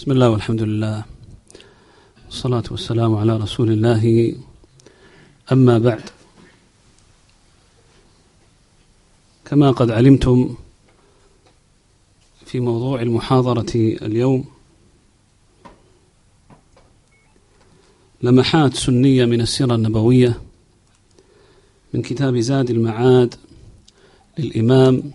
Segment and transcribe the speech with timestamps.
[0.00, 1.04] بسم الله والحمد لله.
[2.26, 4.34] والصلاة والسلام على رسول الله.
[5.52, 6.10] أما بعد.
[9.44, 10.56] كما قد علمتم
[12.46, 14.44] في موضوع المحاضرة اليوم
[18.22, 20.40] لمحات سنية من السيرة النبوية
[21.94, 23.34] من كتاب زاد المعاد
[24.38, 25.12] للإمام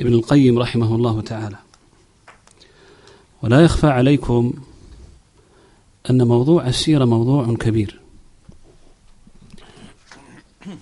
[0.00, 1.65] ابن القيم رحمه الله تعالى.
[3.42, 4.52] ولا يخفى عليكم
[6.10, 8.00] أن موضوع السيرة موضوع كبير.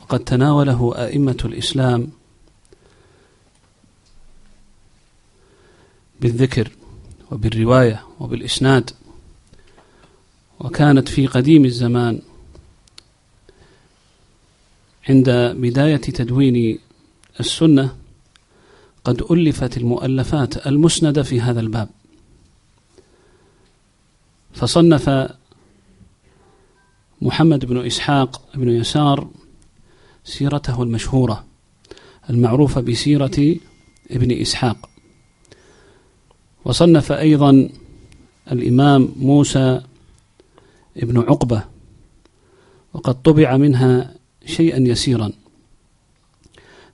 [0.00, 2.08] وقد تناوله أئمة الإسلام
[6.20, 6.70] بالذكر
[7.30, 8.90] وبالرواية وبالإسناد
[10.60, 12.20] وكانت في قديم الزمان
[15.08, 16.78] عند بداية تدوين
[17.40, 17.96] السنة
[19.04, 21.88] قد ألفت المؤلفات المسندة في هذا الباب.
[24.54, 25.28] فصنف
[27.22, 29.28] محمد بن إسحاق بن يسار
[30.24, 31.44] سيرته المشهورة
[32.30, 33.56] المعروفة بسيرة
[34.10, 34.88] ابن إسحاق.
[36.64, 37.68] وصنف أيضا
[38.52, 39.80] الإمام موسى
[40.96, 41.62] ابن عقبة
[42.94, 44.14] وقد طبع منها
[44.46, 45.32] شيئا يسيرا.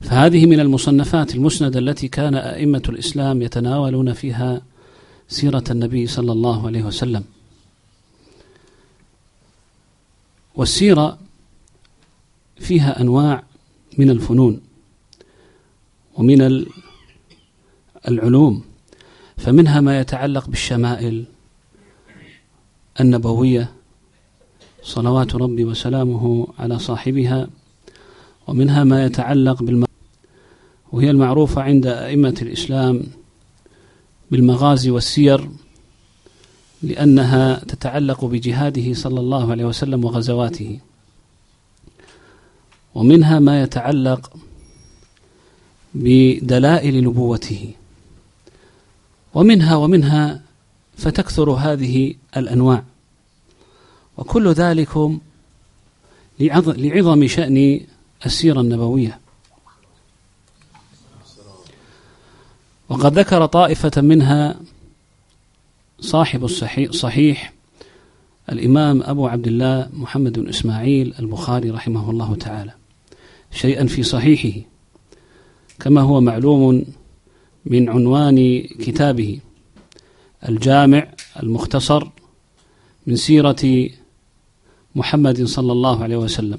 [0.00, 4.62] فهذه من المصنفات المسندة التي كان أئمة الإسلام يتناولون فيها
[5.28, 7.24] سيرة النبي صلى الله عليه وسلم.
[10.54, 11.18] والسيرة
[12.56, 13.42] فيها أنواع
[13.98, 14.60] من الفنون
[16.14, 16.66] ومن
[18.08, 18.62] العلوم
[19.36, 21.24] فمنها ما يتعلق بالشمائل
[23.00, 23.72] النبوية
[24.82, 27.48] صلوات ربي وسلامه على صاحبها
[28.46, 29.84] ومنها ما يتعلق بالم
[30.92, 33.02] وهي المعروفة عند أئمة الإسلام
[34.30, 35.48] بالمغازي والسير
[36.82, 40.78] لأنها تتعلق بجهاده صلى الله عليه وسلم وغزواته.
[42.94, 44.32] ومنها ما يتعلق
[45.94, 47.72] بدلائل نبوته.
[49.34, 50.42] ومنها ومنها
[50.96, 52.84] فتكثر هذه الأنواع.
[54.18, 55.10] وكل ذلك
[56.40, 57.80] لعظم شأن
[58.26, 59.20] السيرة النبوية.
[62.88, 64.56] وقد ذكر طائفة منها
[66.00, 67.52] صاحب الصحيح صحيح
[68.52, 72.72] الإمام أبو عبد الله محمد بن إسماعيل البخاري رحمه الله تعالى
[73.50, 74.60] شيئا في صحيحه
[75.80, 76.84] كما هو معلوم
[77.64, 79.40] من عنوان كتابه
[80.48, 81.08] الجامع
[81.42, 82.08] المختصر
[83.06, 83.90] من سيرة
[84.94, 86.58] محمد صلى الله عليه وسلم.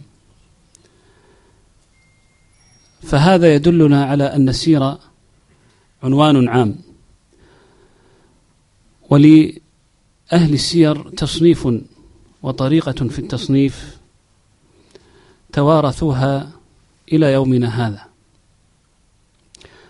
[3.01, 4.99] فهذا يدلنا على أن السيرة
[6.03, 6.75] عنوان عام.
[9.11, 11.67] ولأهل السير تصنيف
[12.43, 13.97] وطريقة في التصنيف
[15.53, 16.51] توارثوها
[17.13, 18.05] إلى يومنا هذا.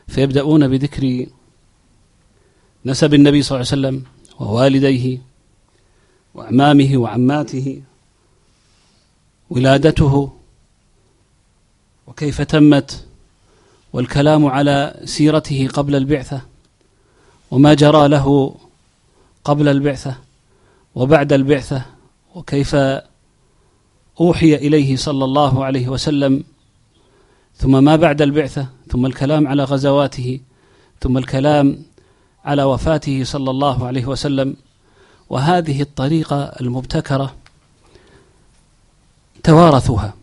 [0.07, 1.25] فيبدأون بذكر
[2.85, 4.03] نسب النبي صلى الله عليه وسلم
[4.39, 5.21] ووالديه
[6.33, 7.81] وأعمامه وعماته
[9.49, 10.31] ولادته
[12.07, 13.05] وكيف تمت
[13.93, 16.41] والكلام على سيرته قبل البعثة
[17.51, 18.55] وما جرى له
[19.43, 20.15] قبل البعثة
[20.95, 21.85] وبعد البعثة
[22.35, 22.75] وكيف
[24.21, 26.43] أوحي إليه صلى الله عليه وسلم
[27.55, 30.39] ثم ما بعد البعثة ثم الكلام على غزواته
[31.01, 31.83] ثم الكلام
[32.45, 34.55] على وفاته صلى الله عليه وسلم
[35.29, 37.35] وهذه الطريقة المبتكرة
[39.43, 40.13] توارثوها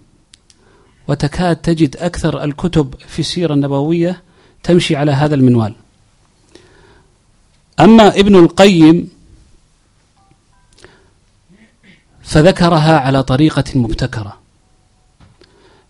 [1.08, 4.22] وتكاد تجد أكثر الكتب في السيرة النبوية
[4.62, 5.74] تمشي على هذا المنوال.
[7.80, 9.10] أما ابن القيم
[12.22, 14.38] فذكرها على طريقة مبتكرة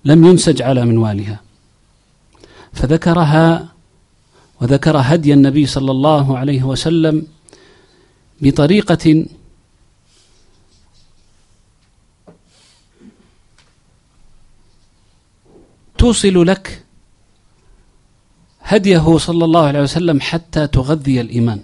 [0.05, 1.41] لم ينسج على منوالها.
[2.73, 3.69] فذكرها
[4.61, 7.27] وذكر هدي النبي صلى الله عليه وسلم
[8.41, 9.25] بطريقة
[15.99, 16.85] توصل لك
[18.63, 21.63] هديه صلى الله عليه وسلم حتى تغذي الإيمان.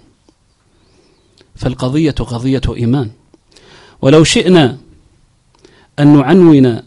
[1.55, 3.09] فالقضية قضية إيمان.
[4.01, 4.77] ولو شئنا
[5.99, 6.81] أن نعنون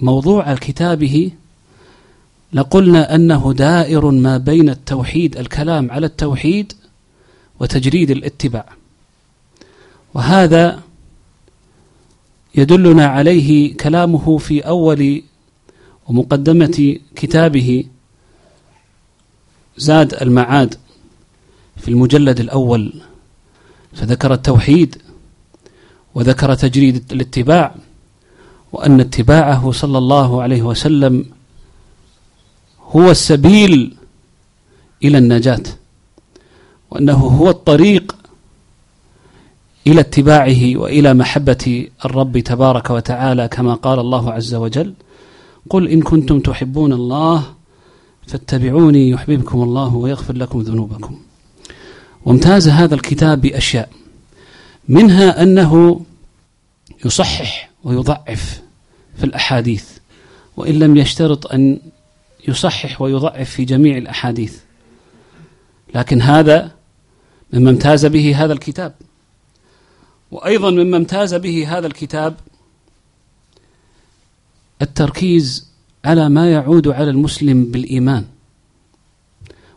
[0.00, 1.30] موضوع كتابه
[2.52, 6.72] لقلنا أنه دائر ما بين التوحيد الكلام على التوحيد
[7.60, 8.66] وتجريد الاتباع.
[10.14, 10.82] وهذا
[12.54, 15.22] يدلنا عليه كلامه في أول
[16.08, 17.84] ومقدمة كتابه
[19.76, 20.74] زاد المعاد
[21.76, 23.02] في المجلد الأول.
[23.96, 24.96] فذكر التوحيد
[26.14, 27.74] وذكر تجريد الاتباع
[28.72, 31.24] وأن اتباعه صلى الله عليه وسلم
[32.90, 33.96] هو السبيل
[35.04, 35.62] إلى النجاة
[36.90, 38.16] وأنه هو الطريق
[39.86, 44.94] إلى اتباعه وإلى محبة الرب تبارك وتعالى كما قال الله عز وجل
[45.70, 47.44] قل إن كنتم تحبون الله
[48.26, 51.18] فاتبعوني يحببكم الله ويغفر لكم ذنوبكم
[52.26, 53.88] وامتاز هذا الكتاب بأشياء.
[54.88, 56.00] منها أنه
[57.04, 58.62] يصحح ويضعف
[59.16, 59.84] في الأحاديث
[60.56, 61.80] وإن لم يشترط أن
[62.48, 64.58] يصحح ويضعف في جميع الأحاديث.
[65.94, 66.72] لكن هذا
[67.52, 68.94] مما امتاز به هذا الكتاب.
[70.30, 72.34] وأيضا مما امتاز به هذا الكتاب
[74.82, 75.66] التركيز
[76.04, 78.24] على ما يعود على المسلم بالإيمان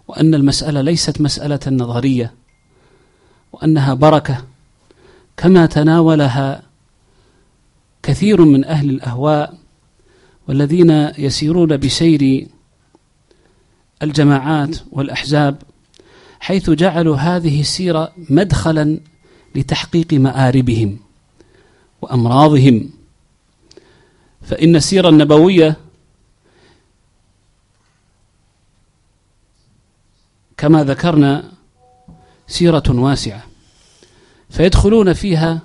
[0.08, 2.39] وأن المسألة ليست مسألة نظرية.
[3.52, 4.46] وأنها بركة
[5.38, 6.64] كما تناولها
[8.04, 9.58] كثير من أهل الأهواء
[10.48, 12.48] والذين يسيرون بسير
[14.04, 15.62] الجماعات والأحزاب
[16.40, 19.00] حيث جعلوا هذه السيرة مدخلا
[19.56, 21.00] لتحقيق مآربهم
[22.02, 22.90] وأمراضهم.
[24.42, 25.78] فإن السيرة النبوية
[30.58, 31.52] كما ذكرنا
[32.50, 33.44] سيرة واسعة.
[34.50, 35.62] فيدخلون فيها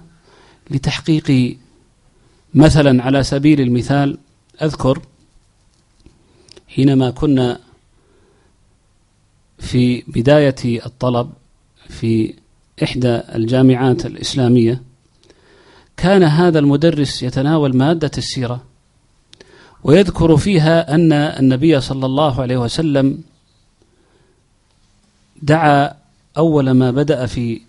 [0.70, 1.58] لتحقيق
[2.54, 4.18] مثلا على سبيل المثال
[4.62, 5.02] أذكر
[6.68, 7.60] حينما كنا
[9.58, 11.32] في بداية الطلب
[11.88, 12.34] في
[12.82, 14.82] إحدى الجامعات الإسلامية
[15.96, 18.64] كان هذا المدرس يتناول مادة السيرة
[19.84, 23.22] ويذكر فيها أن النبي صلى الله عليه وسلم
[25.42, 26.03] دعا
[26.38, 27.60] أول ما بدأ في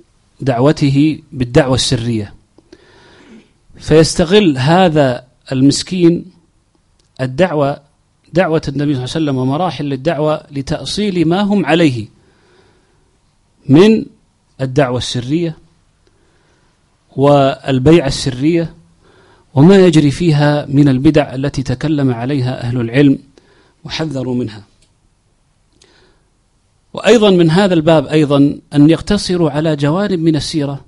[0.41, 2.33] دعوته بالدعوة السرية.
[3.77, 6.25] فيستغل هذا المسكين
[7.21, 7.81] الدعوة
[8.33, 12.07] دعوة النبي صلى الله عليه وسلم ومراحل الدعوة لتأصيل ما هم عليه
[13.69, 14.05] من
[14.61, 15.57] الدعوة السرية
[17.15, 18.73] والبيع السرية
[19.53, 23.19] وما يجري فيها من البدع التي تكلم عليها أهل العلم
[23.83, 24.63] وحذروا منها.
[26.95, 30.85] وأيضا من هذا الباب أيضا أن يقتصروا على جوانب من السيرة.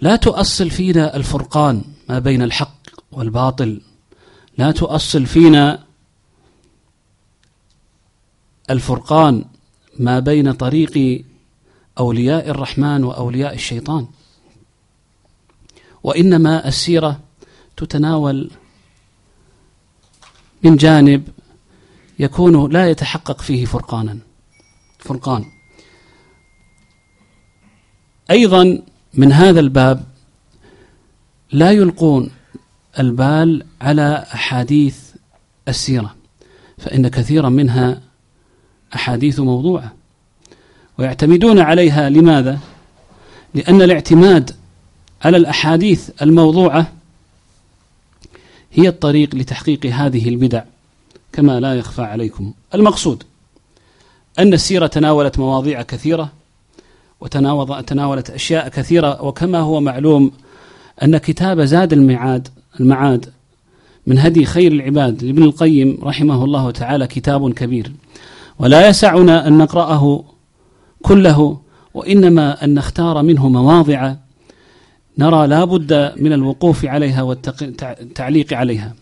[0.00, 2.78] لا تؤصل فينا الفرقان ما بين الحق
[3.12, 3.80] والباطل.
[4.58, 5.84] لا تؤصل فينا
[8.70, 9.44] الفرقان
[9.98, 11.24] ما بين طريق
[11.98, 14.06] أولياء الرحمن وأولياء الشيطان.
[16.02, 17.20] وإنما السيرة
[17.76, 18.50] تتناول
[20.62, 21.28] من جانب
[22.18, 24.25] يكون لا يتحقق فيه فرقانا.
[24.98, 25.44] فرقان
[28.30, 28.82] أيضا
[29.14, 30.04] من هذا الباب
[31.52, 32.30] لا يلقون
[32.98, 34.98] البال على أحاديث
[35.68, 36.14] السيرة
[36.78, 38.00] فإن كثيرا منها
[38.94, 39.94] أحاديث موضوعة
[40.98, 42.58] ويعتمدون عليها لماذا؟
[43.54, 44.50] لأن الاعتماد
[45.24, 46.92] على الأحاديث الموضوعة
[48.72, 50.62] هي الطريق لتحقيق هذه البدع
[51.32, 53.22] كما لا يخفى عليكم المقصود
[54.38, 56.32] أن السيرة تناولت مواضيع كثيرة
[57.20, 60.32] وتناولت أشياء كثيرة وكما هو معلوم
[61.02, 62.48] أن كتاب زاد المعاد
[62.80, 63.32] المعاد
[64.06, 67.92] من هدي خير العباد لابن القيم رحمه الله تعالى كتاب كبير.
[68.58, 70.24] ولا يسعنا أن نقرأه
[71.02, 71.58] كله
[71.94, 74.14] وإنما أن نختار منه مواضع
[75.18, 78.94] نرى لا بد من الوقوف عليها والتعليق عليها.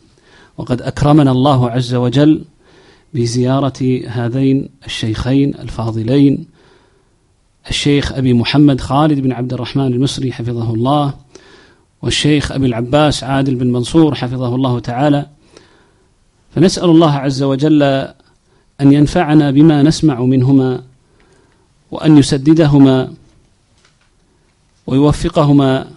[0.59, 2.45] وقد أكرمنا الله عز وجل
[3.15, 6.47] بزيارة هذين الشيخين الفاضلين
[7.69, 11.15] الشيخ أبي محمد خالد بن عبد الرحمن المصري حفظه الله
[12.03, 15.27] والشيخ أبي العباس عادل بن منصور حفظه الله تعالى.
[16.55, 17.83] فنسأل الله عز وجل
[18.81, 20.83] أن ينفعنا بما نسمع منهما
[21.91, 23.15] وأن يسددهما
[24.87, 25.91] ويوفقهما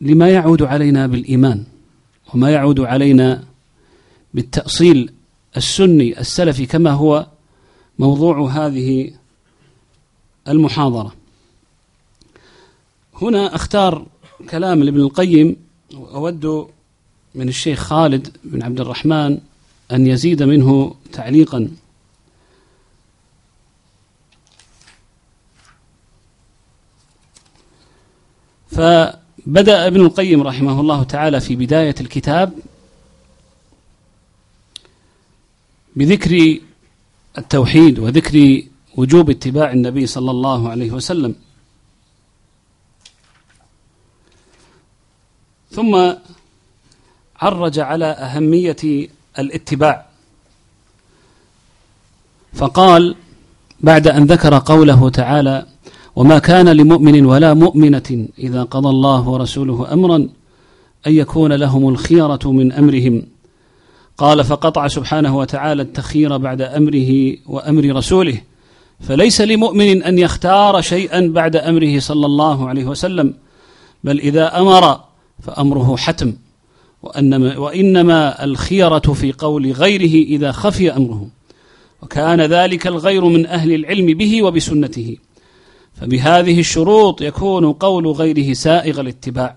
[0.00, 1.64] لما يعود علينا بالإيمان.
[2.34, 3.44] وما يعود علينا
[4.34, 5.12] بالتأصيل
[5.56, 7.26] السني السلفي كما هو
[7.98, 9.12] موضوع هذه
[10.48, 11.14] المحاضرة.
[13.22, 14.06] هنا أختار
[14.50, 15.56] كلام لابن القيم
[15.94, 16.68] وأود
[17.34, 19.38] من الشيخ خالد بن عبد الرحمن
[19.92, 21.70] أن يزيد منه تعليقا.
[29.46, 32.52] فبدأ ابن القيم رحمه الله تعالى في بداية الكتاب
[35.96, 36.58] بذكر
[37.38, 38.62] التوحيد وذكر
[38.96, 41.34] وجوب اتباع النبي صلى الله عليه وسلم.
[45.70, 46.12] ثم
[47.36, 49.08] عرج على أهمية
[49.38, 50.06] الاتباع.
[52.54, 53.16] فقال
[53.80, 55.66] بعد أن ذكر قوله تعالى
[56.16, 60.16] وما كان لمؤمن ولا مؤمنة إذا قضى الله ورسوله أمرا
[61.06, 63.22] أن يكون لهم الخيرة من أمرهم.
[64.18, 68.40] قال فقطع سبحانه وتعالى التخيير بعد أمره وأمر رسوله
[69.00, 73.34] فليس لمؤمن أن يختار شيئا بعد أمره صلى الله عليه وسلم
[74.04, 75.00] بل إذا أمر
[75.42, 76.32] فأمره حتم
[77.02, 81.28] وأنما وإنما الخيرة في قول غيره إذا خفي أمره
[82.02, 85.16] وكان ذلك الغير من أهل العلم به وبسنته.
[86.00, 89.56] فبهذه الشروط يكون قول غيره سائغ الاتباع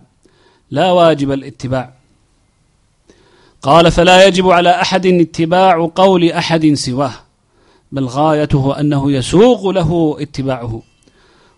[0.72, 1.94] لا واجب الاتباع.
[3.62, 7.14] قال فلا يجب على أحد اتباع قول أحد سواه
[7.92, 10.82] بل غايته أنه يسوغ له اتباعه.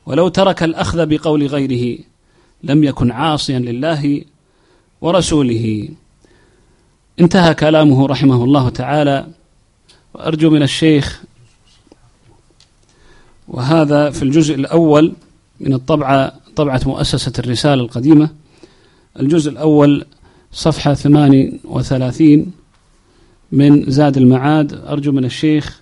[0.05, 1.99] ولو ترك الأخذ بقول غيره
[2.63, 4.21] لم يكن عاصيا لله
[5.01, 5.89] ورسوله.
[7.19, 9.27] انتهى كلامه رحمه الله تعالى
[10.13, 11.23] وأرجو من الشيخ
[13.49, 15.13] وهذا في الجزء الأول
[15.59, 18.29] من الطبعة طبعة مؤسسة الرسالة القديمة.
[19.19, 20.05] الجزء الأول
[20.51, 22.51] صفحة 38
[23.51, 24.73] من زاد المعاد.
[24.73, 25.81] أرجو من الشيخ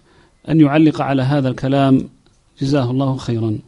[0.49, 2.09] أن يعلق على هذا الكلام.
[2.61, 3.59] جزاه الله خيرا.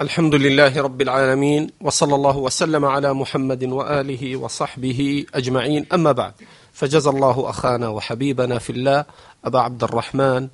[0.00, 5.86] الحمد لله رب العالمين وصلى الله وسلم على محمد وآله وصحبه أجمعين.
[5.94, 6.32] أما بعد
[6.72, 9.04] فجزى الله أخانا وحبيبنا في الله
[9.44, 10.48] أبا عبد الرحمن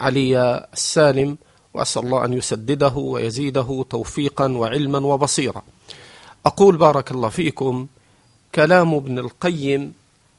[0.00, 1.38] علي السالم
[1.74, 5.62] وأسأل الله أن يسدده ويزيده توفيقا وعلما وبصيرا.
[6.46, 7.86] أقول بارك الله فيكم
[8.54, 9.92] كلام ابن القيم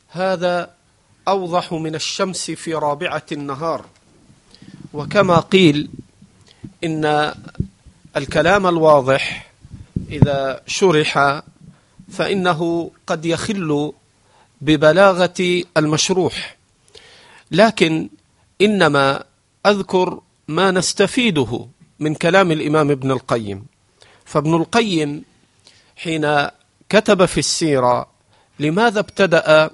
[0.09, 0.71] هذا
[1.27, 3.85] أوضح من الشمس في رابعة النهار.
[4.93, 5.89] وكما قيل
[6.83, 7.33] إن
[8.17, 9.51] الكلام الواضح
[10.09, 11.41] إذا شرح
[12.11, 13.93] فإنه قد يخل
[14.61, 16.57] ببلاغة المشروح.
[17.51, 18.09] لكن
[18.61, 19.23] إنما
[19.65, 21.67] أذكر ما نستفيده
[21.99, 23.65] من كلام الإمام ابن القيم.
[24.25, 25.23] فابن القيم
[25.95, 26.47] حين
[26.89, 28.07] كتب في السيرة
[28.59, 29.69] لماذا ابتدأ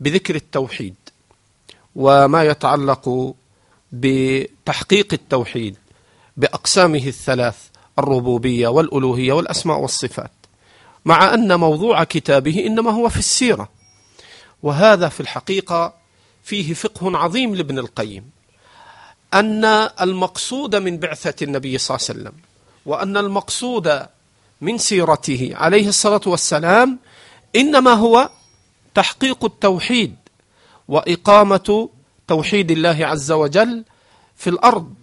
[0.00, 0.94] بذكر التوحيد
[1.96, 3.34] وما يتعلق
[3.92, 5.76] بتحقيق التوحيد
[6.36, 7.56] بأقسامه الثلاث
[7.98, 10.30] الربوبية والألوهية والأسماء والصفات.
[11.04, 13.68] مع أن موضوع كتابه إنما هو في السيرة.
[14.62, 15.94] وهذا في الحقيقة
[16.42, 18.35] فيه فقه عظيم لابن القيم.
[19.40, 19.64] أن
[20.00, 22.40] المقصود من بعثة النبي صلى الله عليه وسلم
[22.86, 24.06] وأن المقصود
[24.60, 26.98] من سيرته عليه الصلاة والسلام
[27.56, 28.30] إنما هو
[28.94, 30.16] تحقيق التوحيد
[30.88, 31.88] وإقامة
[32.28, 33.84] توحيد الله عز وجل
[34.36, 34.94] في الأرض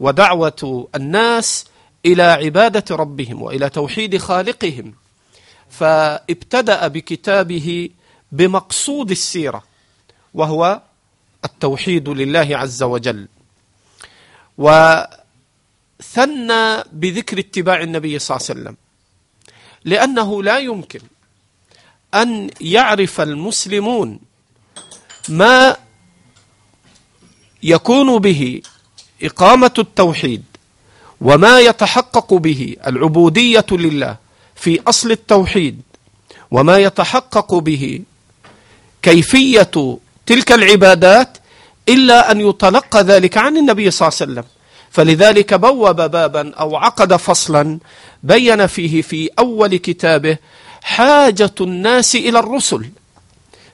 [0.00, 1.64] ودعوة الناس
[2.06, 4.94] إلى عبادة ربهم وإلى توحيد خالقهم.
[5.70, 7.88] فابتدأ بكتابه
[8.32, 9.62] بمقصود السيرة
[10.34, 10.82] وهو
[11.44, 13.28] التوحيد لله عز وجل.
[14.58, 15.06] وثنى
[16.92, 18.76] بذكر اتباع النبي صلى الله عليه وسلم.
[19.84, 21.00] لأنه لا يمكن
[22.14, 24.20] أن يعرف المسلمون
[25.28, 25.76] ما
[27.62, 28.62] يكون به
[29.22, 30.44] إقامة التوحيد
[31.20, 34.16] وما يتحقق به العبودية لله
[34.54, 35.82] في أصل التوحيد
[36.50, 38.00] وما يتحقق به
[39.02, 41.38] كيفية تلك العبادات
[41.88, 44.44] إلا أن يتلقى ذلك عن النبي صلى الله عليه وسلم.
[44.90, 47.78] فلذلك بوب بابا أو عقد فصلا
[48.22, 50.36] بين فيه في أول كتابه
[50.82, 52.86] حاجة الناس إلى الرسل.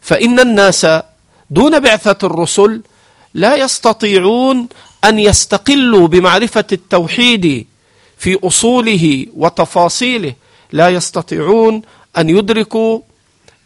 [0.01, 0.87] فإن الناس
[1.51, 2.83] دون بعثة الرسل
[3.35, 4.69] لا يستطيعون
[5.05, 7.67] أن يستقلوا بمعرفة التوحيد
[8.19, 10.35] في أصوله وتفاصيله.
[10.73, 11.83] لا يستطيعون
[12.19, 13.01] أن يدركوا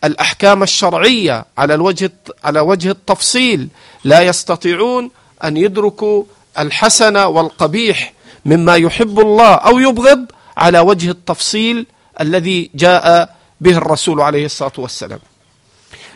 [0.05, 2.13] الأحكام الشرعية على الوجه
[2.45, 3.69] على وجه التفصيل
[4.05, 5.11] لا يستطيعون
[5.45, 6.25] أن يدركوا
[6.59, 8.13] الحسن والقبيح
[8.45, 11.87] مما يحب الله أو يبغض على وجه التفصيل
[12.21, 15.19] الذي جاء به الرسول عليه الصلاة والسلام.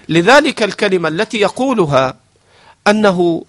[0.09, 2.15] لذلك الكلمة التي يقولها
[2.87, 3.45] أنه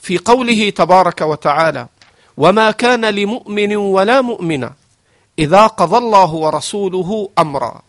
[0.00, 1.86] في قوله تبارك وتعالى
[2.36, 4.70] وما كان لمؤمن ولا مؤمنة
[5.38, 7.82] إذا قضى الله ورسوله أمرا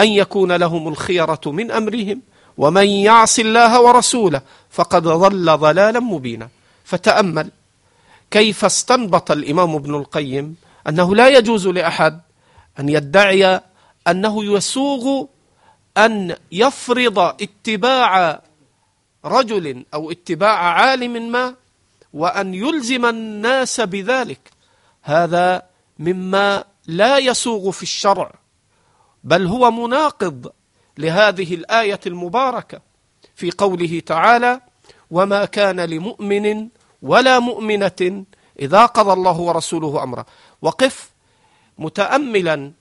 [0.00, 2.22] أن يكون لهم الخيرة من أمرهم
[2.58, 6.48] ومن يعص الله ورسوله فقد ضل ضلالا مبينا.
[6.84, 7.50] فتأمل
[8.30, 10.56] كيف استنبط الإمام ابن القيم
[10.88, 12.20] أنه لا يجوز لأحد
[12.80, 13.60] أن يدعي
[14.08, 15.24] أنه يسوغ
[15.98, 18.42] أن يفرض اتباع
[19.24, 21.54] رجل أو اتباع عالم ما
[22.12, 24.50] وأن يلزم الناس بذلك.
[25.02, 25.62] هذا
[25.98, 28.43] مما لا يسوغ في الشرع.
[29.24, 30.52] بل هو مناقض
[30.98, 32.80] لهذه الآية المباركة
[33.34, 34.60] في قوله تعالى
[35.10, 36.68] وما كان لمؤمن
[37.02, 38.24] ولا مؤمنة
[38.58, 40.24] إذا قضى الله ورسوله أمرا.
[40.62, 41.10] وقف
[41.78, 42.72] متأملا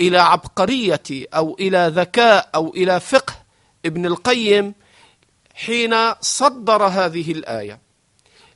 [0.00, 3.34] إلى عبقرية أو إلى ذكاء أو إلى فقه
[3.86, 4.74] ابن القيم
[5.54, 7.80] حين صدر هذه الآية.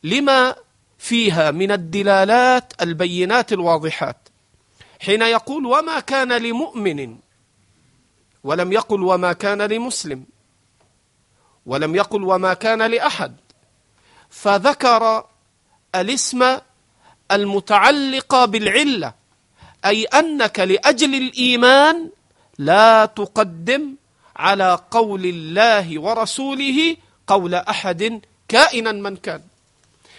[0.04, 0.54] لما
[0.98, 4.25] فيها من الدلالات البينات الواضحات
[5.00, 7.16] حين يقول وما كان لمؤمن
[8.44, 10.24] ولم يقل وما كان لمسلم
[11.66, 13.36] ولم يقل وما كان لأحد
[14.30, 15.26] فذكر
[15.94, 16.58] الاسم
[17.32, 19.14] المتعلق بالعلة
[19.84, 22.10] أي أنك لأجل الإيمان
[22.58, 23.96] لا تقدم
[24.36, 29.42] على قول الله ورسوله قول أحد كائنا من كان.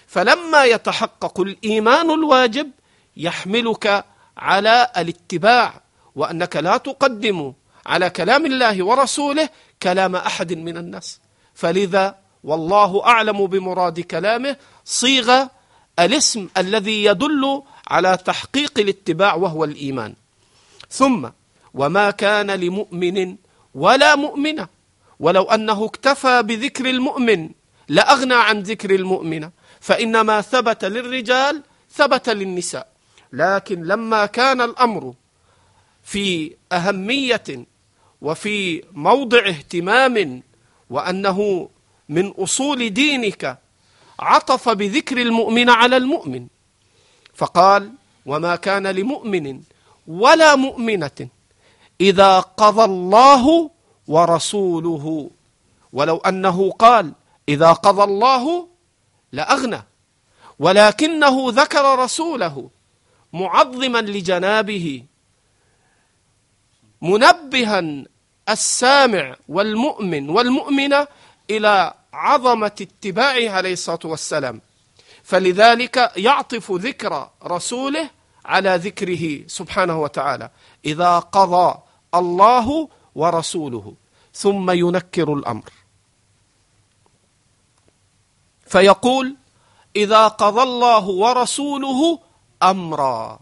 [0.07, 2.71] فلما يتحقق الإيمان الواجب
[3.17, 4.05] يحملك
[4.37, 5.81] على الاتباع
[6.15, 7.53] وأنك لا تقدم
[7.85, 9.49] على كلام الله ورسوله
[9.83, 11.19] كلام أحد من الناس.
[11.55, 15.47] فلذا والله أعلم بمراد كلامه صيغ
[15.99, 20.13] الاسم الذي يدل على تحقيق الاتباع وهو الإيمان.
[20.89, 21.29] ثم
[21.73, 23.35] وما كان لمؤمن
[23.75, 24.67] ولا مؤمنة
[25.19, 27.49] ولو أنه اكتفى بذكر المؤمن
[27.87, 32.96] لأغنى عن ذكر المؤمنة فإن ما ثبت للرجال ثبت للنساء.
[33.33, 35.13] لكن لما كان الأمر
[36.03, 37.43] في أهمية
[38.21, 40.43] وفي موضع اهتمام
[40.89, 41.69] وأنه
[42.09, 43.57] من أصول دينك
[44.19, 46.47] عطف بذكر المؤمن على المؤمن
[47.33, 47.91] فقال
[48.25, 49.61] وما كان لمؤمن
[50.07, 51.27] ولا مؤمنة
[52.01, 53.71] إذا قضى الله
[54.07, 55.29] ورسوله
[55.93, 57.11] ولو أنه قال
[57.49, 58.67] إذا قضى الله
[59.31, 59.81] لأغنى
[60.59, 62.69] ولكنه ذكر رسوله
[63.41, 64.87] معظما لجنابه
[67.01, 67.79] منبها
[68.49, 71.07] السامع والمؤمن والمؤمنة
[71.49, 74.61] إلى عظمة اتباعه عليه الصلاة والسلام.
[75.23, 78.09] فلذلك يعطف ذكر رسوله
[78.45, 80.49] على ذكره سبحانه وتعالى
[80.85, 81.79] إذا قضى
[82.19, 83.93] الله ورسوله
[84.33, 85.69] ثم ينكر الأمر.
[88.67, 89.35] فيقول
[89.95, 92.19] إذا قضى الله ورسوله
[92.63, 93.39] أمرا.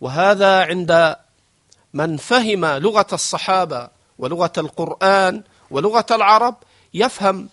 [0.00, 1.16] وهذا عند
[1.94, 3.88] من فهم لغة الصحابة
[4.18, 6.56] ولغة القرآن ولغة العرب
[6.94, 7.48] يفهم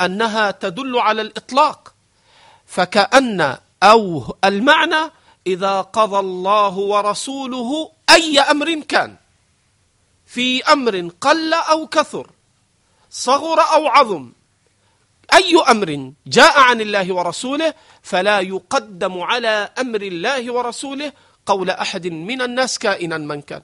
[0.00, 1.94] أنها تدل على الإطلاق.
[2.66, 5.10] فكأن أو المعنى
[5.46, 9.16] إذا قضى الله ورسوله أي أمر كان.
[10.26, 12.30] في أمر قل أو كثر
[13.10, 14.32] صغر أو عظم
[15.32, 21.12] أي أمر جاء عن الله ورسوله فلا يقدم على أمر الله ورسوله
[21.46, 23.62] قول أحد من الناس كائنا من كان.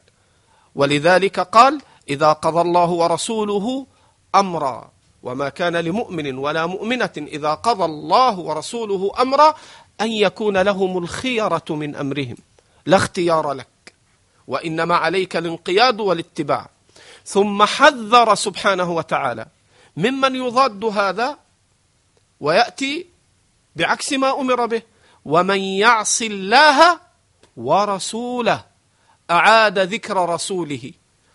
[0.75, 3.87] ولذلك قال إذا قضى الله ورسوله
[4.35, 4.91] أمرا
[5.23, 9.55] وما كان لمؤمن ولا مؤمنة إذا قضى الله ورسوله أمرا
[10.01, 12.37] أن يكون لهم الخيرة من أمرهم
[12.87, 13.95] لا اختيار لك
[14.47, 16.71] وإنما عليك الانقياد والاتباع.
[17.25, 19.47] ثم حذر سبحانه وتعالى
[19.97, 21.39] ممن يضاد هذا
[22.41, 23.07] ويأتي
[23.77, 24.83] بعكس ما أمر به.
[25.25, 27.01] ومن يعص الله
[27.57, 28.65] ورسوله
[29.31, 30.93] أعاد ذكر رسوله.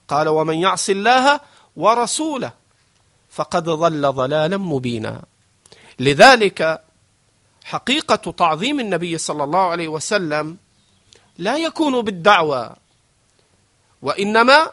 [0.07, 1.39] قال ومن يعص الله
[1.75, 2.51] ورسوله
[3.29, 5.23] فقد ضل ضلالا مبينا.
[5.99, 6.81] لذلك
[7.63, 10.57] حقيقة تعظيم النبي صلى الله عليه وسلم
[11.37, 12.75] لا يكون بالدعوة
[14.01, 14.71] وإنما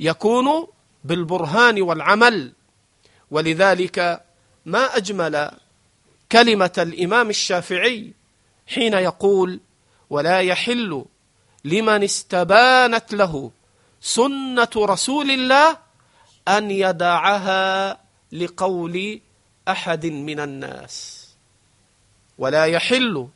[0.00, 0.66] يكون
[1.04, 2.52] بالبرهان والعمل.
[3.30, 4.25] ولذلك
[4.66, 5.50] ما أجمل
[6.32, 8.12] كلمة الإمام الشافعي
[8.66, 9.60] حين يقول
[10.10, 11.04] ولا يحل
[11.64, 13.50] لمن استبانت له
[14.00, 15.78] سنة رسول الله
[16.48, 17.98] أن يدعها
[18.32, 19.20] لقول
[19.68, 21.26] أحد من الناس.
[22.38, 23.28] ولا يحل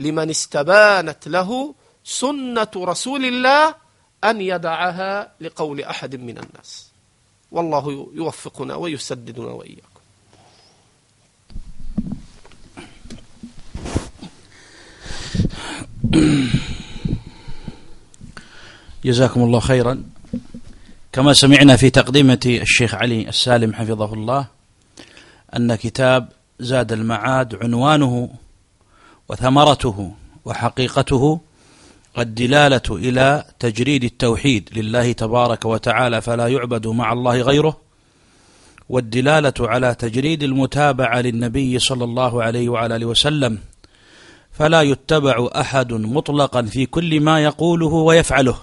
[0.00, 3.74] لمن استبانت له سنة رسول الله
[4.24, 6.90] أن يدعها لقول أحد من الناس.
[7.52, 9.93] والله يوفقنا ويسددنا وإياكم.
[19.04, 20.02] جزاكم الله خيرا.
[21.12, 24.46] كما سمعنا في تقدمة الشيخ علي السالم حفظه الله
[25.56, 26.28] أن كتاب
[26.60, 28.30] زاد المعاد عنوانه
[29.28, 30.12] وثمرته
[30.44, 31.40] وحقيقته
[32.18, 37.76] الدلالة إلى تجريد التوحيد لله تبارك وتعالى فلا يعبد مع الله غيره
[38.88, 43.58] والدلالة على تجريد المتابعة للنبي صلى الله عليه وعلى وسلم
[44.54, 48.56] فلا يتبع أحد مطلقا في كل ما يقوله ويفعله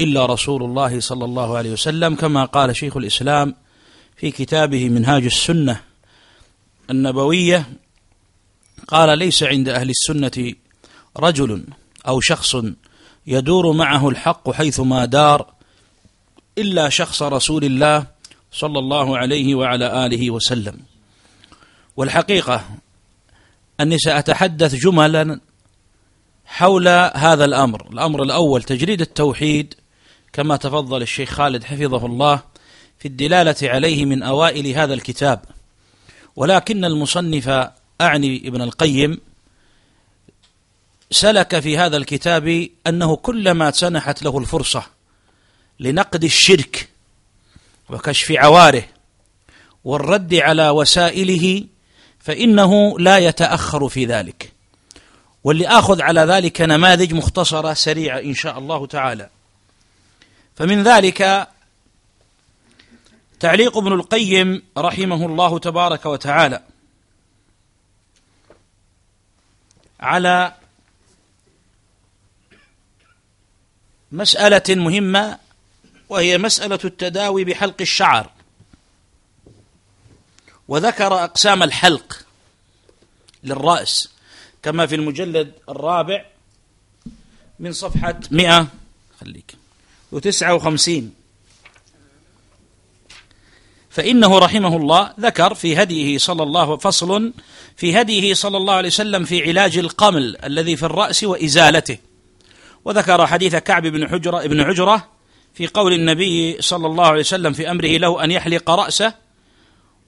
[0.00, 3.54] إلا رسول الله صلى الله عليه وسلم كما قال شيخ الإسلام
[4.16, 5.80] في كتابه منهاج السنة
[6.90, 7.66] النبوية
[8.88, 10.54] قال ليس عند أهل السنة
[11.16, 11.64] رجل
[12.08, 12.56] أو شخص
[13.26, 15.52] يدور معه الحق حيثما دار
[16.58, 18.06] إلا شخص رسول الله
[18.52, 20.78] صلى الله عليه وعلى آله وسلم.
[21.96, 22.64] والحقيقة
[23.80, 25.40] أني سأتحدث جملا
[26.46, 27.88] حول هذا الأمر.
[27.92, 29.74] الأمر الأول تجريد التوحيد
[30.32, 32.42] كما تفضل الشيخ خالد حفظه الله
[32.98, 35.44] في الدلالة عليه من أوائل هذا الكتاب.
[36.36, 37.48] ولكن المصنف
[38.00, 39.20] أعني ابن القيم
[41.10, 44.86] سلك في هذا الكتاب أنه كلما سنحت له الفرصة
[45.80, 46.88] لنقد الشرك
[47.90, 48.84] وكشف عواره
[49.84, 51.64] والرد على وسائله
[52.24, 54.52] فإنه لا يتأخر في ذلك.
[55.44, 59.28] واللي آخذ على ذلك نماذج مختصرة سريعة إن شاء الله تعالى.
[60.56, 61.48] فمن ذلك
[63.40, 66.62] تعليق ابن القيم رحمه الله تبارك وتعالى
[70.00, 70.54] على
[74.12, 75.38] مسألة مهمة
[76.08, 78.30] وهي مسألة التداوي بحلق الشعر.
[80.68, 82.26] وذكر أقسام الحلق
[83.44, 84.08] للرأس
[84.62, 86.24] كما في المجلد الرابع
[87.60, 88.66] من صفحة 100
[89.20, 89.54] خليك
[90.12, 91.14] وتسعة وخمسين.
[93.90, 97.32] فإنه رحمه الله ذكر في هديه صلى الله فصل
[97.76, 101.98] في هديه صلى الله عليه وسلم في علاج القمل الذي في الرأس وإزالته.
[102.84, 105.08] وذكر حديث كعب بن حجرة ابن حجرة
[105.54, 109.14] في قول النبي صلى الله عليه وسلم في أمره له أن يحلق رأسه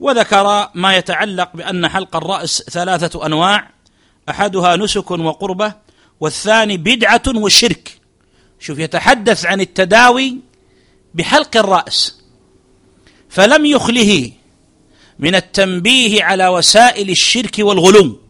[0.01, 3.71] وذكر ما يتعلق بأن حلق الرأس ثلاثة أنواع
[4.29, 5.75] أحدها نسك وقربة
[6.21, 8.01] والثاني بدعة وشرك.
[8.61, 10.37] شوف يتحدث عن التداوي
[11.15, 12.21] بحلق الرأس
[13.29, 14.33] فلم يخله
[15.19, 18.21] من التنبيه على وسائل الشرك والغلو.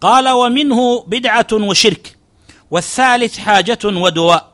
[0.00, 2.16] قال ومنه بدعة وشرك
[2.70, 4.52] والثالث حاجة ودواء.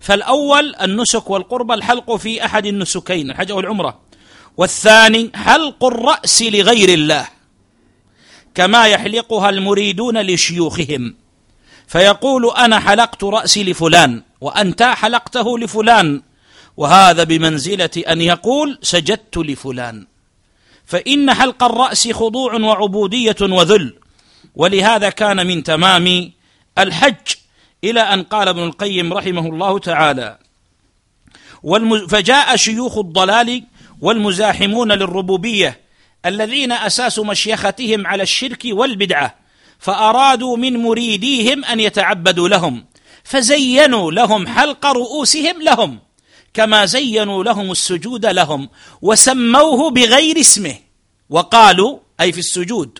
[0.00, 4.05] فالأول النسك والقربة الحلق في أحد النسكين الحج أو العمرة.
[4.56, 7.28] والثاني حلق الرأس لغير الله
[8.54, 11.14] كما يحلقها المريدون لشيوخهم.
[11.86, 16.22] فيقول أنا حلقت رأسي لفلان وأنت حلقته لفلان
[16.76, 20.06] وهذا بمنزلة أن يقول سجدت لفلان.
[20.86, 23.94] فإن حلق الرأس خضوع وعبودية وذل
[24.54, 26.32] ولهذا كان من تمام
[26.78, 27.34] الحج
[27.84, 30.38] إلى أن قال ابن القيم رحمه الله تعالى
[32.08, 33.62] فجاء شيوخ الضلال
[34.00, 35.80] والمزاحمون للربوبية
[36.26, 39.34] الذين أساس مشيختهم على الشرك والبدعة
[39.78, 42.84] فأرادوا من مريديهم أن يتعبدوا لهم
[43.24, 45.98] فزينوا لهم حلق رؤوسهم لهم
[46.54, 48.68] كما زينوا لهم السجود لهم
[49.02, 50.74] وسموه بغير اسمه
[51.30, 52.98] وقالوا أي في السجود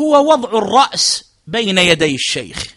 [0.00, 2.74] هو وضع الرأس بين يدي الشيخ.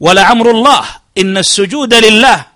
[0.00, 0.84] ولعمر الله
[1.18, 2.46] إن السجود لله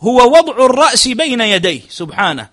[0.00, 2.48] هو وضع الرأس بين يديه سبحانه.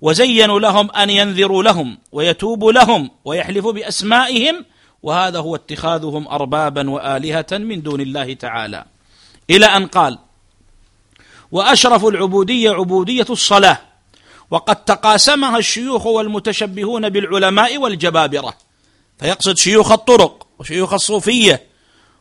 [0.00, 4.64] وزينوا لهم أن ينذروا لهم ويتوبوا لهم ويحلفوا بأسمائهم
[5.02, 8.84] وهذا هو اتخاذهم أربابا وآلهة من دون الله تعالى.
[9.50, 10.18] إلى أن قال
[11.52, 13.78] وأشرف العبودية عبودية الصلاة
[14.50, 18.54] وقد تقاسمها الشيوخ والمتشبهون بالعلماء والجبابرة
[19.18, 21.62] فيقصد شيوخ الطرق وشيوخ الصوفية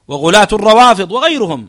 [0.08, 1.68] وغلاة الروافض وغيرهم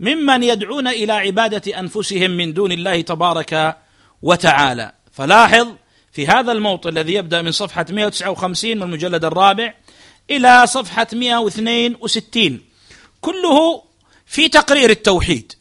[0.00, 3.76] ممن يدعون إلى عبادة أنفسهم من دون الله تبارك
[4.22, 4.92] وتعالى.
[5.12, 5.68] فلاحظ
[6.12, 9.74] في هذا الموطن الذي يبدأ من صفحة 159 من المجلد الرابع
[10.30, 12.60] إلى صفحة 162
[13.20, 13.82] كله
[14.26, 15.52] في تقرير التوحيد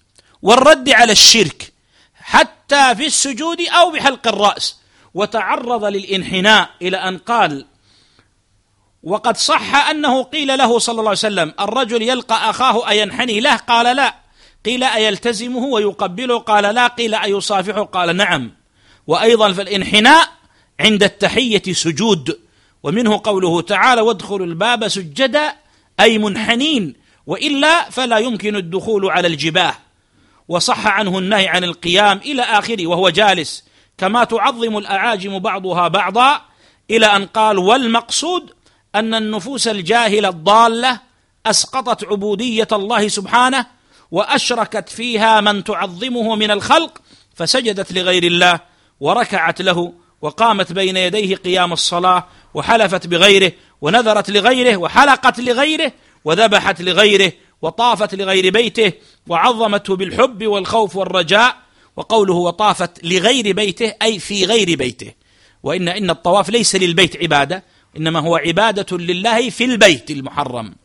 [0.41, 1.73] والرد على الشرك
[2.15, 4.79] حتى في السجود أو بحلق الرأس.
[5.13, 7.65] وتعرض للإنحناء إلى أن قال
[9.03, 13.95] وقد صح أنه قيل له صلى الله عليه وسلم الرجل يلقى أخاه أينحني؟ له قال
[13.95, 14.15] لا.
[14.65, 16.87] قيل أيلتزمه ويقبله؟ قال لا.
[16.87, 18.51] قيل أيصافحه؟ قال نعم.
[19.07, 20.29] وأيضا فالانحناء
[20.79, 22.39] عند التحية سجود.
[22.83, 25.55] ومنه قوله تعالى وادخلوا الباب سجدا
[25.99, 26.95] أي منحنين.
[27.27, 29.75] وإلا فلا يمكن الدخول على الجباه.
[30.47, 33.63] وصح عنه النهي عن القيام إلى آخره وهو جالس.
[33.97, 36.41] كما تعظم الأعاجم بعضها بعضا
[36.91, 38.53] إلى أن قال والمقصود
[38.95, 40.99] أن النفوس الجاهلة الضالة
[41.45, 43.65] أسقطت عبودية الله سبحانه
[44.11, 47.01] وأشركت فيها من تعظمه من الخلق
[47.35, 48.59] فسجدت لغير الله.
[48.99, 55.91] وركعت له وقامت بين يديه قيام الصلاة وحلفت بغيره ونذرت لغيره وحلقت لغيره
[56.25, 57.31] وذبحت لغيره
[57.61, 58.93] وطافت لغير بيته
[59.27, 61.55] وعظمته بالحب والخوف والرجاء
[61.95, 65.13] وقوله وطافت لغير بيته أي في غير بيته
[65.63, 67.63] وإن إن الطواف ليس للبيت عبادة
[67.97, 70.75] إنما هو عبادة لله في البيت المحرم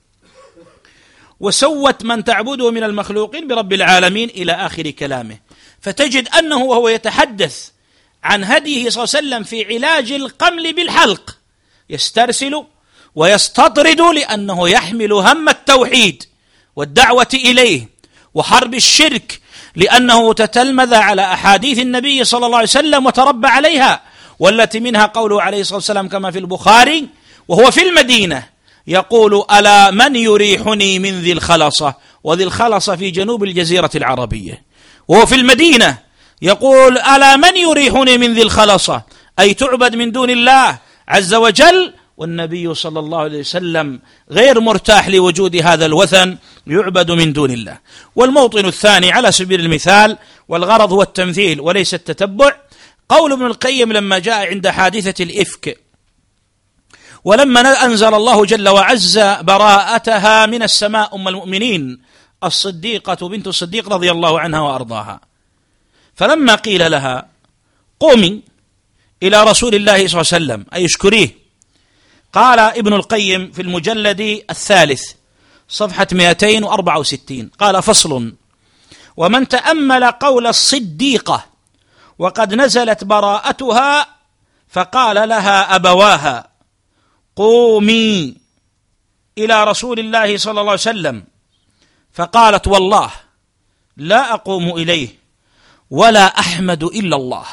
[1.40, 5.36] وسوت من تعبده من المخلوقين برب العالمين إلى آخر كلامه
[5.80, 7.73] فتجد أنه وهو يتحدث
[8.24, 11.36] عن هديه صلى الله عليه وسلم في علاج القمل بالحلق.
[11.90, 12.64] يسترسل
[13.14, 16.22] ويستطرد لأنه يحمل هم التوحيد
[16.76, 17.88] والدعوة إليه
[18.34, 19.40] وحرب الشرك
[19.76, 24.00] لأنه تتلمذ على أحاديث النبي صلى الله عليه وسلم وتربى عليها
[24.38, 27.08] والتي منها قوله عليه الصلاة والسلام كما في البخاري
[27.48, 28.46] وهو في المدينة
[28.86, 34.62] يقول ألا من يريحني من ذي الخلصة؟ وذي الخلصة في جنوب الجزيرة العربية.
[35.08, 35.98] وهو في المدينة
[36.42, 39.02] يقول ألا من يريحني من ذي الخلصة
[39.38, 45.56] أي تعبد من دون الله عز وجل؟ والنبي صلى الله عليه وسلم غير مرتاح لوجود
[45.56, 47.78] هذا الوثن يعبد من دون الله.
[48.16, 50.18] والموطن الثاني على سبيل المثال
[50.48, 52.52] والغرض هو التمثيل وليس التتبع.
[53.08, 55.80] قول ابن القيم لما جاء عند حادثة الإفك
[57.24, 62.02] ولما أنزل الله جل وعز براءتها من السماء أم المؤمنين
[62.44, 65.20] الصديقة بنت الصديق رضي الله عنها وأرضاها.
[66.16, 67.28] فلما قيل لها
[68.00, 68.42] قومي
[69.22, 71.44] إلى رسول الله صلى الله عليه وسلم أي اشكريه.
[72.32, 75.12] قال ابن القيم في المجلد الثالث
[75.68, 78.34] صفحة 264 قال فصل.
[79.16, 81.46] ومن تأمل قول الصديقة
[82.18, 84.06] وقد نزلت براءتها
[84.68, 86.48] فقال لها أبواها
[87.36, 88.36] قومي
[89.38, 91.24] إلى رسول الله صلى الله عليه وسلم.
[92.12, 93.10] فقالت والله
[93.96, 95.23] لا أقوم إليه.
[95.94, 97.46] ولا أحمد إلا الله.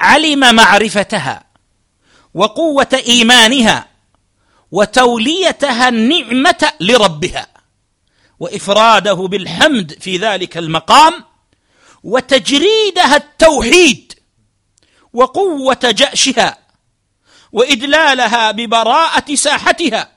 [0.00, 1.44] علم معرفتها
[2.34, 3.88] وقوة إيمانها
[4.72, 7.46] وتوليتها النعمة لربها
[8.40, 11.24] وإفراده بالحمد في ذلك المقام
[12.04, 14.12] وتجريدها التوحيد
[15.12, 16.58] وقوة جأشها
[17.52, 20.12] وإدلالها ببراءة ساحتها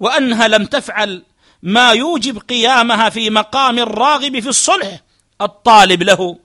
[0.00, 1.22] وأنها لم تفعل
[1.62, 5.00] ما يوجب قيامها في مقام الراغب في الصلح
[5.42, 6.38] الطالب له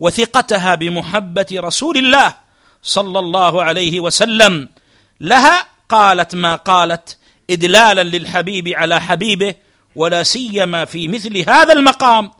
[0.00, 2.34] وثقتها بمحبة رسول الله
[2.82, 4.68] صلى الله عليه وسلم
[5.20, 7.18] لها قالت ما قالت
[7.50, 9.54] إدلالا للحبيب على حبيبه
[9.96, 12.30] ولا سيما في مثل هذا المقام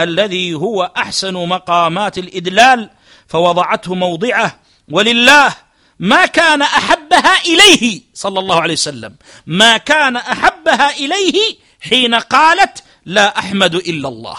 [0.00, 2.90] الذي هو أحسن مقامات الإدلال
[3.28, 5.54] فوضعته موضعه ولله
[5.98, 13.38] ما كان أحبها إليه صلى الله عليه وسلم ما كان أحبها إليه حين قالت لا
[13.38, 14.36] أحمد إلا الله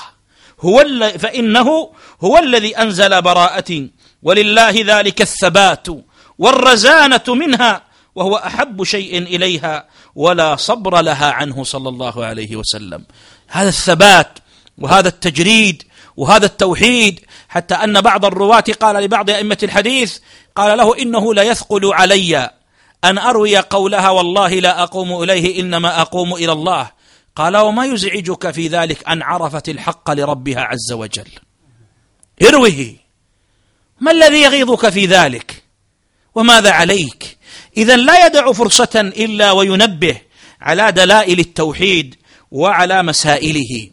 [0.62, 0.86] هو
[1.19, 1.89] فإنه
[2.24, 3.91] هو الذي أنزل براءتي
[4.24, 5.88] ولله ذلك الثبات
[6.39, 7.82] والرزانة منها
[8.15, 13.06] وهو أحب شيء إليها ولا صبر لها عنه صلى الله عليه وسلم.
[13.47, 14.39] هذا الثبات
[14.78, 15.84] وهذا التجريد
[16.17, 17.19] وهذا التوحيد
[17.50, 20.19] حتى أن بعض الرواة قال لبعض أئمة الحديث
[20.56, 22.50] قال له إنه لا يثقل علي
[23.04, 26.91] أن أروي قولها والله لا أقوم إليه إنما أقوم إلى الله.
[27.36, 31.30] قال وما يزعجك في ذلك أن عرفت الحق لربها عز وجل؟
[32.41, 32.96] اروه
[34.00, 35.63] ما الذي يغيظك في ذلك؟
[36.36, 37.38] وماذا عليك؟
[37.78, 40.22] إذا لا يدع فرصة إلا وينبه
[40.62, 42.15] على دلائل التوحيد
[42.52, 43.89] وعلى مسائله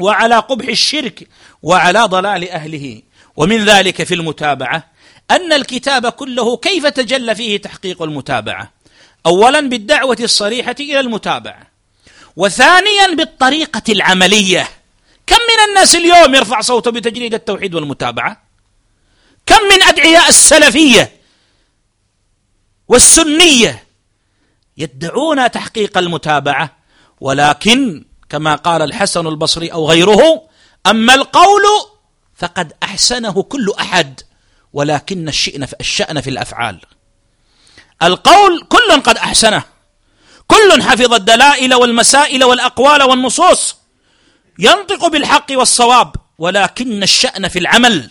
[0.00, 1.28] وعلى قبح الشرك
[1.62, 3.02] وعلى ضلال أهله.
[3.36, 4.90] ومن ذلك في المتابعة
[5.30, 8.70] أن الكتاب كله كيف تجلى فيه تحقيق المتابعة؟
[9.26, 11.71] أولا بالدعوة الصريحة إلى المتابعة.
[12.36, 14.68] وثانيا بالطريقة العملية.
[15.26, 18.42] كم من الناس اليوم يرفع صوته بتجريد التوحيد والمتابعة؟
[19.46, 21.12] كم من أدعياء السلفية
[22.88, 23.84] والسنية
[24.76, 26.76] يدعون تحقيق المتابعة؟
[27.20, 30.42] ولكن كما قال الحسن البصري أو غيره
[30.86, 31.62] أما القول
[32.36, 34.20] فقد أحسنه كل أحد
[34.72, 35.28] ولكن
[35.80, 36.80] الشأن في, الأفعال.
[38.02, 39.64] القول كل قد أحسنه.
[40.52, 43.76] كل حفظ الدلائل والمسائل والأقوال والنصوص
[44.58, 48.10] ينطق بالحق والصواب ولكن الشأن في العمل.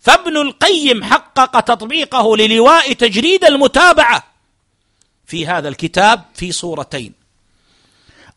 [0.00, 4.24] فابن القيم حقق تطبيقه للواء تجريد المتابعة
[5.26, 7.12] في هذا الكتاب في صورتين.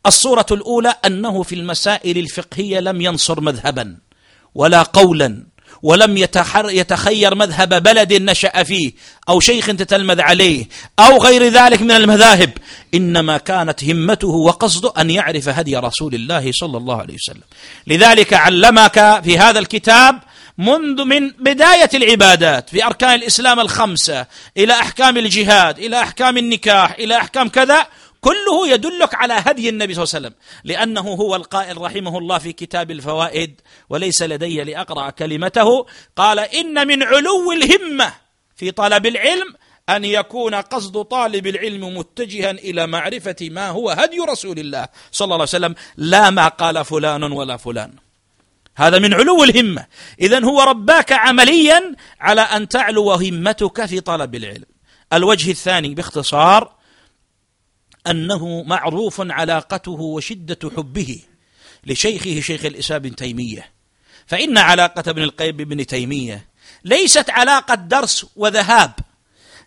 [0.05, 3.97] الصورة الأولى أنه في المسائل الفقهية لم ينصر مذهبا
[4.55, 5.43] ولا قولا.
[5.81, 6.17] ولم
[6.69, 8.91] يتخير مذهب بلد نشأ فيه
[9.29, 10.65] أو شيخ تتلمذ عليه
[10.99, 12.49] أو غير ذلك من المذاهب.
[12.93, 17.43] إنما كانت همته وقصده أن يعرف هدي رسول الله صلى الله عليه وسلم.
[17.87, 20.19] لذلك علمك في هذا الكتاب
[20.57, 24.25] منذ من بداية العبادات في أركان الإسلام الخمسة
[24.57, 27.87] إلى أحكام الجهاد إلى أحكام النكاح إلى أحكام كذا
[28.27, 30.35] كله يدلك على هدي النبي صلى الله عليه وسلم.
[30.63, 35.85] لأنه هو القائل رحمه الله في كتاب الفوائد وليس لدي لأقرأ كلمته.
[36.15, 38.13] قال إن من علو الهمة
[38.55, 39.55] في طلب العلم
[39.89, 45.35] أن يكون قصد طالب العلم متجها إلى معرفة ما هو هدي رسول الله صلى الله
[45.35, 47.93] عليه وسلم لا ما قال فلان ولا فلان.
[48.75, 49.85] هذا من علو الهمة.
[50.21, 54.65] إذا هو رباك عمليا على أن تعلو همتك في طلب العلم.
[55.13, 56.76] الوجه الثاني باختصار
[58.09, 61.19] أنه معروف علاقته وشدة حبه
[61.85, 63.77] لشيخه شيخ الإسلام بن تيمية.
[64.27, 66.47] فإن علاقة ابن القيم بن تيمية
[66.83, 68.91] ليست علاقة درس وذهاب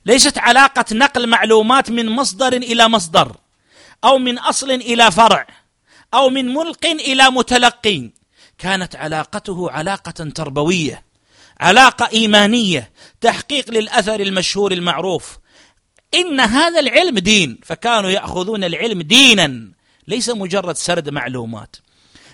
[0.07, 3.37] ليست علاقة نقل معلومات من مصدر إلى مصدر
[4.05, 5.47] أو من أصل إلى فرع
[6.15, 8.11] أو من ملق إلى متلقي
[8.59, 11.03] كانت علاقته علاقة تربوية
[11.61, 15.39] علاقة إيمانية تحقيق للأثر المشهور المعروف
[16.15, 17.59] إن هذا العلم دين.
[17.65, 19.69] فكانوا يأخذون العلم دينا
[20.09, 21.77] ليس مجرد سرد معلومات.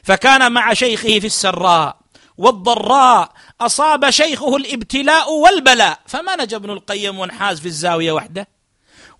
[0.03, 1.99] فكان مع شيخه في السراء
[2.39, 5.99] والضراء أصاب شيخه الابتلاء والبلاء.
[6.07, 8.49] فما نجا ابن القيم وانحاز في الزاوية وحده؟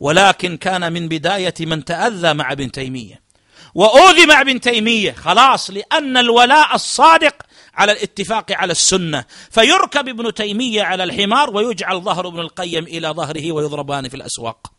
[0.01, 3.27] ولكن كان من بداية من تأذى مع ابن تيمية.
[3.75, 7.35] وأوذي مع ابن تيمية خلاص لأن الولاء الصادق
[7.77, 9.25] على الاتفاق على السنة.
[9.51, 14.73] فيركب ابن تيمية على الحمار ويجعل ظهر ابن القيم إلى ظهره ويضربان في الأسواق.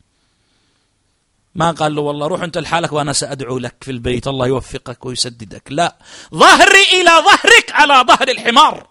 [1.55, 5.63] ما قال له والله روح انت لحالك وأنا سأدعو لك في البيت الله يوفقك ويسددك.
[5.69, 5.95] لا
[6.33, 8.87] ظهري إلى ظهرك على ظهر الحمار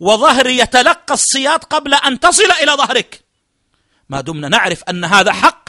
[0.00, 3.24] وظهري يتلقى الصياط قبل أن تصل إلى ظهرك.
[4.08, 5.59] ما دمنا نعرف أن هذا حق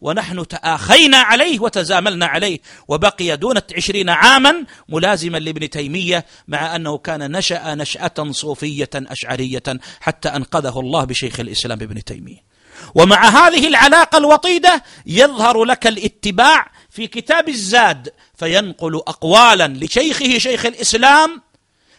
[0.00, 2.58] ونحن تآخينا عليه وتزاملنا عليه
[2.88, 9.62] وبقي دون عشرين عاما ملازما لابن تيمية مع أنه كان نشأ نشأة صوفية أشعرية
[10.00, 12.50] حتى أنقذه الله بشيخ الإسلام ابن تيمية.
[12.94, 21.42] ومع هذه العلاقة الوطيدة يظهر لك الاتباع في كتاب الزاد فينقل أقوالا لشيخه شيخ الإسلام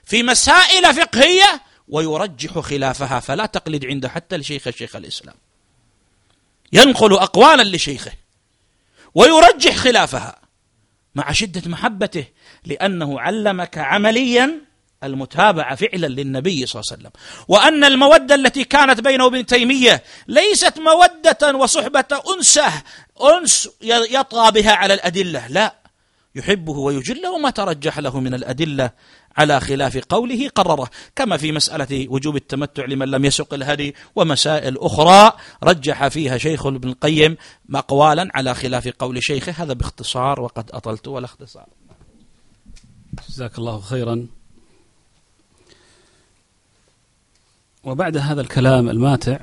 [0.05, 5.35] في مسائل فقهية ويرجح خلافها فلا تقلد عنده حتى لشيخ شيخ الإسلام.
[6.73, 8.11] ينقل أقوالا لشيخه
[9.15, 10.35] ويرجح خلافها
[11.15, 12.25] مع شدة محبته
[12.65, 14.61] لأنه علمك عمليا
[15.03, 17.11] المتابعة فعلا للنبي صلى الله عليه وسلم.
[17.47, 22.71] وأن المودة التي كانت بينه وبين تيمية ليست مودة وصحبة أنسة
[23.23, 25.75] أنس يطغى بها على الأدلة لا
[26.35, 28.91] يحبه ويجله وما ترجح له من الأدلة
[29.37, 30.89] على خلاف قوله قرره.
[31.15, 35.31] كما في مسألة وجوب التمتع لمن لم يسق الهدي ومسائل أخرى
[35.63, 37.37] رجح فيها شيخ ابن القيم
[37.75, 39.63] أقوالا على خلاف قول شيخه.
[39.63, 41.65] هذا باختصار وقد أطلت ولا اختصار.
[43.29, 44.27] جزاك الله خيرا.
[47.83, 49.39] وبعد هذا الكلام الماتع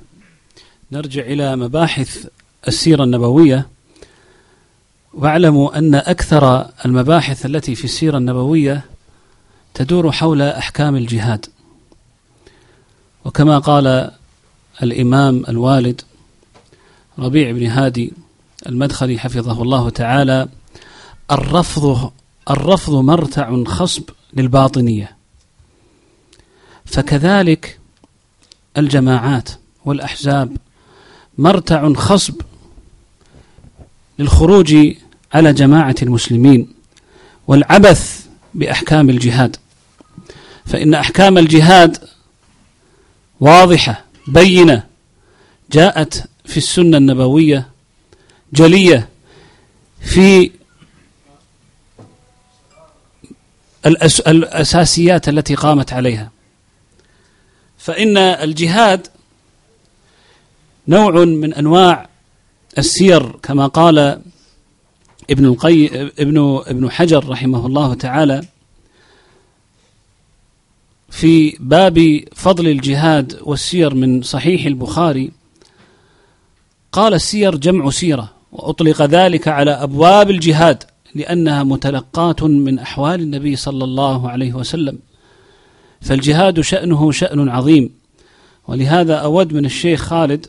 [0.93, 2.27] نرجع إلى مباحث
[2.69, 3.69] السيرة النبوية.
[5.15, 8.85] واعلموا أن أكثر المباحث التي في السيرة النبوية
[9.79, 11.47] تدور حول أحكام الجهاد.
[13.25, 14.11] وكما قال
[14.83, 16.01] الإمام الوالد
[17.19, 18.13] ربيع بن هادي
[18.67, 20.49] المدخلي حفظه الله تعالى
[21.31, 22.13] الرفض
[22.51, 25.17] الرفض مرتع خصب للباطنية.
[26.85, 27.79] فكذلك
[28.77, 29.49] الجماعات
[29.85, 30.57] والأحزاب
[31.39, 32.41] مرتع خصب
[34.19, 34.77] للخروج
[35.33, 36.69] على جماعة المسلمين
[37.47, 39.57] والعبث بأحكام الجهاد.
[40.69, 41.97] فإن أحكام الجهاد
[43.41, 44.87] واضحة بينة
[45.73, 47.69] جاءت في السنة النبوية
[48.53, 49.09] جلية
[50.01, 50.51] في
[54.27, 56.31] الأساسيات التي قامت عليها.
[57.79, 59.07] فإن الجهاد
[60.89, 62.09] نوع من أنواع
[62.79, 64.23] السير كما قال
[65.31, 65.87] ابن القي
[66.19, 68.45] ابن ابن حجر رحمه الله تعالى
[71.09, 75.31] في باب فضل الجهاد والسير من صحيح البخاري
[76.93, 80.85] قال السير جمع سيرة وأطلق ذلك على أبواب الجهاد
[81.15, 84.99] لأنها متلقاه من أحوال النبي صلى الله عليه وسلم.
[86.01, 87.91] فالجهاد شأنه شأن عظيم
[88.69, 90.47] ولهذا أود من الشيخ خالد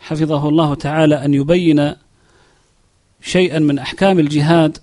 [0.00, 1.94] حفظه الله تعالى أن يبين
[3.22, 4.78] شيئا من أحكام الجهاد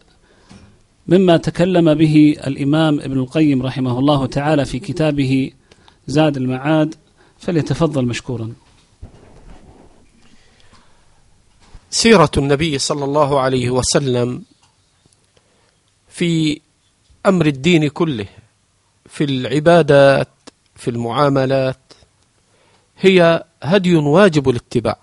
[1.09, 5.51] مما تكلم به الإمام ابن القيم رحمه الله تعالى في كتابه
[6.07, 6.95] زاد المعاد
[7.39, 8.53] فليتفضل مشكورا.
[11.89, 14.43] سيرة النبي صلى الله عليه وسلم
[16.09, 16.61] في
[17.25, 18.25] أمر الدين كله
[19.05, 20.27] في العبادات
[20.75, 21.79] في المعاملات
[22.97, 24.99] هي هدي واجب الاتباع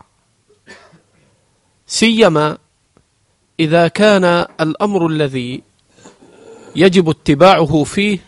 [1.86, 2.58] سيما
[3.60, 4.24] إذا كان
[4.60, 5.62] الأمر الذي
[6.76, 8.18] يجب اتباعه فيه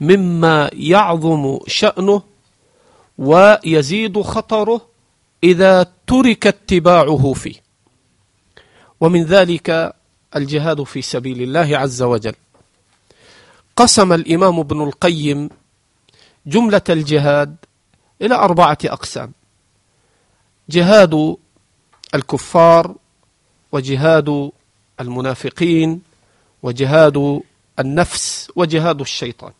[0.00, 2.22] مما يعظم شأنه
[3.18, 4.80] ويزيد خطره
[5.44, 7.54] إذا ترك اتباعه فيه.
[9.00, 9.94] ومن ذلك
[10.36, 12.34] الجهاد في سبيل الله عز وجل.
[13.76, 15.50] قسم الإمام ابن القيم
[16.46, 17.56] جملة الجهاد
[18.22, 19.32] إلى أربعة أقسام.
[20.68, 21.36] جهاد
[22.14, 22.94] الكفار
[23.72, 24.50] وجهاد
[25.00, 26.00] المنافقين
[26.62, 27.40] وجهاد
[27.78, 29.52] النفس وجهاد الشيطان.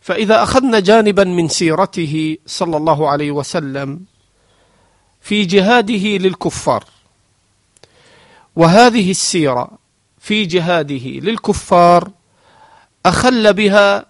[0.00, 4.00] فإذا أخذنا جانبا من سيرته صلى الله عليه وسلم
[5.20, 6.84] في جهاده للكفار
[8.56, 9.70] وهذه السيرة
[10.18, 12.10] في جهاده للكفار
[13.06, 14.06] أخل بها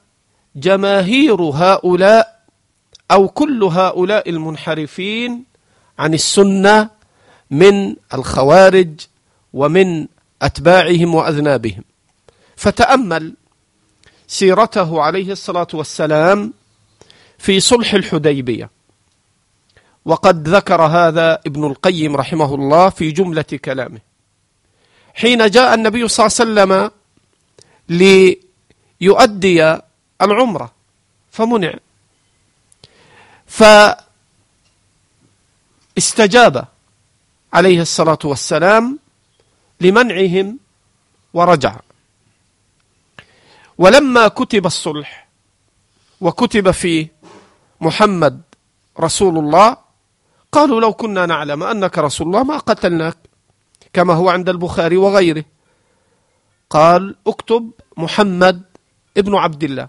[0.57, 2.43] جماهير هؤلاء
[3.11, 5.45] أو كل هؤلاء المنحرفين
[5.99, 6.91] عن السنة
[7.51, 8.91] من الخوارج
[9.53, 10.07] ومن
[10.43, 11.85] أتباعهم وأذنابهم.
[12.63, 13.35] فتأمل
[14.27, 16.53] سيرته عليه الصلاة والسلام
[17.39, 18.71] في صلح الحديبية.
[20.05, 23.99] وقد ذكر هذا ابن القيم رحمه الله في جملة كلامه.
[25.15, 26.91] حين جاء النبي صلى الله عليه وسلم
[29.01, 29.79] ليؤدي
[30.23, 30.73] العمرة
[31.31, 31.75] فمنع.
[35.97, 36.65] فاستجاب
[37.53, 38.99] عليه الصلاة والسلام
[39.81, 40.59] لمنعهم
[41.35, 41.77] ورجع.
[43.79, 45.29] ولما كتب الصلح
[46.21, 47.13] وكتب فيه
[47.81, 48.43] محمد
[49.01, 49.77] رسول الله
[50.53, 53.17] قالوا لو كنا نعلم أنك رسول الله ما قتلناك
[53.93, 55.45] كما هو عند البخاري وغيره.
[56.71, 58.63] قال اكتب محمد
[59.17, 59.89] ابن عبد الله.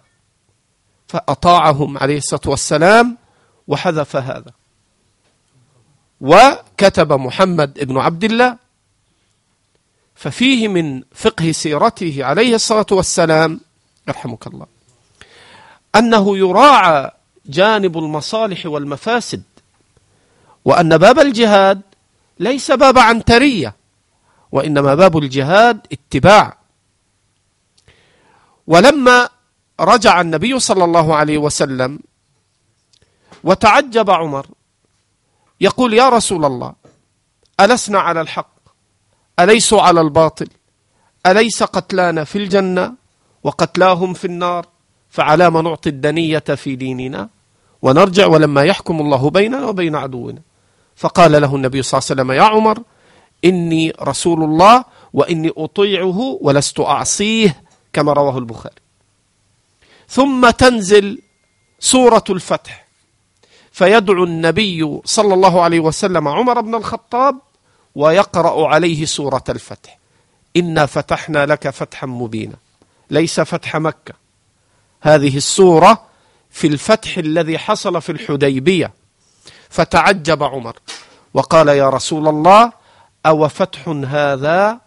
[1.07, 3.17] فأطاعهم عليه الصلاة والسلام
[3.67, 4.51] وحذف هذا.
[6.21, 8.57] وكتب محمد ابن عبد الله.
[10.15, 13.59] ففيه من فقه سيرته عليه الصلاة والسلام
[14.07, 14.65] يرحمك الله.
[15.95, 17.11] أنه يراعى
[17.45, 19.43] جانب المصالح والمفاسد
[20.65, 21.81] وأن باب الجهاد
[22.39, 23.75] ليس باب عنترية
[24.51, 26.57] وإنما باب الجهاد اتباع.
[28.67, 29.29] ولما
[29.79, 31.99] رجع النبي صلى الله عليه وسلم
[33.43, 34.47] وتعجب عمر
[35.61, 36.73] يقول يا رسول الله
[37.59, 38.53] ألسنا على الحق؟
[39.39, 40.47] أليسوا على الباطل؟
[41.25, 42.93] أليس قتلانا في الجنة؟
[43.43, 44.65] وقتلاهم في النار
[45.09, 47.29] فعلى ما نعطي الدنية في ديننا
[47.81, 50.41] ونرجع ولما يحكم الله بيننا وبين عدونا.
[50.95, 52.79] فقال له النبي صلى الله عليه وسلم يا عمر
[53.45, 57.61] إني رسول الله وإني أطيعه ولست أعصيه
[57.93, 58.75] كما رواه البخاري.
[60.09, 61.21] ثم تنزل
[61.79, 62.87] سورة الفتح
[63.71, 67.35] فيدعو النبي صلى الله عليه وسلم عمر بن الخطاب
[67.95, 69.99] ويقرأ عليه سورة الفتح.
[70.57, 72.55] إنا فتحنا لك فتحا مبينا
[73.09, 74.13] ليس فتح مكة.
[75.01, 76.05] هذه السورة
[76.49, 78.93] في الفتح الذي حصل في الحديبية.
[79.69, 80.75] فتعجب عمر.
[81.33, 82.71] وقال يا رسول الله
[83.25, 84.79] أو فتح هذا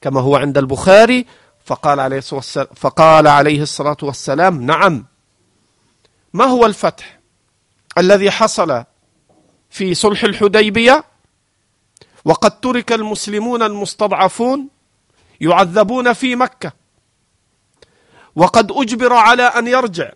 [0.00, 1.26] كما هو عند البخاري؟
[1.64, 5.06] فقال عليه الصلاة والسلام, فقال عليه الصلاة والسلام نعم.
[6.32, 7.18] ما هو الفتح
[7.98, 8.84] الذي حصل
[9.70, 11.04] في صلح الحديبية؟
[12.24, 14.68] وقد ترك المسلمون المستضعفون
[15.40, 16.72] يعذبون في مكة.
[18.36, 20.12] وقد أجبر على أن يرجع.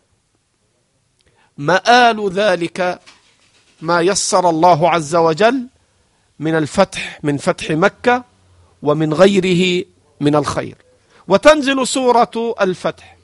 [1.59, 3.01] مآل ذلك
[3.81, 5.66] ما يسر الله عز وجل
[6.39, 8.25] من الفتح من فتح مكة
[8.83, 9.85] ومن غيره
[10.21, 10.77] من الخير.
[11.29, 13.16] وتنزل سورة الفتح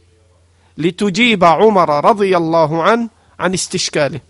[0.78, 4.20] لتجيب عمر رضي الله عنه عن استشكاله.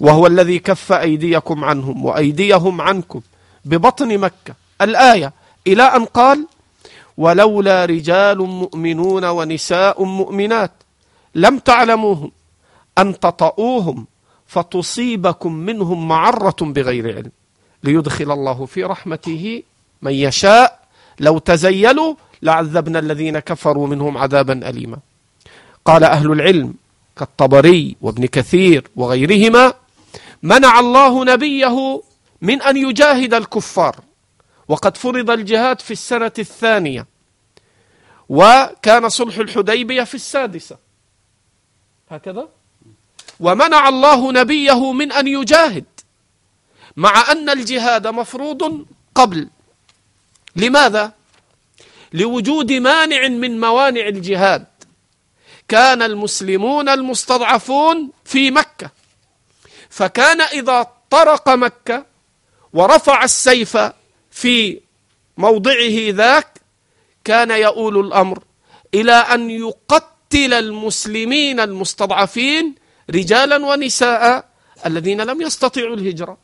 [0.00, 3.20] وهو الذي كف أيديكم عنهم وأيديهم عنكم
[3.64, 4.54] ببطن مكة.
[4.80, 5.32] الآية
[5.66, 6.46] إلى أن قال
[7.22, 10.72] ولولا رجال مؤمنون ونساء مؤمنات
[11.34, 12.30] لم تعلموهم
[12.98, 14.06] أن تطؤوهم
[14.46, 17.30] فتصيبكم منهم معرة بغير علم
[17.84, 19.62] ليدخل الله في رحمته
[20.02, 20.82] من يشاء.
[21.20, 24.98] لو تزيلوا لعذبنا الذين كفروا منهم عذابا أليما.
[25.84, 26.74] قال أهل العلم
[27.16, 29.74] كالطبري وابن كثير وغيرهما
[30.42, 32.02] منع الله نبيه
[32.42, 33.96] من أن يجاهد الكفار
[34.68, 37.11] وقد فرض الجهاد في السنة الثانية
[38.32, 40.76] وكان صلح الحديبية في السادسة.
[42.10, 42.48] هكذا.
[43.40, 45.84] ومنع الله نبيه من أن يجاهد
[46.96, 49.48] مع أن الجهاد مفروض قبل.
[50.56, 51.12] لماذا؟
[52.12, 54.66] لوجود مانع من موانع الجهاد.
[55.68, 58.90] كان المسلمون المستضعفون في مكة.
[59.90, 62.06] فكان إذا طرق مكة
[62.72, 63.78] ورفع السيف
[64.30, 64.80] في
[65.36, 66.51] موضعه ذاك
[67.24, 68.38] كان يؤول الأمر
[68.94, 72.74] إلى أن يقتل المسلمين المستضعفين
[73.10, 74.44] رجالا ونساء
[74.86, 76.36] الذين لم يستطيعوا الهجرة.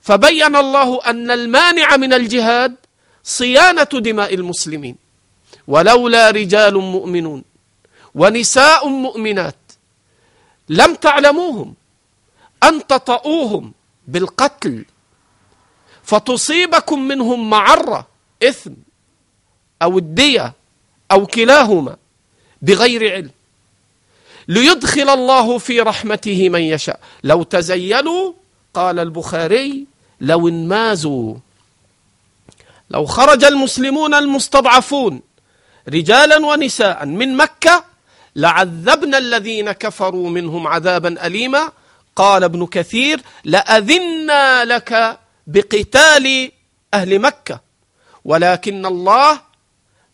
[0.00, 2.74] فبين الله أن المانع من الجهاد
[3.24, 4.96] صيانة دماء المسلمين.
[5.66, 7.44] ولولا رجال مؤمنون
[8.14, 9.56] ونساء مؤمنات
[10.68, 11.74] لم تعلموهم
[12.62, 13.72] أن تطؤوهم
[14.08, 14.84] بالقتل.
[16.06, 18.06] فتصيبكم منهم معرة
[18.42, 18.85] إثم
[19.82, 20.52] أو الدية
[21.10, 21.96] أو كلاهما
[22.62, 23.30] بغير علم.
[24.48, 27.00] ليدخل الله في رحمته من يشاء.
[27.24, 28.32] لو تزيلوا
[28.74, 29.86] قال البخاري
[30.20, 31.34] لو انمازوا.
[32.90, 35.20] لو خرج المسلمون المستضعفون
[35.88, 37.84] رجالا ونساء من مكة
[38.36, 41.72] لعذبنا الذين كفروا منهم عذابا أليما.
[42.16, 46.50] قال ابن كثير لأذنا لك بقتال
[46.94, 47.60] أهل مكة.
[48.24, 49.45] ولكن الله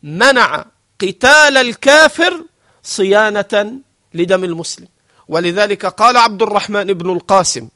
[0.03, 0.65] منع
[1.01, 2.45] قتال الكافر
[2.83, 3.73] صيانة
[4.15, 4.89] لدم المسلم.
[5.29, 7.69] ولذلك قال عبد الرحمن بن القاسم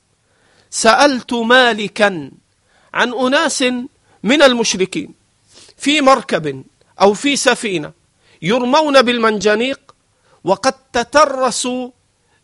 [0.71, 2.31] سألت مالكا
[2.95, 3.63] عن أناس
[4.23, 5.15] من المشركين
[5.77, 6.65] في مركب
[7.01, 7.93] أو في سفينة
[8.43, 9.95] يرمون بالمنجنيق
[10.45, 11.91] وقد تترسوا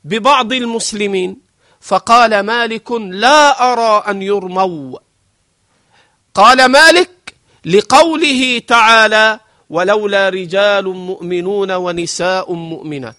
[0.05, 1.37] ببعض المسلمين
[1.81, 4.99] فقال مالك لا أرى أن يرموا.
[6.35, 9.41] قال مالك لقوله تعالى
[9.73, 13.17] ولولا رجال مؤمنون ونساء مؤمنات.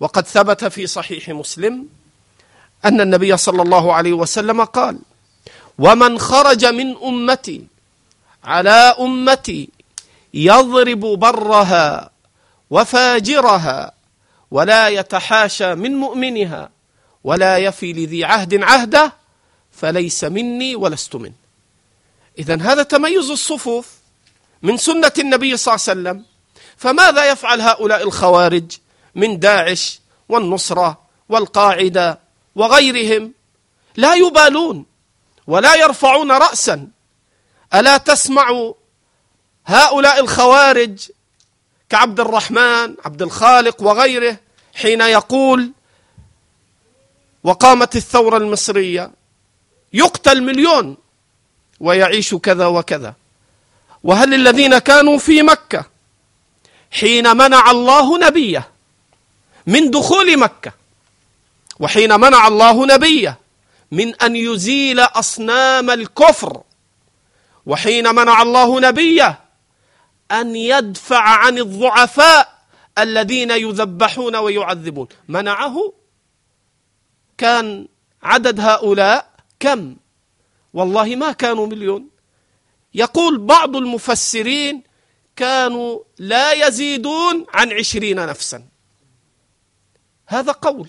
[0.00, 1.86] وقد ثبت في صحيح مسلم
[2.84, 4.98] أن النبي صلى الله عليه وسلم قال
[5.78, 7.66] ومن خرج من أمتي
[8.44, 9.68] على أمتي
[10.34, 12.10] يضرب برها
[12.70, 13.92] وفاجرها
[14.50, 16.70] ولا يتحاشى من مؤمنها
[17.24, 19.12] ولا يفي لذي عهد عهده
[19.72, 21.38] فليس مني ولست منه.
[22.38, 24.01] إذا هذا تميز الصفوف.
[24.62, 26.24] من سنة النبي صلى الله عليه وسلم.
[26.76, 28.72] فماذا يفعل هؤلاء الخوارج
[29.14, 32.18] من داعش والنصرة والقاعدة
[32.54, 33.32] وغيرهم؟
[33.96, 34.86] لا يبالون
[35.46, 36.88] ولا يرفعون رأسا.
[37.74, 38.72] ألا تسمع
[39.66, 41.08] هؤلاء الخوارج
[41.88, 44.36] كعبد الرحمن عبد الخالق وغيره
[44.74, 45.72] حين يقول
[47.44, 49.10] وقامت الثورة المصرية
[49.92, 50.96] يقتل مليون
[51.80, 53.14] ويعيش كذا وكذا.
[54.04, 55.86] وهل الذين كانوا في مكة
[56.90, 58.68] حين منع الله نبيه
[59.66, 60.72] من دخول مكة
[61.80, 63.38] وحين منع الله نبيه
[63.90, 66.62] من أن يزيل أصنام الكفر
[67.66, 69.40] وحين منع الله نبيه
[70.32, 72.62] أن يدفع عن الضعفاء
[72.98, 75.92] الذين يذبحون ويعذبون؟ منعه؟
[77.38, 77.88] كان
[78.22, 79.30] عدد هؤلاء
[79.60, 79.96] كم؟
[80.74, 82.11] والله ما كانوا مليون.
[82.94, 84.82] يقول بعض المفسرين
[85.36, 88.64] كانوا لا يزيدون عن عشرين نفسا.
[90.26, 90.88] هذا قول.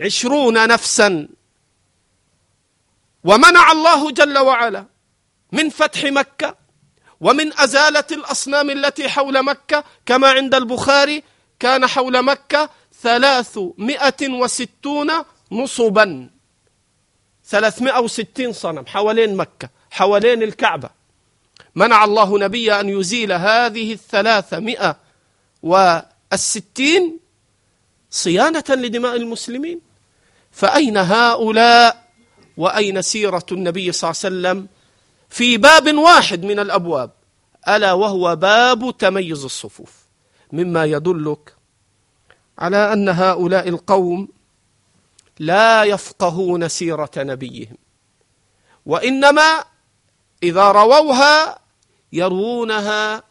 [0.00, 1.28] عشرون نفسا.
[3.24, 4.86] ومنع الله جل وعلا
[5.52, 6.56] من فتح مكة
[7.20, 9.84] ومن أزالة الأصنام التي حول مكة.
[10.06, 11.22] كما عند البخاري
[11.58, 12.70] كان حول مكة
[13.02, 15.10] ثلاثمائة وستون
[15.52, 16.30] نصبا.
[17.44, 19.79] ثلاثمائة وستين صنم حوالين مكة.
[19.90, 20.90] حوالين الكعبة.
[21.74, 24.96] منع الله نبي أن يزيل هذه الثلاثمائة
[25.62, 27.18] والستين
[28.10, 29.80] صيانة لدماء المسلمين.
[30.50, 32.04] فأين هؤلاء
[32.56, 34.68] وأين سيرة النبي صلى الله عليه وسلم
[35.28, 37.10] في باب واحد من الأبواب؟
[37.68, 39.92] ألا وهو باب تميز الصفوف.
[40.52, 41.54] مما يدلك
[42.58, 44.28] على أن هؤلاء القوم
[45.38, 47.76] لا يفقهون سيرة نبيهم
[48.86, 49.64] وإنما
[50.42, 51.58] إذا رووها
[52.12, 53.22] يروونها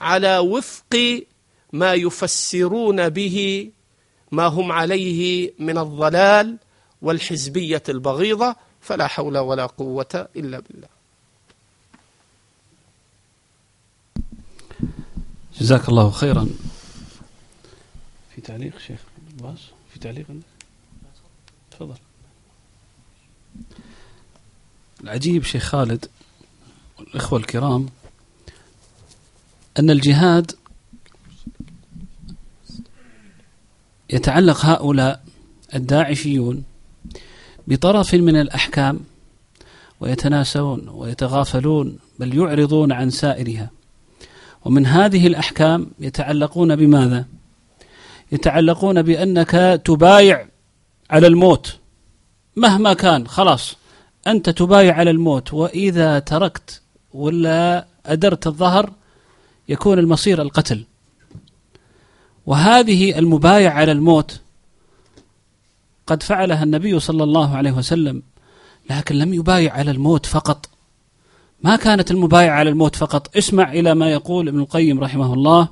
[0.00, 1.24] على وفق
[1.72, 3.70] ما يفسرون به
[4.32, 6.58] ما هم عليه من الضلال
[7.02, 10.88] والحزبية البغيضة فلا حول ولا قوة إلا بالله.
[15.60, 16.48] جزاك الله خيرا.
[18.34, 19.00] في تعليق شيخ
[19.42, 19.58] باس
[19.92, 20.26] في تعليق
[21.70, 21.96] تفضل.
[25.00, 26.06] العجيب شيخ خالد
[27.14, 27.86] والإخوة الكرام
[29.78, 30.52] أن الجهاد
[34.10, 35.24] يتعلق هؤلاء
[35.74, 36.64] الداعشيون
[37.66, 39.00] بطرف من الأحكام
[40.00, 43.70] ويتناسون ويتغافلون بل يعرضون عن سائرها
[44.64, 47.24] ومن هذه الأحكام يتعلقون بماذا؟
[48.32, 50.48] يتعلقون بأنك تبايع
[51.10, 51.78] على الموت
[52.56, 53.76] مهما كان خلاص
[54.26, 56.83] أنت تبايع على الموت وإذا تركت
[57.14, 58.92] ولا أدرت الظهر
[59.68, 60.84] يكون المصير القتل.
[62.46, 64.40] وهذه المبايع على الموت
[66.06, 68.22] قد فعلها النبي صلى الله عليه وسلم
[68.90, 70.68] لكن لم يبايع على الموت فقط.
[71.62, 73.36] ما كانت المبايعة على الموت فقط.
[73.36, 75.68] اسمع إلى ما يقول ابن القيم رحمه الله.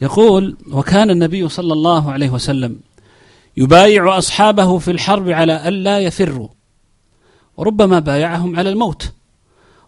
[0.00, 2.80] يقول وكان النبي صلى الله عليه وسلم
[3.56, 6.48] يبايع أصحابه في الحرب على ألا يفروا
[7.56, 9.12] وربما بايعهم على الموت.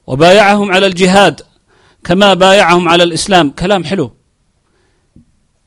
[0.09, 1.40] وبايعهم على الجهاد
[2.04, 3.50] كما بايعهم على الإسلام.
[3.50, 4.12] كلام حلو.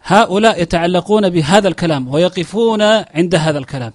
[0.04, 2.82] هؤلاء يتعلقون بهذا الكلام ويقفون
[3.18, 3.94] عند هذا الكلام.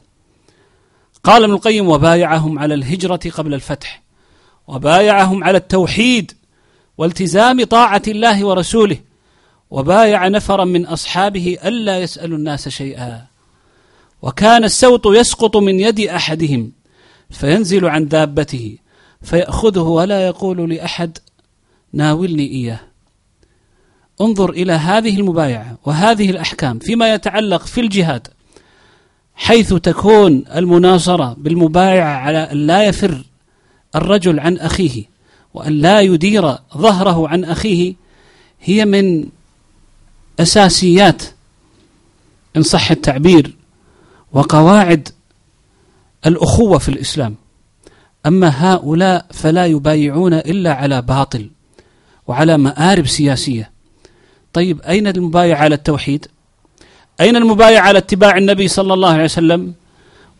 [1.24, 4.02] قال ابن القيم وبايعهم على الهجرة قبل الفتح
[4.66, 6.32] وبايعهم على التوحيد
[6.98, 8.98] والتزام طاعة الله ورسوله
[9.70, 13.26] وبايع نفرا من أصحابه ألا يسألوا الناس شيئا.
[14.22, 16.72] وكان السوط يسقط من يد أحدهم
[17.30, 18.78] فينزل عن دابته.
[19.22, 21.18] فيأخذه ولا يقول لأحد
[21.92, 22.80] ناولني إياه.
[24.20, 28.28] انظر إلى هذه المبايعة وهذه الأحكام فيما يتعلق في الجهاد
[29.34, 33.24] حيث تكون المناصرة بالمبايعة على أن لا يفر
[33.96, 35.04] الرجل عن أخيه
[35.54, 37.94] وأن لا يدير ظهره عن أخيه
[38.60, 39.26] هي من
[40.40, 41.22] أساسيات
[42.56, 43.56] إن صح التعبير
[44.32, 45.08] وقواعد
[46.26, 47.34] الأخوة في الإسلام.
[48.26, 51.50] أما هؤلاء فلا يبايعون إلا على باطل
[52.26, 53.70] وعلى مآرب سياسية.
[54.52, 56.26] طيب أين المبايع على التوحيد؟
[57.20, 59.74] أين المبايع على اتباع النبي صلى الله عليه وسلم؟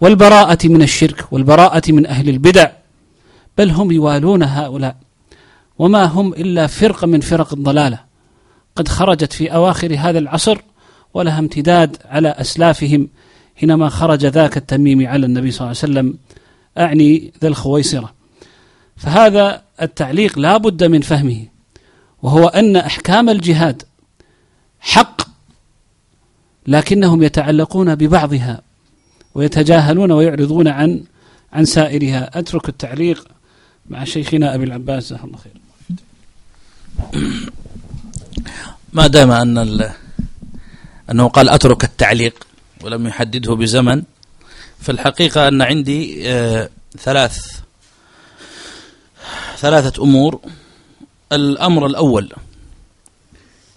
[0.01, 2.71] والبراءة من الشرك والبراءة من أهل البدع.
[3.59, 4.97] بل هم يوالون هؤلاء.
[5.79, 7.99] وما هم إلا فرقة من فرق الضلالة.
[8.77, 10.59] قد خرجت في أواخر هذا العصر
[11.15, 13.09] ولها امتداد على أسلافهم
[13.57, 16.19] حينما خرج ذاك التميمي على النبي صلى الله عليه وسلم
[16.79, 18.15] أعني ذا الخويصرة.
[18.97, 21.47] فهذا التعليق لا بد من فهمه
[22.23, 23.83] وهو أن أحكام الجهاد
[24.81, 25.23] حق
[26.67, 28.63] لكنهم يتعلقون ببعضها
[29.35, 31.05] ويتجاهلون ويعرضون عن
[31.53, 32.39] عن سائرها.
[32.39, 33.29] أترك التعليق
[33.91, 35.53] مع شيخنا أبي العباس جزاه الله خير.
[38.93, 39.91] ما دام أن
[41.11, 42.47] أنه قال أترك التعليق
[42.83, 44.03] ولم يحدده بزمن
[44.81, 47.39] فالحقيقة أن عندي آه ثلاث
[49.59, 50.41] ثلاثة أمور.
[51.33, 52.33] الأمر الأول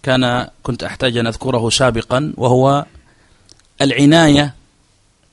[0.04, 2.86] كان كنت أحتاج أن أذكره سابقا وهو
[3.82, 4.56] العناية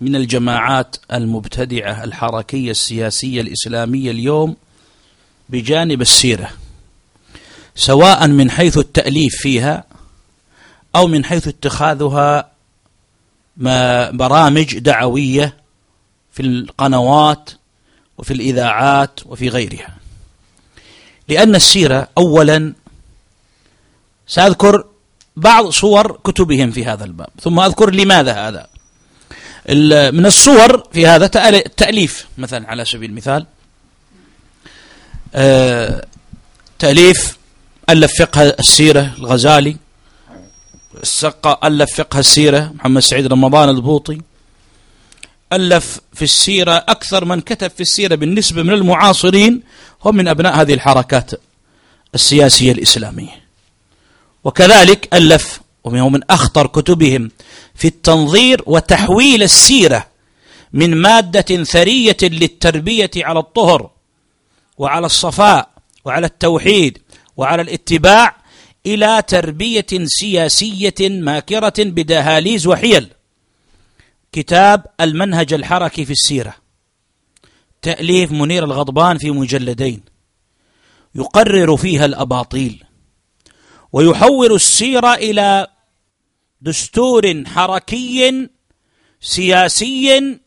[0.01, 4.57] من الجماعات المبتدعة الحركية السياسية الإسلامية اليوم
[5.49, 6.51] بجانب السيرة
[7.75, 9.85] سواء من حيث التأليف فيها
[10.97, 12.51] أو من حيث اتخاذها
[14.13, 15.57] برامج دعوية
[16.33, 17.51] في القنوات
[18.19, 19.97] وفي الإذاعات وفي غيرها.
[21.29, 22.75] لأن السيرة أولا
[24.27, 24.85] سأذكر
[25.37, 27.29] بعض صور كتبهم في هذا الباب.
[27.43, 28.67] ثم أذكر لماذا هذا.
[30.11, 31.27] من الصور في هذا
[31.77, 33.47] تأليف مثلا على سبيل المثال
[35.35, 36.07] آه،
[36.79, 37.39] تأليف
[37.91, 39.77] ألف فقه السيرة الغزالي
[41.03, 44.21] السقا ألف فقه السيرة محمد سعيد رمضان البوطي.
[45.53, 49.63] ألف في السيرة أكثر من كتب في السيرة بالنسبة من المعاصرين
[50.05, 51.31] هم من أبناء هذه الحركات
[52.15, 53.47] السياسية الإسلامية.
[54.45, 57.31] وكذلك ألف وهو من أخطر كتبهم
[57.75, 60.07] في التنظير وتحويل السيرة
[60.73, 63.91] من مادة ثرية للتربية على الطهر
[64.79, 65.69] وعلى الصفاء
[66.05, 66.99] وعلى التوحيد
[67.37, 68.36] وعلى الاتباع
[68.87, 73.09] إلى تربية سياسية ماكرة بدهاليز وحيل.
[74.33, 76.55] كتاب المنهج الحركي في السيرة.
[77.83, 80.03] تأليف منير الغضبان في مجلدين.
[81.15, 82.85] يقرر فيها الأباطيل.
[83.93, 85.67] ويحول السيرة إلى
[86.61, 88.49] دستور حركي
[89.21, 90.39] سياسي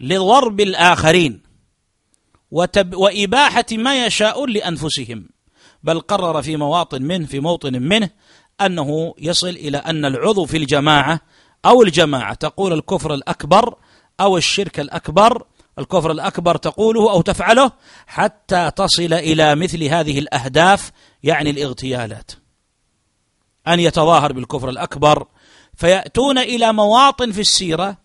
[0.00, 1.42] لضرب الآخرين.
[2.50, 5.28] وإباحة ما يشاءون لأنفسهم.
[5.82, 8.10] بل قرر في مواطن منه في موطن منه
[8.60, 11.20] أنه يصل إلى أن العضو في الجماعة
[11.64, 13.74] أو الجماعة تقول الكفر الأكبر
[14.20, 15.44] أو الشرك الأكبر
[15.78, 17.72] الكفر الأكبر تقوله أو تفعله
[18.06, 22.30] حتى تصل إلى مثل هذه الأهداف يعني الاغتيالات.
[23.68, 25.26] أن يتظاهر بالكفر الأكبر.
[25.74, 27.96] فيأتون إلى مواطن في السيرة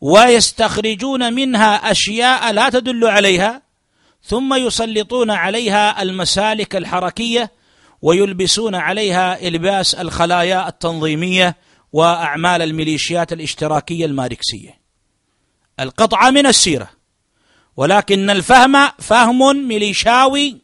[0.00, 3.62] ويستخرجون منها أشياء لا تدل عليها
[4.22, 7.52] ثم يسلطون عليها المسالك الحركية
[8.02, 11.56] ويلبسون عليها إلباس الخلايا التنظيمية
[11.92, 14.80] وأعمال الميليشيات الاشتراكية الماركسية.
[15.80, 16.90] القطعه من السيرة.
[17.76, 20.58] ولكن الفهم فهم ميليشاوي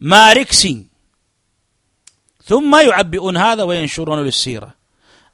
[0.00, 0.86] ماركسي.
[2.44, 4.74] ثم يعبئون هذا وينشرون للسيرة.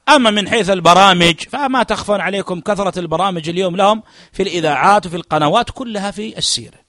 [0.09, 4.03] أما من حيث البرامج فما تخفى عليكم كثرة البرامج اليوم لهم
[4.33, 6.80] في الإذاعات وفي القنوات كلها في السيرة.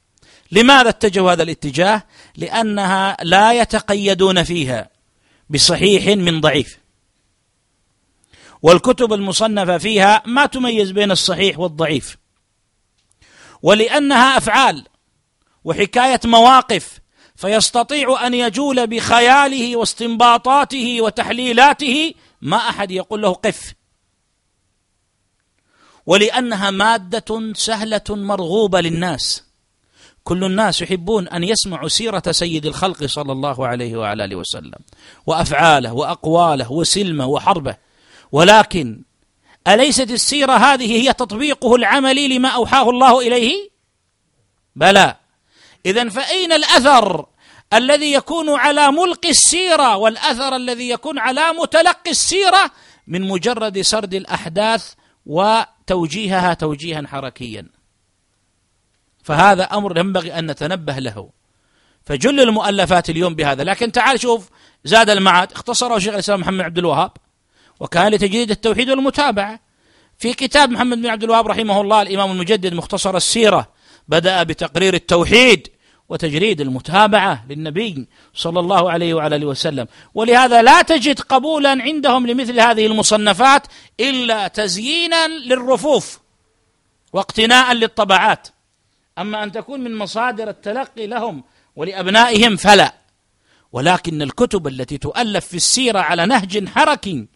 [0.53, 2.03] لماذا اتجهوا هذا الاتجاه؟
[2.37, 4.91] لأنها لا يتقيدون فيها
[5.51, 6.79] بصحيح من ضعيف.
[8.63, 12.17] والكتب المصنفة فيها ما تميز بين الصحيح والضعيف.
[13.63, 14.87] ولأنها أفعال
[15.65, 16.99] وحكاية مواقف
[17.37, 22.15] فيستطيع أن يجول بخياله واستنباطاته وتحليلاته.
[22.41, 23.75] ما أحد يقول له قف.
[26.07, 29.52] ولأنها مادة سهلة مرغوبة للناس.
[30.25, 34.79] كل الناس يحبون أن يسمعوا سيرة سيد الخلق صلى الله عليه وعلى آله وسلم
[35.27, 37.77] وأفعاله وأقواله وسلمه وحربه.
[38.33, 39.03] ولكن
[39.69, 43.71] أليست السيرة هذه هي تطبيقه العملي لما أوحاه الله إليه؟
[44.77, 45.17] بلى.
[45.87, 47.27] اذا فأين الأثر
[47.73, 52.71] الذي يكون على ملقي السيرة والأثر الذي يكون على متلقي السيرة
[53.07, 54.93] من مجرد سرد الأحداث
[55.27, 57.67] وتوجيهها توجيها حركيا؟
[59.23, 61.31] فهذا أمر ينبغي أن نتنبه له.
[62.05, 63.65] فجل المؤلفات اليوم بهذا.
[63.65, 64.49] لكن تعال شوف
[64.85, 67.11] زاد المعاد اختصره شيخ الإسلام محمد عبد الوهاب
[67.81, 69.61] وكان لتجديد التوحيد والمتابعة.
[70.19, 73.69] في كتاب محمد بن عبد الوهاب رحمه الله الإمام المجدد مختصر السيرة
[74.09, 75.69] بدأ بتقرير التوحيد
[76.09, 79.87] وتجريد المتابعة للنبي صلى الله عليه وعلى آله وسلم.
[80.15, 83.67] ولهذا لا تجد قبولا عندهم لمثل هذه المصنفات
[84.01, 86.19] إلا تزيينا للرفوف
[87.13, 88.49] واقتناء للطبعات.
[89.19, 91.45] أما أن تكون من مصادر التلقي لهم
[91.77, 92.95] ولأبنائهم فلا.
[93.73, 97.27] ولكن الكتب التي تؤلف في السيرة على نهج حركي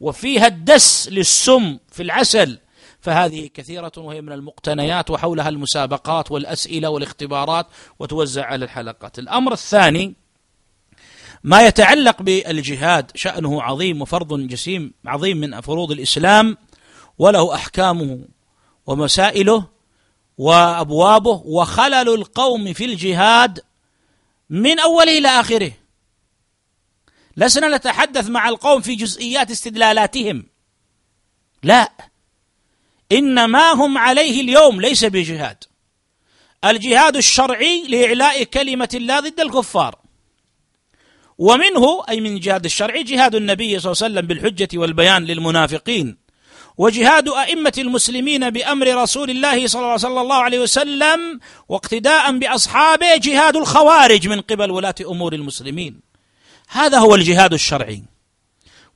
[0.00, 2.58] وفيها الدس للسم في العسل
[3.00, 7.66] فهذه كثيرة وهي من المقتنيات وحولها المسابقات والأسئلة والاختبارات
[7.98, 9.18] وتوزع على الحلقات.
[9.18, 10.14] الأمر الثاني
[11.44, 16.56] ما يتعلق بالجهاد شأنه عظيم وفرض جسيم عظيم من فروض الإسلام
[17.18, 18.18] وله أحكامه
[18.86, 19.64] ومسائله
[20.40, 23.60] وأبوابه وخلل القوم في الجهاد
[24.50, 25.72] من أوله إلى آخره.
[27.36, 30.46] لسنا نتحدث مع القوم في جزئيات استدلالاتهم.
[31.62, 31.92] لا.
[33.12, 35.64] ان ما هم عليه اليوم ليس بجهاد.
[36.64, 39.98] الجهاد الشرعي لإعلاء كلمة الله ضد الكفار.
[41.38, 46.16] ومنه أي من الجهاد الشرعي جهاد النبي صلى الله عليه وسلم بالحجة والبيان للمنافقين.
[46.80, 54.40] وجهاد أئمة المسلمين بأمر رسول الله صلى الله عليه وسلم واقتداء بأصحابه جهاد الخوارج من
[54.40, 56.00] قبل ولاة أمور المسلمين.
[56.68, 58.02] هذا هو الجهاد الشرعي.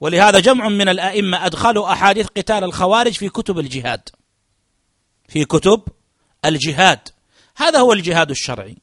[0.01, 4.09] ولهذا جمع من الأئمة أدخلوا أحاديث قتال الخوارج في كتب الجهاد.
[5.29, 5.83] في كتب
[6.45, 7.09] الجهاد.
[7.57, 8.77] هذا هو الجهاد الشرعي.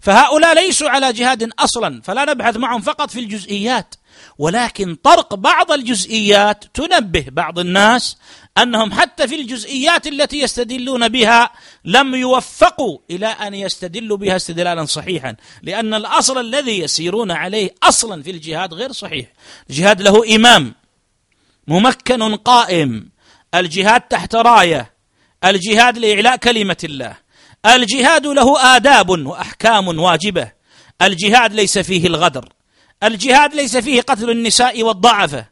[0.00, 3.94] فهؤلاء ليسوا على جهاد أصلا فلا نبحث معهم فقط في الجزئيات.
[4.38, 8.16] ولكن طرق بعض الجزئيات تنبه بعض الناس
[8.58, 11.50] أنهم حتى في الجزئيات التي يستدلون بها
[11.84, 18.30] لم يوفقوا إلى أن يستدلوا بها استدلالا صحيحا لأن الأصل الذي يسيرون عليه أصلا في
[18.30, 19.26] الجهاد غير صحيح.
[19.70, 20.74] الجهاد له إمام
[21.68, 23.08] ممكن قائم
[23.54, 24.92] الجهاد تحت راية
[25.44, 27.16] الجهاد لإعلاء كلمة الله.
[27.66, 30.52] الجهاد له آداب وأحكام واجبة.
[31.02, 32.48] الجهاد ليس فيه الغدر.
[33.02, 35.46] الجهاد ليس فيه قتل النساء والضعفة.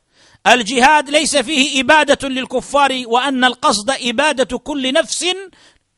[0.46, 5.26] الجهاد ليس فيه إبادة للكفار وأن القصد إبادة كل نفس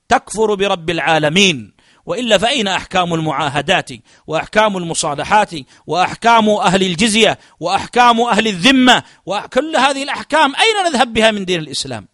[0.08, 1.78] تكفر برب العالمين.
[2.06, 3.90] وإلا فأين أحكام المعاهدات
[4.26, 5.50] وأحكام المصالحات
[5.86, 12.08] وأحكام أهل الجزية وأحكام أهل الذمة؟ وكل هذه الأحكام أين نذهب بها من دين الإسلام؟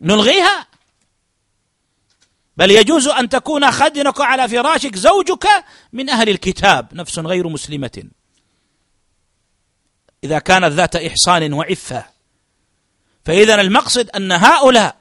[0.00, 0.71] نلغيها؟
[2.62, 5.48] بل يجوز أن تكون خدنك على فراشك زوجك
[5.92, 8.02] من أهل الكتاب نفس غير مسلمة.
[10.24, 12.04] إذا كانت ذات إحصان وعفة.
[13.24, 14.96] فاذا المقصد أن هؤلاء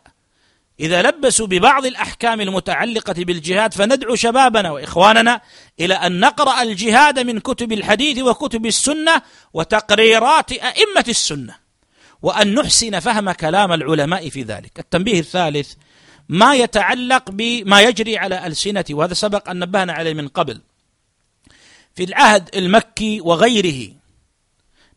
[0.80, 5.42] إذا لبسوا ببعض الأحكام المتعلقة بالجهاد فندعو شبابنا وإخواننا
[5.80, 9.22] إلى أن نقرأ الجهاد من كتب الحديث وكتب السنة
[9.54, 11.56] وتقريرات أئمة السنة
[12.22, 14.80] وأن نحسن فهم كلام العلماء في ذلك.
[14.80, 15.74] التنبيه الثالث
[16.32, 20.62] ما يتعلق بما يجري على ألسنة وهذا سبق أن نبهنا عليه من قبل.
[21.96, 23.94] في العهد المكي وغيره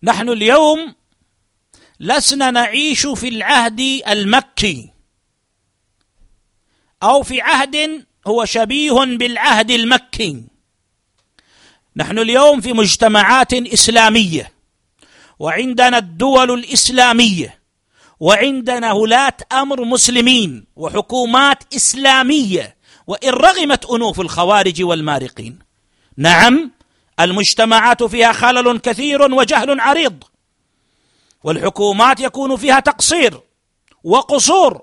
[0.02, 0.94] نحن اليوم
[2.00, 4.90] لسنا نعيش في العهد المكي.
[7.02, 10.44] أو في عهد هو شبيه بالعهد المكي.
[11.96, 14.52] نحن اليوم في مجتمعات إسلامية
[15.38, 17.63] وعندنا الدول الإسلامية
[18.20, 25.58] وعندنا ولاة أمر مسلمين وحكومات إسلامية وإن رغمت أنوف الخوارج والمارقين.
[26.16, 26.70] نعم
[27.20, 30.24] المجتمعات فيها خلل كثير وجهل عريض
[31.44, 33.40] والحكومات يكون فيها تقصير
[34.04, 34.82] وقصور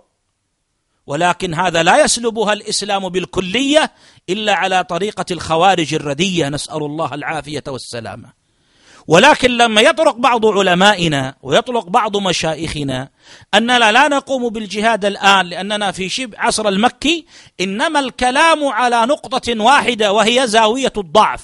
[1.08, 3.92] ولكن هذا لا يسلبها الإسلام بالكلية
[4.30, 6.50] إلا على طريقة الخوارج الردية.
[6.50, 8.41] نسأل الله العافية والسلامة.
[9.08, 13.10] ولكن لما يطرق بعض علمائنا ويطلق بعض مشايخنا
[13.54, 17.26] أننا لا نقوم بالجهاد الآن لأننا في شبه عصر المكي
[17.62, 21.42] إنما الكلام على نقطة واحدة وهي زاوية الضعف.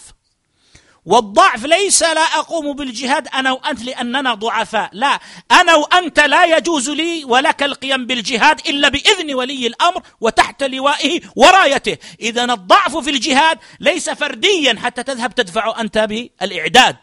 [1.05, 5.19] والضعف ليس لا أقوم بالجهاد أنا وأنت لأننا ضعفاء، لا،
[5.51, 11.97] أنا وأنت لا يجوز لي ولك القيام بالجهاد إلا بإذن ولي الأمر وتحت لوائه ورايته،
[12.21, 16.95] اذا الضعف في الجهاد ليس فرديا حتى تذهب تدفع أنت بالإعداد،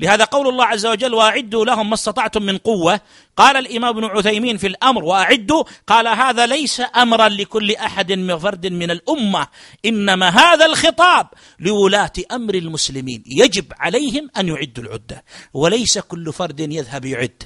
[0.00, 3.00] لهذا قول الله عز وجل وأعدوا لهم ما استطعتم من قوة
[3.36, 8.66] قال الإمام ابن عثيمين في الأمر وأعدوا قال هذا ليس أمرا لكل أحد من فرد
[8.66, 9.46] من الأمة
[9.84, 11.26] إنما هذا الخطاب
[11.60, 13.22] لولاة أمر المسلمين.
[13.26, 15.24] يجب عليهم أن يعدوا العدة
[15.54, 17.42] وليس كل فرد يذهب يعد.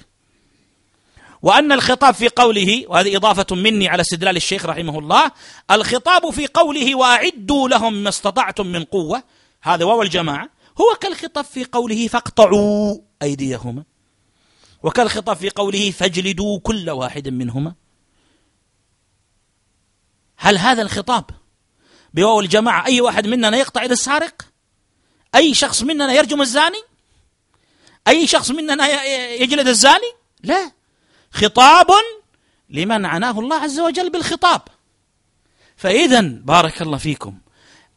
[1.42, 5.30] وأن الخطاب في قوله وهذه إضافة مني على استدلال الشيخ رحمه الله
[5.70, 9.22] الخطاب في قوله وأعدوا لهم ما استطعتم من قوة
[9.62, 10.48] هذا واو الجماعة.
[10.80, 13.84] هو كالخطاب في قوله فاقطعوا أيديهما
[14.82, 17.74] وكالخطاب في قوله فاجلدوا كل واحد منهما.
[20.36, 21.24] هل هذا الخطاب
[22.14, 24.42] بواو الجماعة أي واحد مننا يقطع يد السارق؟
[25.34, 26.82] أي شخص مننا يرجم الزاني؟
[28.08, 29.04] أي شخص مننا
[29.34, 30.12] يجلد الزاني؟
[30.42, 30.72] لا.
[31.32, 31.86] خطاب
[32.70, 34.62] لمن عناه الله عز وجل بالخطاب.
[35.76, 37.38] فإذا بارك الله فيكم.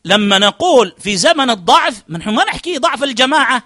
[0.05, 3.63] لما نقول في زمن الضعف نحن ما نحكي ضعف الجماعة.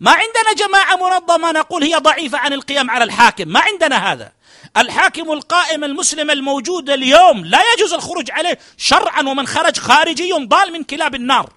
[0.00, 4.32] ما عندنا جماعة منظمة نقول هي ضعيفة عن القيام على الحاكم ما عندنا هذا.
[4.76, 10.82] الحاكم القائم المسلم الموجود اليوم لا يجوز الخروج عليه شرعا ومن خرج خارجي ضال من
[10.82, 11.52] كلاب النار.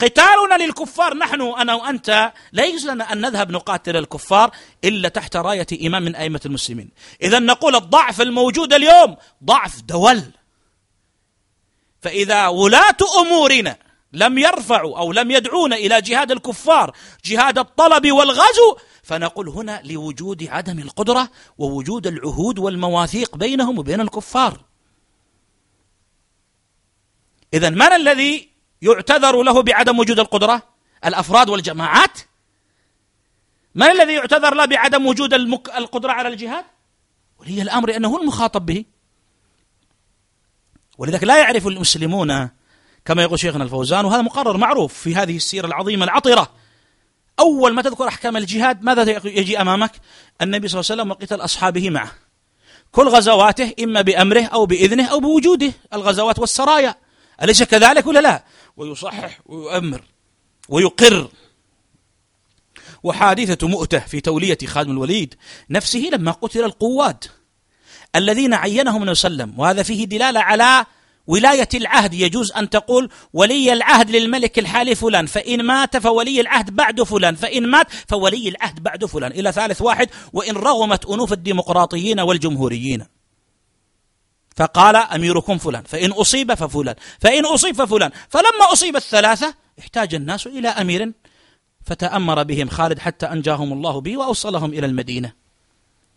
[0.00, 4.50] قتالنا للكفار نحن أنا وأنت لا يجوز لنا أن نذهب نقاتل الكفار
[4.84, 6.90] إلا تحت راية إمام من أئمة المسلمين.
[7.22, 10.22] اذا نقول الضعف الموجود اليوم ضعف دول.
[12.06, 13.76] فإذا ولاة أمورنا
[14.12, 20.78] لم يرفعوا أو لم يدعونا إلى جهاد الكفار جهاد الطلب والغزو فنقول هنا لوجود عدم
[20.78, 24.60] القدرة ووجود العهود والمواثيق بينهم وبين الكفار.
[27.54, 28.50] إذا من الذي
[28.82, 30.62] يعتذر له بعدم وجود القدرة؟
[31.04, 32.18] الأفراد والجماعات.
[33.74, 35.34] من الذي يعتذر له بعدم وجود.
[35.34, 36.64] القدرة على الجهاد؟
[37.38, 38.84] ولي الأمر أنه المخاطب به.
[40.98, 42.48] ولذلك لا يعرف المسلمون
[43.04, 46.52] كما يقول شيخنا الفوزان وهذا مقرر معروف في هذه السيرة العظيمة العطرة.
[47.40, 49.92] أول ما تذكر أحكام الجهاد ماذا يجي أمامك؟
[50.42, 52.12] النبي صلى الله عليه وسلم وقتل أصحابه معه.
[52.92, 56.94] كل غزواته إما بأمره أو بإذنه أو بوجوده الغزوات والسرايا.
[57.42, 58.44] أليس كذلك ولا لا؟
[58.76, 60.02] ويصحح ويؤمر
[60.68, 61.28] ويقر.
[63.02, 65.34] وحادثة مؤتة في تولية خادم الوليد
[65.70, 67.24] نفسه لما قتل القواد.
[68.16, 70.86] الذين عينهم النبي صلى الله عليه وسلم وهذا فيه دلالة على
[71.26, 72.14] ولاية العهد.
[72.14, 77.66] يجوز أن تقول ولي العهد للملك الحالي فلان فإن مات فولي العهد بعد فلان فإن
[77.66, 79.32] مات فولي العهد بعد فلان.
[79.32, 83.06] إلى ثالث واحد وإن رغمت أنوف الديمقراطيين والجمهوريين.
[84.56, 88.10] فقال أميركم فلان فإن أصيب ففلان فإن أصيب ففلان.
[88.28, 91.12] فلما أصيب الثلاثة احتاج الناس إلى أمير
[91.84, 95.45] فتأمر بهم خالد حتى أنجاهم الله به وأوصلهم إلى المدينة.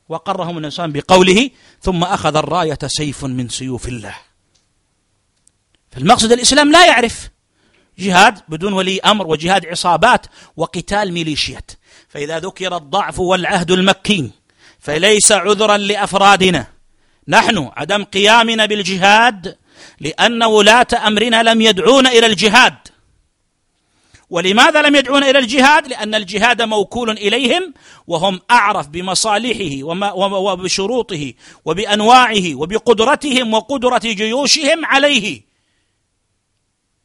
[0.09, 1.49] وقرهم الإنسان بقوله
[1.81, 4.15] ثم أخذ الراية سيف من سيوف الله.
[5.91, 7.29] فالمقصد الإسلام لا يعرف
[7.99, 10.25] جهاد بدون ولي أمر وجهاد عصابات
[10.57, 11.71] وقتال ميليشيات.
[12.09, 14.31] فإذا ذكر الضعف والعهد المكي
[14.79, 16.67] فليس عذرا لأفرادنا.
[17.27, 19.57] نحن عدم قيامنا بالجهاد
[19.99, 22.75] لأن ولاة أمرنا لم يدعونا إلى الجهاد.
[24.29, 27.73] ولماذا لم يدعون إلى الجهاد؟ لأن الجهاد موكول إليهم
[28.07, 31.33] وهم أعرف بمصالحه وبشروطه
[31.65, 35.41] وبأنواعه وبقدرتهم وقدرة جيوشهم عليه.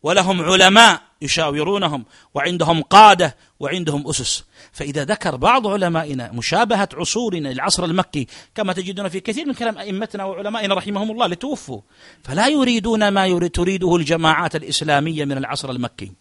[0.03, 2.05] ولهم علماء يشاورونهم
[2.35, 4.45] وعندهم قادة وعندهم أسس.
[4.72, 10.25] فإذا ذكر بعض علمائنا مشابهة عصورنا للعصر المكي كما تجدون في كثير من كلام أئمتنا
[10.25, 11.81] وعلمائنا رحمهم الله لتوفوا
[12.25, 16.12] فلا يريدون ما يريد تريده الجماعات الإسلامية من العصر المكي.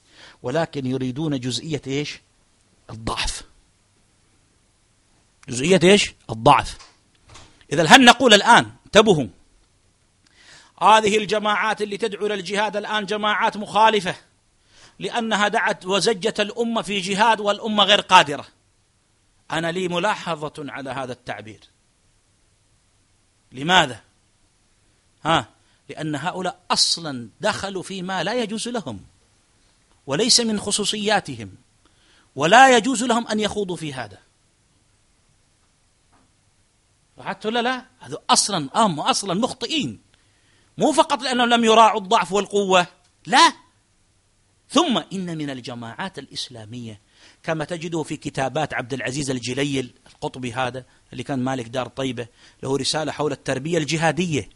[0.43, 2.19] ولكن يريدون جزئية إيش؟
[2.89, 3.43] الضعف.
[5.49, 6.77] جزئية إيش؟ الضعف.
[7.73, 9.27] إذا هل نقول الآن انتبهوا.
[10.81, 14.15] هذه الجماعات اللي تدعو إلى الجهاد الآن جماعات مخالفة
[14.99, 18.47] لأنها دعت وزجت الأمة في جهاد والأمة غير قادرة.
[19.51, 21.59] أنا لي ملاحظة على هذا التعبير.
[23.51, 24.01] لماذا؟
[25.25, 25.49] ها؟
[25.89, 29.12] لأن هؤلاء أصلا دخلوا فيما لا يجوز لهم.
[30.07, 31.55] وليس من خصوصياتهم.
[32.35, 34.17] ولا يجوز لهم أن يخوضوا في هذا.
[37.17, 40.01] لاحظت ولا لا؟ هذا أصلا أم أصلا مخطئين.
[40.77, 42.87] مو فقط لأنهم لم يراعوا الضعف والقوة.
[43.25, 43.53] لا.
[44.69, 47.01] ثم إن من الجماعات الإسلامية
[47.43, 52.27] كما تجده في كتابات عبد العزيز الجليل القطبي هذا اللي كان مالك دار طيبة
[52.63, 54.49] له رسالة حول التربية الجهادية.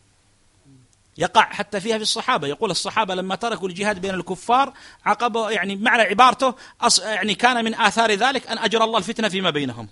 [1.18, 2.47] يقع حتى فيها في الصحابة.
[2.47, 4.74] يقول الصحابة لما تركوا الجهاد بين الكفار
[5.05, 6.55] عقبوا يعني معنى عبارته
[6.99, 9.88] يعني كان من آثار ذلك أن أجرى الله الفتنة فيما بينهم.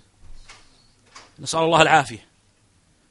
[1.38, 2.26] نسأل الله العافية.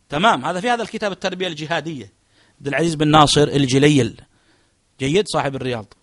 [0.09, 0.45] تمام.
[0.45, 2.13] هذا في هذا الكتاب التربية الجهادية.
[2.57, 4.21] عبد العزيز بن ناصر الجليل.
[4.99, 5.93] جيد صاحب الرياض.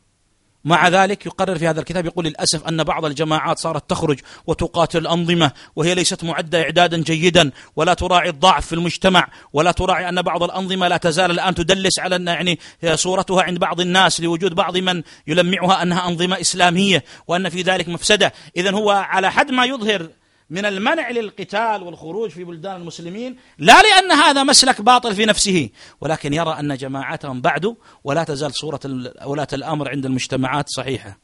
[0.64, 5.50] مع ذلك يقرر في هذا الكتاب يقول للأسف أن بعض الجماعات صارت تخرج وتقاتل الأنظمة
[5.76, 10.88] وهي ليست معدة إعدادا جيدا ولا تراعي الضعف في المجتمع ولا تراعي أن بعض الأنظمة
[10.88, 12.58] لا تزال الآن تدلس على أن يعني
[12.94, 18.32] صورتها عند بعض الناس لوجود بعض من يلمعها أنها أنظمة إسلامية وأن في ذلك مفسدة.
[18.56, 20.08] إذا هو على حد ما يظهر
[20.53, 25.68] من المنع للقتال والخروج في بلدان المسلمين لا لأن هذا مسلك باطل في نفسه.
[26.00, 28.80] ولكن يرى أن جماعتهم بعد ولا تزال صورة
[29.24, 31.18] ولاة الأمر عند المجتمعات صحيحة.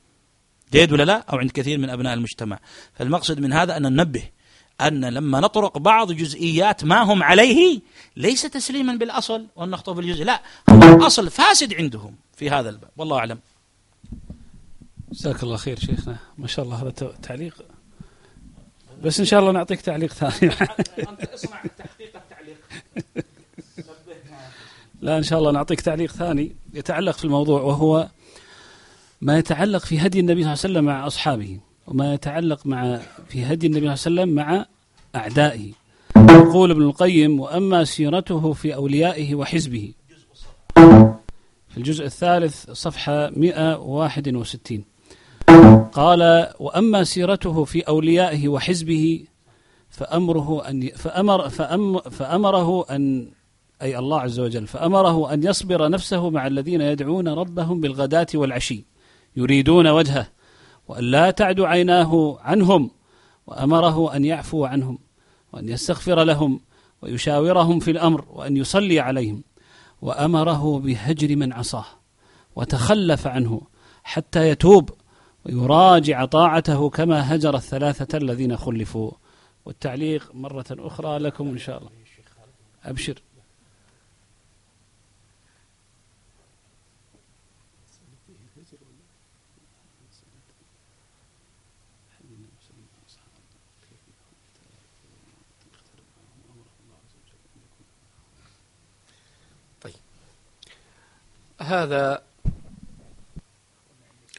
[0.72, 2.58] جيد ولا لا؟ أو عند كثير من أبناء المجتمع.
[2.94, 4.22] فالمقصد من هذا أن ننبه
[4.80, 7.80] أن لما نطرق بعض جزئيات ما هم عليه
[8.16, 12.90] ليس تسليما بالأصل وأن نخطو في الجزء لا هو الأصل فاسد عندهم في هذا الباب.
[12.96, 13.38] والله أعلم.
[15.12, 16.16] جزاك الله خير شيخنا.
[16.38, 16.90] ما شاء الله هذا
[17.22, 17.54] تعليق
[19.04, 20.52] بس إن شاء الله نعطيك تعليق ثاني.
[21.10, 22.56] أنت اصنع تحقيق التعليق.
[25.02, 28.08] لا إن شاء الله نعطيك تعليق ثاني يتعلق في الموضوع وهو
[29.20, 33.44] ما يتعلق في هدي النبي صلى الله عليه وسلم مع أصحابه وما يتعلق مع في
[33.44, 34.66] هدي النبي صلى الله عليه وسلم مع
[35.14, 35.72] أعدائه.
[36.16, 39.92] يقول ابن القيم وأما سيرته في أوليائه وحزبه.
[41.68, 44.84] في الجزء الثالث صفحة 161
[45.92, 49.24] قال وأما سيرته في أوليائه وحزبه
[49.90, 53.30] فأمره أن فأمر فأم فأمره أن
[53.82, 58.84] أي الله عز وجل فأمره أن يصبر نفسه مع الذين يدعون ربهم بالغداة والعشي
[59.36, 60.28] يريدون وجهه
[60.88, 62.90] وأن لا تعد عيناه عنهم
[63.46, 64.98] وأمره أن يعفو عنهم
[65.52, 66.60] وأن يستغفر لهم
[67.02, 69.42] ويشاورهم في الأمر وأن يصلي عليهم
[70.02, 71.84] وأمره بهجر من عصاه
[72.56, 73.60] وتخلف عنه
[74.04, 74.90] حتى يتوب
[75.48, 79.12] ويراجع طاعته كما هجر الثلاثة الذين خلفوا.
[79.64, 81.90] والتعليق مرة أخرى لكم إن شاء الله.
[82.84, 83.22] أبشر.
[99.80, 99.94] طيب.
[101.60, 102.27] هذا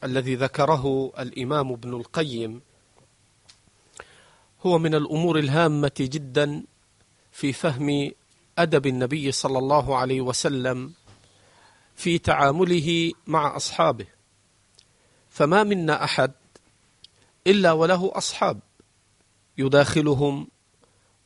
[0.04, 2.62] الذي ذكره الإمام ابن القيم
[4.66, 6.64] هو من الأمور الهامة جدا
[7.32, 8.12] في فهم
[8.58, 10.94] أدب النبي صلى الله عليه وسلم
[11.96, 14.06] في تعامله مع أصحابه.
[15.30, 16.32] فما منا أحد
[17.48, 18.60] إلا وله أصحاب
[19.58, 20.48] يداخلهم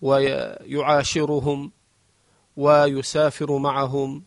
[0.02, 1.72] ويعاشرهم
[2.58, 4.24] ويسافر معهم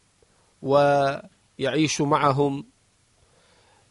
[0.62, 2.66] ويعيش معهم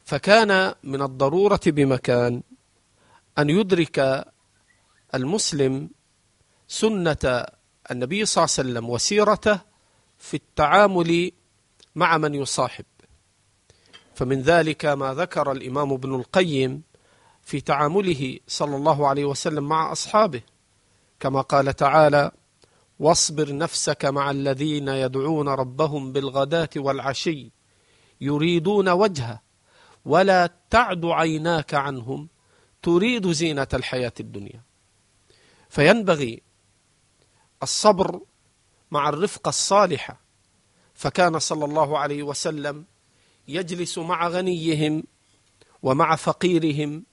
[0.06, 2.44] فكان من الضرورة بمكان
[3.38, 4.26] أن يدرك
[5.14, 5.90] المسلم
[6.68, 7.46] سنة
[7.92, 9.60] النبي صلى الله عليه وسلم وسيرته
[10.18, 11.32] في التعامل
[11.96, 12.86] مع من يصاحب.
[14.16, 16.84] فمن ذلك ما ذكر الإمام ابن القيم
[17.42, 20.42] في تعامله صلى الله عليه وسلم مع أصحابه
[21.20, 22.32] كما قال تعالى
[23.00, 27.52] واصبر نفسك مع الذين يدعون ربهم بالغداة والعشي
[28.22, 29.45] يريدون وجهه
[30.06, 32.30] ولا تعد عيناك عنهم
[32.82, 34.62] تريد زينة الحياة الدنيا.
[35.70, 36.42] فينبغي
[37.64, 38.22] الصبر
[38.92, 40.26] مع الرفقة الصالحة.
[40.94, 42.86] فكان صلى الله عليه وسلم
[43.48, 45.04] يجلس مع غنيهم
[45.84, 47.06] ومع فقيرهم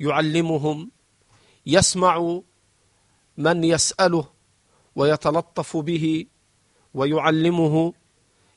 [0.00, 0.90] يعلمهم
[1.66, 2.40] يسمع
[3.36, 4.28] من يسأله
[4.96, 6.26] ويتلطف به
[6.94, 7.92] ويعلمه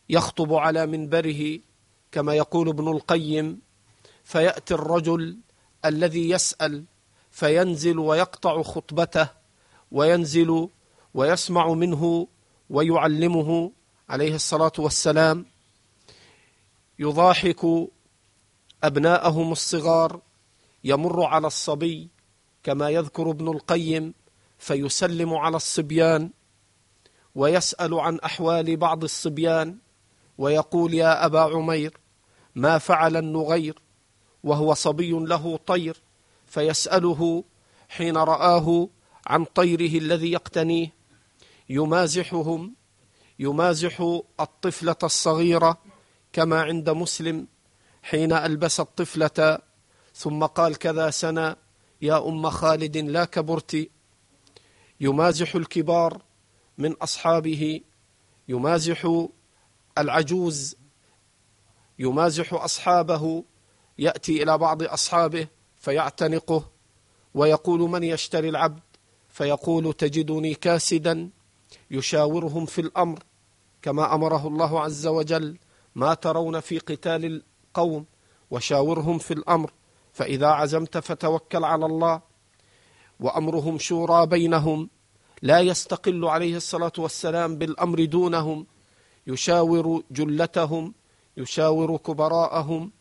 [0.09, 1.59] يخطب على منبره
[2.11, 3.61] كما يقول ابن القيم
[4.29, 5.37] فيأتي الرجل
[5.85, 6.85] الذي يسأل
[7.31, 9.29] فينزل ويقطع خطبته
[9.91, 10.69] وينزل
[11.13, 12.27] ويسمع منه
[12.69, 13.71] ويعلمه
[14.09, 15.45] عليه الصلاة والسلام.
[16.99, 17.65] يضاحك
[18.83, 20.21] أبناءهم الصغار
[20.83, 22.09] يمر على الصبي
[22.63, 24.13] كما يذكر ابن القيم
[24.57, 26.29] فيسلم على الصبيان
[27.35, 29.77] ويسأل عن أحوال بعض الصبيان
[30.37, 31.97] ويقول يا أبا عمير
[32.55, 33.88] ما فعل النغير؟
[34.43, 35.97] وهو صبي له طير
[36.47, 37.43] فيسأله
[37.89, 38.87] حين رآه
[39.27, 40.93] عن طيره الذي يقتنيه.
[41.69, 42.75] يمازحهم
[43.39, 45.77] يمازح الطفلة الصغيرة
[46.33, 47.47] كما عند مسلم
[48.03, 49.59] حين ألبس الطفلة.
[50.15, 51.55] ثم قال كذا سنة
[52.01, 53.89] يا أم خالد لا كبرت.
[54.99, 56.21] يمازح الكبار
[56.77, 57.81] من أصحابه.
[58.47, 59.27] يمازح
[59.97, 60.75] العجوز
[61.99, 63.43] يمازح أصحابه.
[63.99, 65.47] يأتي إلى بعض أصحابه
[65.77, 66.63] فيعتنقه
[67.33, 68.79] ويقول من يشتري العبد؟
[69.29, 71.29] فيقول تجدني كاسدا
[71.91, 73.19] يشاورهم في الأمر
[73.81, 75.57] كما أمره الله عز وجل
[75.95, 77.41] ما ترون في قتال
[77.71, 78.05] القوم؟
[78.51, 79.71] وشاورهم في الأمر
[80.13, 82.21] فإذا عزمت فتوكل على الله
[83.19, 84.89] وأمرهم شورى بينهم
[85.41, 88.65] لا يستقل عليه الصلاة والسلام بالأمر دونهم
[89.27, 90.93] يشاور جلتهم
[91.37, 92.91] يشاور كبراءهم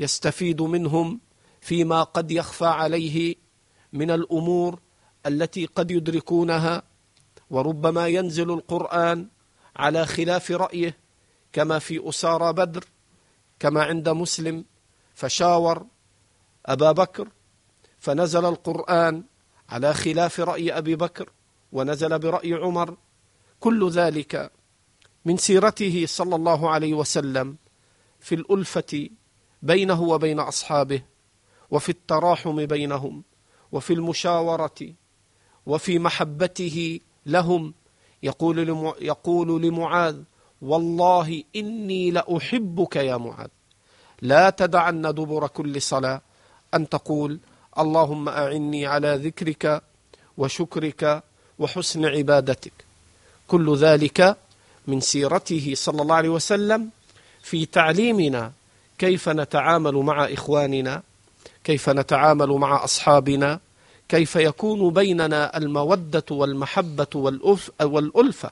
[0.00, 1.20] يستفيد منهم
[1.60, 3.34] فيما قد يخفى عليه
[3.92, 4.80] من الأمور
[5.26, 6.82] التي قد يدركونها
[7.50, 9.28] وربما ينزل القرآن
[9.76, 10.96] على خلاف رأيه
[11.52, 12.84] كما في أسارى بدر
[13.58, 14.64] كما عند مسلم
[15.14, 15.86] فشاور
[16.66, 17.28] أبا بكر
[17.98, 19.24] فنزل القرآن
[19.68, 21.30] على خلاف رأي أبي بكر
[21.72, 22.96] ونزل برأي عمر.
[23.60, 24.52] كل ذلك
[25.24, 27.56] من سيرته صلى الله عليه وسلم
[28.20, 29.08] في الألفة
[29.62, 31.02] بينه وبين أصحابه
[31.70, 33.22] وفي التراحم بينهم
[33.72, 34.94] وفي المشاورة
[35.66, 37.74] وفي محبته لهم.
[38.22, 38.58] يقول
[39.00, 40.16] يقول لمعاذ
[40.62, 43.48] والله إني لأحبك يا معاذ.
[44.22, 46.20] لا تدعن دبر كل صلاة.
[46.74, 47.38] أن تقول
[47.78, 49.82] اللهم أعني على ذكرك
[50.36, 51.22] وشكرك
[51.58, 52.72] وحسن عبادتك.
[53.48, 54.36] كل ذلك
[54.86, 56.90] من سيرته صلى الله عليه وسلم
[57.42, 58.52] في تعليمنا
[59.02, 61.02] كيف نتعامل مع إخواننا؟
[61.64, 63.60] كيف نتعامل مع أصحابنا؟
[64.08, 67.06] كيف يكون بيننا المودة والمحبة
[67.80, 68.50] والألفة؟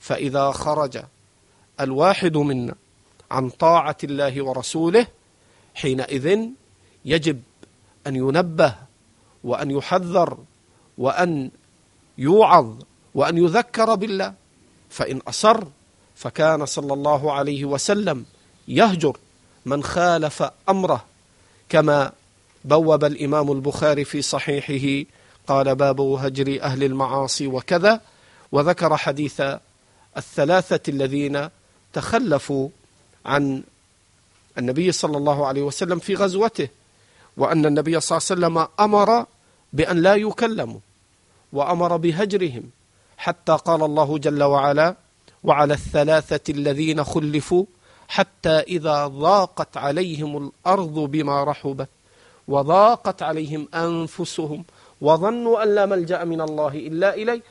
[0.00, 1.02] فإذا خرج
[1.80, 2.74] الواحد منا
[3.30, 5.06] عن طاعة الله ورسوله
[5.74, 6.40] حينئذ
[7.04, 7.42] يجب
[8.06, 8.74] أن ينبه
[9.44, 10.38] وأن يحذر
[10.98, 11.50] وأن
[12.18, 12.74] يوعظ
[13.14, 14.34] وأن يذكر بالله.
[14.90, 15.64] فإن أصر
[16.14, 18.24] فكان صلى الله عليه وسلم
[18.68, 19.16] يهجر.
[19.68, 21.04] من خالف أمره
[21.68, 22.12] كما
[22.64, 25.10] بوب الإمام البخاري في صحيحه
[25.46, 28.00] قال باب هجر أهل المعاصي وكذا
[28.52, 29.42] وذكر حديث
[30.16, 31.48] الثلاثة الذين
[31.92, 32.68] تخلفوا
[33.26, 33.62] عن
[34.58, 36.68] النبي صلى الله عليه وسلم في غزوته
[37.36, 39.26] وأن النبي صلى الله عليه وسلم أمر
[39.72, 40.80] بأن لا يكلموا
[41.52, 42.62] وأمر بهجرهم
[43.16, 44.96] حتى قال الله جل وعلا
[45.44, 47.64] وعلى الثلاثة الذين خلفوا
[48.08, 51.88] حتى إذا ضاقت عليهم الأرض بما رحبت
[52.48, 54.64] وضاقت عليهم أنفسهم
[55.00, 57.42] وظنوا أن لا ملجأ من الله إلا إليه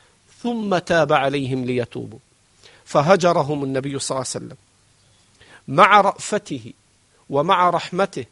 [0.44, 2.20] ثم تاب عليهم ليتوبوا.
[2.86, 4.58] فهجرهم النبي صلى الله عليه وسلم.
[5.68, 6.74] مع رأفته
[7.30, 8.26] ومع رحمته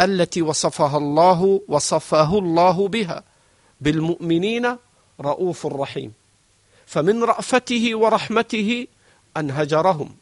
[0.00, 3.22] التي وصفها الله وصفه الله بها
[3.80, 4.76] بالمؤمنين
[5.20, 6.12] رؤوف رحيم.
[6.86, 8.86] فمن رأفته ورحمته
[9.36, 10.21] أن هجرهم.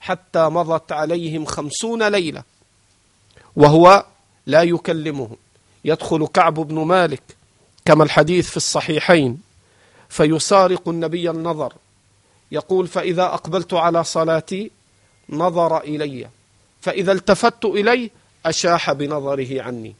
[0.00, 2.42] حتى مضت عليهم خمسون ليلة
[3.56, 4.06] وهو
[4.46, 5.36] لا يكلمهم
[5.84, 7.22] يدخل كعب بن مالك
[7.84, 9.40] كما الحديث في الصحيحين
[10.08, 11.72] فيسارق النبي النظر
[12.52, 14.70] يقول فإذا أقبلت على صلاتي
[15.28, 16.28] نظر إلي
[16.80, 18.10] فإذا التفت إليه
[18.46, 19.94] أشاح بنظره عني.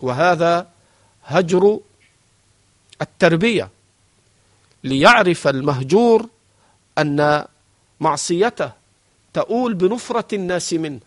[0.00, 0.66] وهذا
[1.24, 1.80] هجر
[3.02, 3.68] التربية
[4.84, 6.28] ليعرف المهجور
[6.98, 7.44] أن
[8.00, 8.77] معصيته
[9.38, 11.00] تؤول بنفرة الناس منه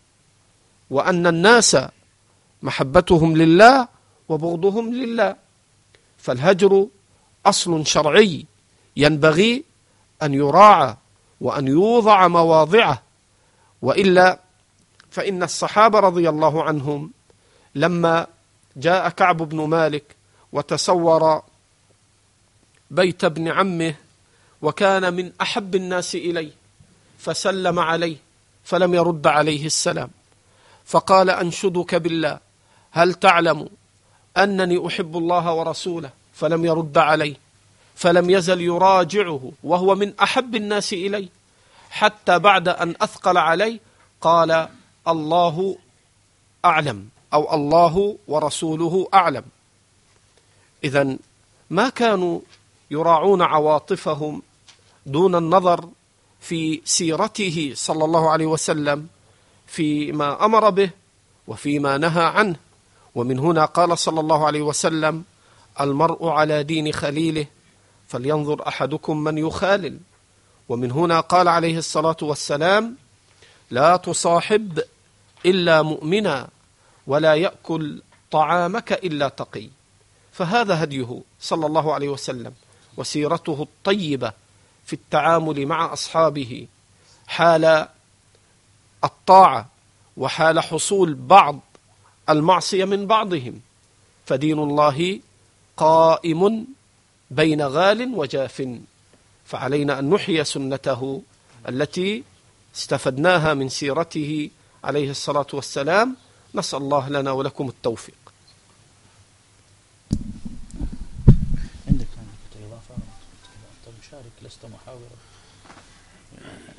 [0.90, 1.78] وأن الناس
[2.64, 3.88] محبتهم لله
[4.30, 5.36] وبغضهم لله.
[6.18, 6.88] فالهجر
[7.46, 8.46] أصل شرعي
[8.98, 9.64] ينبغي
[10.24, 10.96] أن يراعى
[11.42, 13.04] وأن يوضع مواضعه.
[13.82, 14.40] وإلا
[15.12, 17.12] فإن الصحابة رضي الله عنهم
[17.76, 18.28] لما
[18.76, 20.16] جاء كعب بن مالك
[20.52, 21.42] وتصور
[22.92, 23.96] بيت ابن عمه
[24.62, 26.61] وكان من أحب الناس إليه.
[27.24, 28.18] فسلم عليه
[28.64, 30.10] فلم يرد عليه السلام.
[30.86, 32.40] فقال أنشدك بالله
[32.92, 33.70] هل تعلم
[34.38, 37.36] أنني أحب الله ورسوله؟ فلم يرد عليه
[37.96, 41.30] فلم يزل يراجعه وهو من أحب الناس إليه.
[41.90, 43.80] حتى بعد أن أثقل عليه
[44.22, 44.68] قال
[45.08, 45.78] الله
[46.66, 49.44] أعلم أو الله ورسوله أعلم.
[50.84, 51.18] إذا
[51.70, 52.40] ما كانوا
[52.92, 54.42] يراعون عواطفهم
[55.06, 55.90] دون النظر
[56.42, 59.08] في سيرته صلى الله عليه وسلم
[59.68, 60.90] فيما أمر به
[61.48, 62.56] وفيما نهى عنه.
[63.16, 65.24] ومن هنا قال صلى الله عليه وسلم
[65.82, 67.46] المرء على دين خليله
[68.08, 70.00] فلينظر أحدكم من يخالل.
[70.70, 72.96] ومن هنا قال عليه الصلاة والسلام
[73.72, 74.80] لا تصاحب
[75.46, 76.48] إلا مؤمنا
[77.08, 78.02] ولا يأكل
[78.32, 79.70] طعامك إلا تقي.
[80.32, 82.54] فهذا هديه صلى الله عليه وسلم
[82.98, 84.41] وسيرته الطيبة.
[84.86, 86.68] في التعامل مع أصحابه
[87.28, 87.88] حال
[89.04, 89.70] الطاعة
[90.18, 91.60] وحال حصول بعض
[92.30, 93.62] المعصية من بعضهم.
[94.26, 95.20] فدين الله
[95.78, 96.68] قائم
[97.32, 98.68] بين غال وجاف.
[99.46, 101.22] فعلينا أن نحيي سنته
[101.70, 102.24] التي
[102.76, 104.50] استفدناها من سيرته
[104.84, 106.16] عليه الصلاة والسلام.
[106.56, 108.16] نسأل الله لنا ولكم التوفيق
[111.88, 112.08] عندك
[112.68, 112.96] اضافه
[113.88, 115.10] انت لست محاورا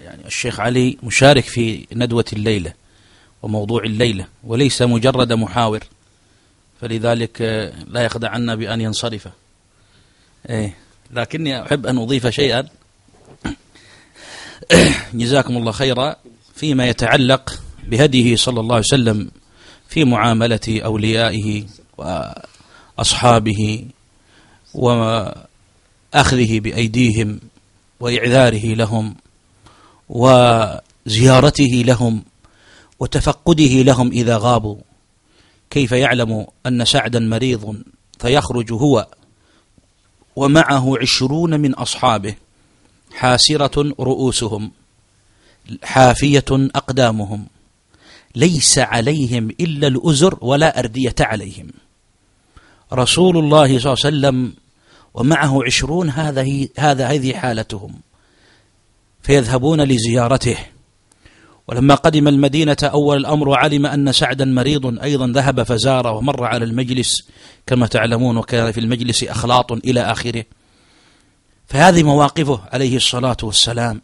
[0.00, 2.72] يعني الشيخ علي مشارك في ندوة الليلة
[3.42, 5.80] وموضوع الليلة وليس مجرد محاور.
[6.80, 7.42] فلذلك
[7.86, 9.28] لا يخدعنا بأن ينصرف.
[10.50, 10.76] إيه
[11.10, 12.68] لكني أحب أن أضيف شيئا.
[15.14, 16.16] جزاكم الله خيرا.
[16.54, 19.30] فيما يتعلق بهديه صلى الله عليه وسلم
[19.88, 21.64] في معاملة أوليائه
[21.98, 23.86] وأصحابه
[24.74, 27.40] وأخذه بأيديهم
[28.02, 29.14] وإعذاره لهم
[30.08, 32.22] وزيارته لهم
[33.00, 34.76] وتفقده لهم إذا غابوا.
[35.70, 37.82] كيف يعلم أن سعدا مريض
[38.18, 39.06] فيخرج هو
[40.36, 42.34] ومعه عشرون من أصحابه
[43.14, 44.70] حاسرة رؤوسهم
[45.82, 47.46] حافية أقدامهم.
[48.34, 51.70] ليس عليهم إلا الأزر ولا أردية عليهم.
[52.92, 54.61] رسول الله صلى الله عليه وسلم
[55.14, 57.94] ومعه عشرون هذا هذا هذه حالتهم.
[59.22, 60.56] فيذهبون لزيارته.
[61.68, 67.28] ولما قدم المدينة أول الأمر وعلم أن سعدا مريض أيضا ذهب فزار ومر على المجلس.
[67.66, 70.44] كما تعلمون وكان في المجلس أخلاط إلى آخره.
[71.66, 74.02] فهذه مواقفه عليه الصلاة والسلام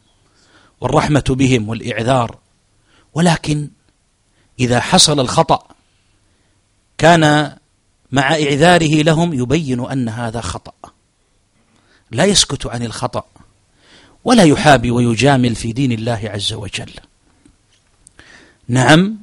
[0.81, 2.39] والرحمة بهم والإعذار.
[3.15, 3.69] ولكن
[4.61, 5.69] إذا حصل الخطأ
[6.99, 7.57] كان
[8.13, 10.73] مع إعذاره لهم يبين أن هذا خطأ.
[12.11, 13.25] لا يسكت عن الخطأ
[14.25, 16.91] ولا يحابي ويجامل في دين الله عز وجل.
[18.69, 19.17] نعم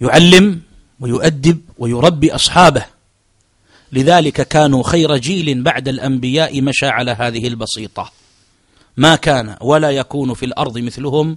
[0.00, 0.60] يعلم
[1.00, 2.86] ويؤدب ويربي أصحابه.
[3.92, 8.12] لذلك كانوا خير جيل بعد الأنبياء مشى على هذه البسيطة.
[8.96, 11.36] ما كان ولا يكون في الأرض مثلهم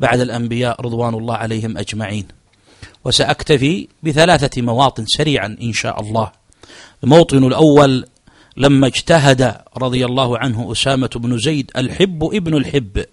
[0.00, 2.28] بعد الأنبياء رضوان الله عليهم أجمعين.
[3.04, 6.32] وسأكتفي بثلاثة مواطن سريعا إن شاء الله.
[7.04, 8.06] الموطن الأول
[8.58, 13.04] لما اجتهد رضي الله عنه أسامة بن زيد الحب ابن الحب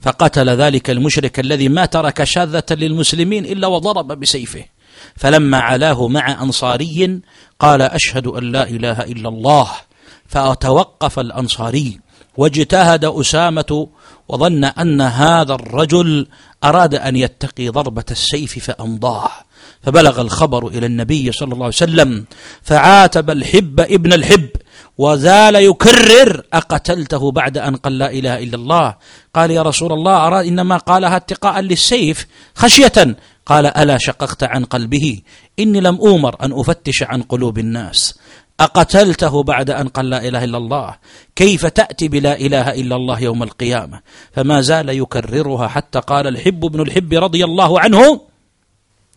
[0.00, 4.64] فقتل ذلك المشرك الذي ما ترك شاذة للمسلمين إلا وضرب بسيفه.
[5.16, 7.20] فلما علاه مع أنصاري
[7.60, 9.68] قال أشهد أن لا إله إلا الله
[10.26, 12.00] فتوقف الأنصاري
[12.36, 13.88] واجتهد أسامة
[14.28, 16.26] وظن أن هذا الرجل
[16.64, 19.30] أراد أن يتقي ضربة السيف فأمضاه.
[19.82, 22.24] فبلغ الخبر إلى النبي صلى الله عليه وسلم
[22.62, 24.48] فعاتب الحب ابن الحب.
[25.00, 28.96] وزال يكرر أقتلته بعد أن قال لا إله إلا الله.
[29.34, 33.16] قال يا رسول الله أراد إنما قالها اتقاء للسيف خشية.
[33.46, 35.20] قال ألا شققت عن قلبه؟
[35.58, 38.18] إني لم أومر أن أفتش عن قلوب الناس.
[38.60, 40.96] أقتلته بعد أن قال لا إله إلا الله.
[41.36, 44.00] كيف تأتي بلا إله إلا الله يوم القيامة؟
[44.32, 48.20] فما زال يكررها حتى قال الحب بن الحب رضي الله عنه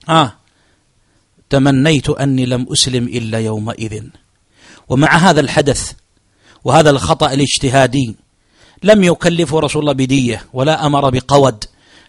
[0.09, 0.33] آه
[1.49, 4.22] تمنيت أني لم أسلم إلا يومئذ.
[4.93, 5.91] ومع هذا الحدث
[6.63, 8.15] وهذا الخطأ الاجتهادي
[8.83, 11.63] لم يكلفه رسول الله بدية ولا أمر بقود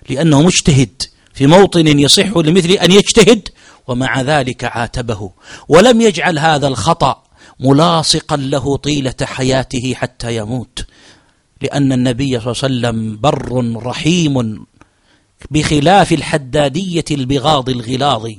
[0.09, 1.03] لأنه مجتهد
[1.35, 3.49] في موطن يصح لمثل أن يجتهد
[3.89, 5.31] ومع ذلك عاتبه
[5.69, 7.23] ولم يجعل هذا الخطأ
[7.61, 10.87] ملاصقا له طيلة حياته حتى يموت
[11.63, 14.67] لأن النبي صلى الله عليه وسلم بر رحيم
[15.51, 18.31] بخلاف الحدادية البغاض الغلاظ.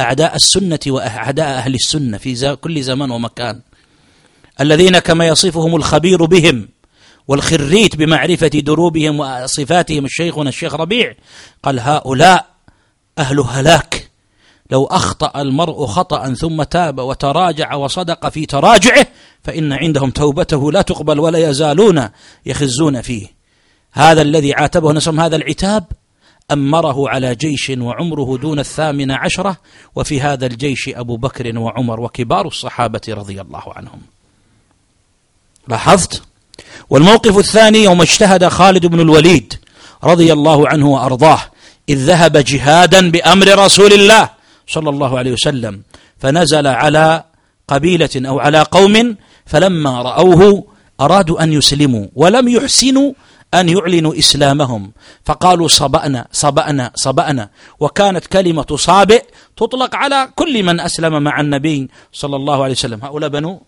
[0.00, 3.60] أعداء السنة وأعداء أهل السنة في كل زمان ومكان.
[4.60, 6.68] الذين كما يصفهم الخبير بهم
[7.28, 11.14] والخريت بمعرفة دروبهم وصفاتهم الشيخنا الشيخ ربيع
[11.62, 12.46] قال هؤلاء
[13.18, 14.10] أهل هلاك.
[14.70, 19.06] لو أخطأ المرء خطأ ثم تاب وتراجع وصدق في تراجعه
[19.42, 22.08] فإن عندهم توبته لا تقبل ولا يزالون
[22.46, 23.26] يخزون فيه.
[23.92, 25.84] هذا الذي عاتبه نسم هذا العتاب
[26.50, 29.56] أمره على جيش وعمره دون الثامنة عشرة
[29.96, 34.00] وفي هذا الجيش أبو بكر وعمر وكبار الصحابة رضي الله عنهم.
[35.68, 36.22] لاحظت؟
[36.90, 39.54] والموقف الثاني يوم اجتهد خالد بن الوليد
[40.04, 41.40] رضي الله عنه وأرضاه
[41.88, 44.30] إذ ذهب جهادا بأمر رسول الله
[44.66, 45.82] صلى الله عليه وسلم
[46.18, 47.24] فنزل على
[47.68, 49.16] قبيلة أو على قوم
[49.46, 50.64] فلما رأوه
[51.00, 53.12] أرادوا أن يسلموا ولم يحسنوا
[53.54, 54.92] أن يعلنوا إسلامهم.
[55.24, 57.50] فقالوا صبأنا صبأنا صبأنا.
[57.80, 59.24] وكانت كلمة صابئ
[59.56, 63.04] تطلق على كل من أسلم مع النبي صلى الله عليه وسلم.
[63.04, 63.62] هؤلاء بنو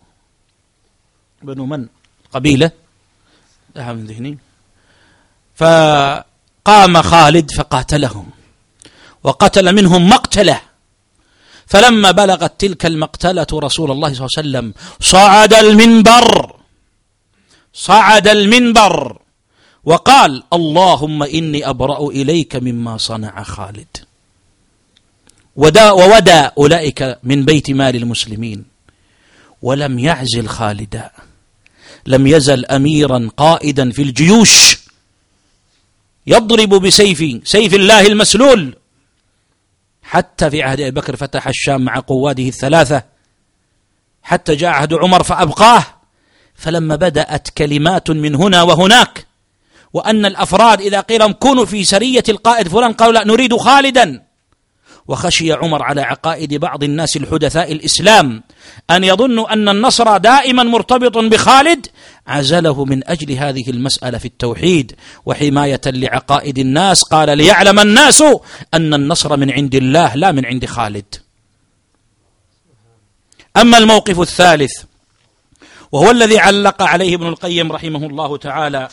[1.43, 1.87] بنو من؟
[2.33, 2.71] قبيلة.
[3.77, 4.37] ذهب من ذهني.
[5.55, 8.29] فقام خالد فقاتلهم.
[9.23, 10.61] وقتل منهم مقتلة.
[11.67, 16.55] فلما بلغت تلك المقتلة رسول الله صلى الله عليه وسلم صعد المنبر.
[17.73, 19.21] صعد المنبر.
[19.85, 23.97] وقال اللهم إني أبرأ إليك مما صنع خالد.
[25.55, 28.65] ودا وودى أولئك من بيت مال المسلمين.
[29.61, 31.11] ولم يعزل خالدا.
[32.05, 34.77] لم يزل أميرا قائدا في الجيوش.
[36.27, 38.75] يضرب بسيف سيف الله المسلول.
[40.03, 43.03] حتى في عهد أبي بكر فتح الشام مع قواده الثلاثة.
[44.23, 45.85] حتى جاء عهد عمر فأبقاه.
[46.55, 49.30] فلما بدأت كلمات من هنا وهناك
[49.93, 54.23] وأن الأفراد إذا قيل كونوا في سرية القائد فلان قالوا لا نريد خالدا.
[55.07, 58.43] وخشي عمر على عقائد بعض الناس الحدثاء الإسلام
[58.89, 61.87] أن يظنوا أن النصر دائما مرتبط بخالد.
[62.27, 64.95] عزله من أجل هذه المسألة في التوحيد
[65.25, 67.03] وحماية لعقائد الناس.
[67.03, 68.23] قال ليعلم الناس
[68.73, 71.15] أن النصر من عند الله لا من عند خالد.
[73.57, 74.71] أما الموقف الثالث
[75.91, 78.87] وهو الذي علق عليه ابن القيم رحمه الله تعالى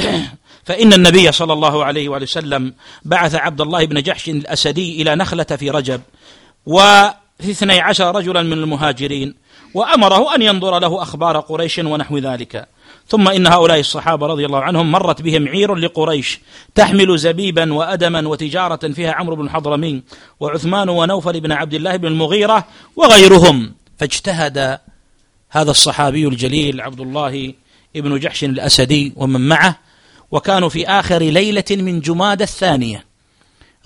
[0.66, 2.74] فإن النبي صلى الله عليه وآله وسلم
[3.04, 6.00] بعث عبد الله بن جحش الأسدي إلى نخلة في رجب
[6.66, 9.34] وفي اثني عشر رجلا من المهاجرين
[9.74, 12.68] وأمره أن ينظر له أخبار قريش ونحو ذلك.
[13.08, 16.40] ثم إن هؤلاء الصحابة رضي الله عنهم مرت بهم عير لقريش
[16.74, 20.02] تحمل زبيبا وأدما وتجارة فيها عمرو بن حضرمي
[20.40, 22.66] وعثمان ونوفل بن عبد الله بن المغيرة
[22.96, 23.74] وغيرهم.
[23.98, 24.78] فاجتهد
[25.50, 27.54] هذا الصحابي الجليل عبد الله
[27.96, 29.78] ابن جحش الأسدي ومن معه
[30.30, 33.04] وكانوا في آخر ليلة من جماد الثانية.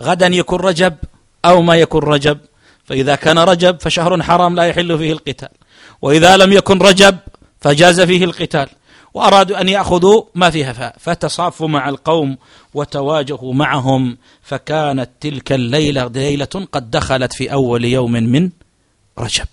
[0.00, 0.94] غدا يكون رجب
[1.44, 2.38] أو ما يكون رجب.
[2.84, 5.48] فإذا كان رجب فشهر حرام لا يحل فيه القتال.
[6.02, 7.18] وإذا لم يكن رجب
[7.60, 8.68] فجاز فيه القتال.
[9.14, 10.92] وأرادوا أن يأخذوا ما فيها.
[10.98, 12.36] فتصافوا مع القوم
[12.74, 14.18] وتواجهوا معهم.
[14.42, 18.50] فكانت تلك الليلة ليلة قد دخلت في أول يوم من
[19.18, 19.48] رجب.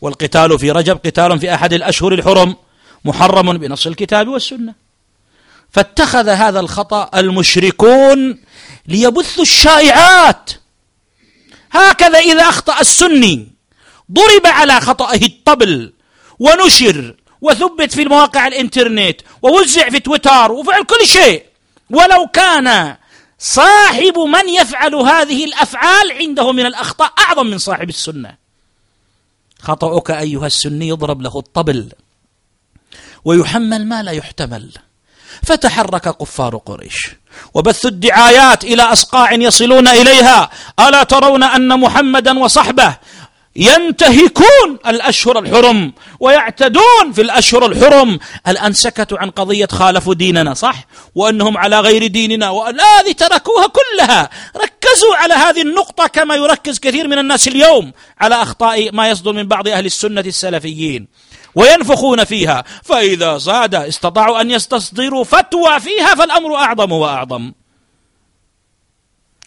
[0.00, 2.56] والقتال في رجب قتال في أحد الأشهر الحرم.
[3.04, 4.89] محرم بنص الكتاب والسنة.
[5.72, 8.38] فاتخذ هذا الخطأ المشركون
[8.86, 10.50] ليبثوا الشائعات.
[11.72, 13.48] هكذا إذا أخطأ السني
[14.12, 15.92] ضرب على خطأه الطبل
[16.38, 21.44] ونشر وثبت في مواقع الإنترنت ووزع في تويتر وفعل كل شيء.
[21.90, 22.96] ولو كان
[23.38, 28.36] صاحب من يفعل هذه الأفعال عنده من الأخطاء أعظم من صاحب السنة.
[29.62, 31.88] خطأك أيها السني يضرب له الطبل.
[33.24, 34.72] ويحمل ما لا يحتمل.
[35.42, 36.96] فتحرك كفار قريش.
[37.54, 40.50] وبثوا الدعايات إلى أصقاع يصلون إليها.
[40.80, 42.96] ألا ترون أن محمدا وصحبه
[43.56, 48.18] ينتهكون الأشهر الحرم ويعتدون في الأشهر الحرم.
[48.48, 50.84] الآن سكتوا عن قضية خالفوا ديننا صح؟
[51.14, 52.50] وأنهم على غير ديننا.
[52.50, 54.30] والذي تركوها كلها.
[54.56, 59.48] ركزوا على هذه النقطة كما يركز كثير من الناس اليوم على أخطاء ما يصدر من
[59.48, 61.08] بعض أهل السنة السلفيين.
[61.54, 62.64] وينفخون فيها.
[62.82, 67.52] فإذا زاد استطاعوا أن يستصدروا فتوى فيها فالأمر أعظم وأعظم.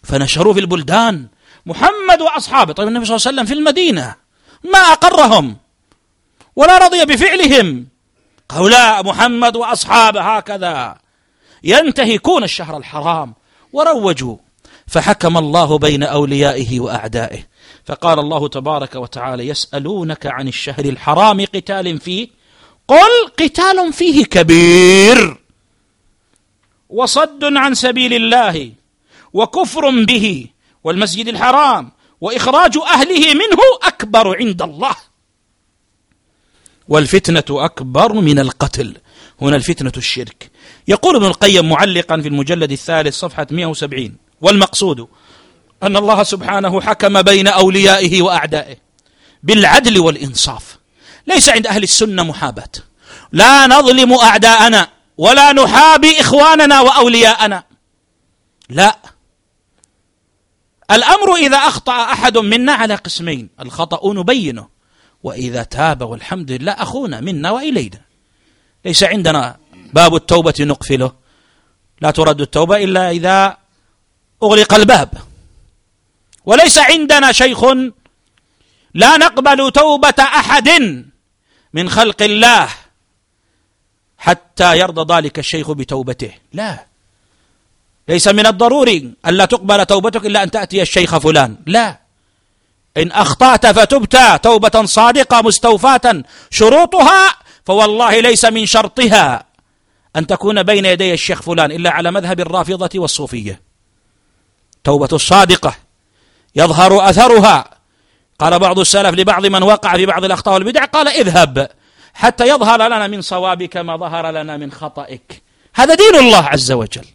[0.03, 1.27] فنشروا في البلدان.
[1.65, 2.73] محمد وأصحابه.
[2.73, 4.15] طيب النبي صلى الله عليه وسلم في المدينة.
[4.63, 5.57] ما أقرهم.
[6.55, 7.87] ولا رضي بفعلهم.
[8.69, 10.97] لا محمد وأصحابه هكذا.
[11.63, 13.33] ينتهكون الشهر الحرام.
[13.73, 14.37] وروجوا.
[14.87, 17.52] فحكم الله بين أوليائه وأعدائه.
[17.85, 22.27] فقال الله تبارك وتعالى يسألونك عن الشهر الحرام قتال فيه.
[22.87, 25.37] قل قتال فيه كبير
[26.89, 28.71] وصد عن سبيل الله
[29.33, 30.47] وكفر به
[30.83, 31.91] والمسجد الحرام
[32.21, 34.95] وإخراج أهله منه أكبر عند الله.
[36.87, 38.97] والفتنة أكبر من القتل.
[39.41, 40.51] هنا الفتنة الشرك.
[40.87, 45.07] يقول ابن القيم معلقا في المجلد الثالث صفحة 170 والمقصود
[45.83, 48.75] أن الله سبحانه حكم بين أوليائه وأعدائه
[49.43, 50.77] بالعدل والإنصاف.
[51.27, 52.71] ليس عند أهل السنة محاباة.
[53.31, 54.87] لا نظلم أعداءنا
[55.17, 57.63] ولا نحابي إخواننا وأولياءنا.
[58.69, 58.97] لا.
[60.91, 64.67] الأمر إذا أخطأ أحد منا على قسمين الخطأ نبينه
[65.23, 68.01] وإذا تاب والحمد لله أخونا منا وإلينا.
[68.85, 69.57] ليس عندنا
[69.93, 71.11] باب التوبة نقفله.
[72.01, 73.57] لا ترد التوبة إلا إذا
[74.43, 75.09] أغلق الباب.
[76.45, 77.63] وليس عندنا شيخ
[78.93, 80.69] لا نقبل توبة أحد
[81.73, 82.69] من خلق الله
[84.17, 86.31] حتى يرضى ذلك الشيخ بتوبته.
[86.53, 86.85] لا.
[88.07, 91.57] ليس من الضروري ألا تقبل توبتك إلا أن تأتي الشيخ فلان.
[91.65, 91.99] لا.
[92.97, 99.45] إن أخطأت فتبت توبة صادقة مستوفاة شروطها فوالله ليس من شرطها
[100.15, 103.61] أن تكون بين يدي الشيخ فلان إلا على مذهب الرافضة والصوفية.
[104.83, 105.75] توبة الصادقة.
[106.55, 107.73] يظهر أثرها.
[108.39, 111.69] قال بعض السلف لبعض من وقع في بعض الأخطاء والبدع قال اذهب
[112.13, 115.43] حتى يظهر لنا من صوابك ما ظهر لنا من خطئك
[115.75, 117.05] هذا دين الله عز وجل.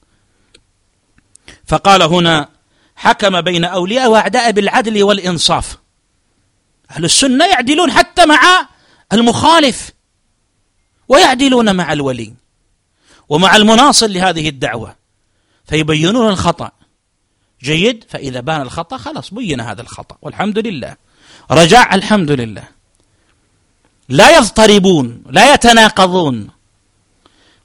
[1.67, 2.49] فقال هنا
[2.97, 5.79] حكم بين أولياء وأعداء بالعدل والإنصاف.
[6.91, 8.69] أهل السنة يعدلون حتى مع
[9.13, 9.91] المخالف
[11.09, 12.35] ويعدلون مع الولي
[13.29, 14.97] ومع المناصر لهذه الدعوة
[15.65, 16.78] فيبينون الخطأ.
[17.63, 20.17] جيد فإذا بان الخطأ خلاص بين هذا الخطأ.
[20.23, 20.97] والحمد لله.
[21.51, 22.65] رجع الحمد لله.
[24.09, 26.49] لا يضطربون لا يتناقضون.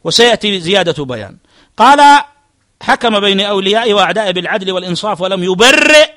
[0.03, 1.38] وسيأتي زيادة بيان.
[1.78, 2.24] قال
[2.82, 6.11] حكم بين أولياء وأعداء بالعدل والإنصاف ولم يبرئ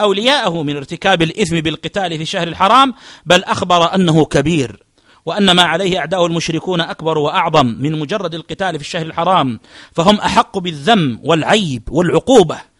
[0.00, 2.94] أولياءه من ارتكاب الإثم بالقتال في شهر الحرام
[3.26, 4.82] بل أخبر أنه كبير
[5.26, 9.60] وأن ما عليه أعداء المشركون أكبر وأعظم من مجرد القتال في الشهر الحرام
[9.92, 12.73] فهم أحق بالذم والعيب والعقوبة.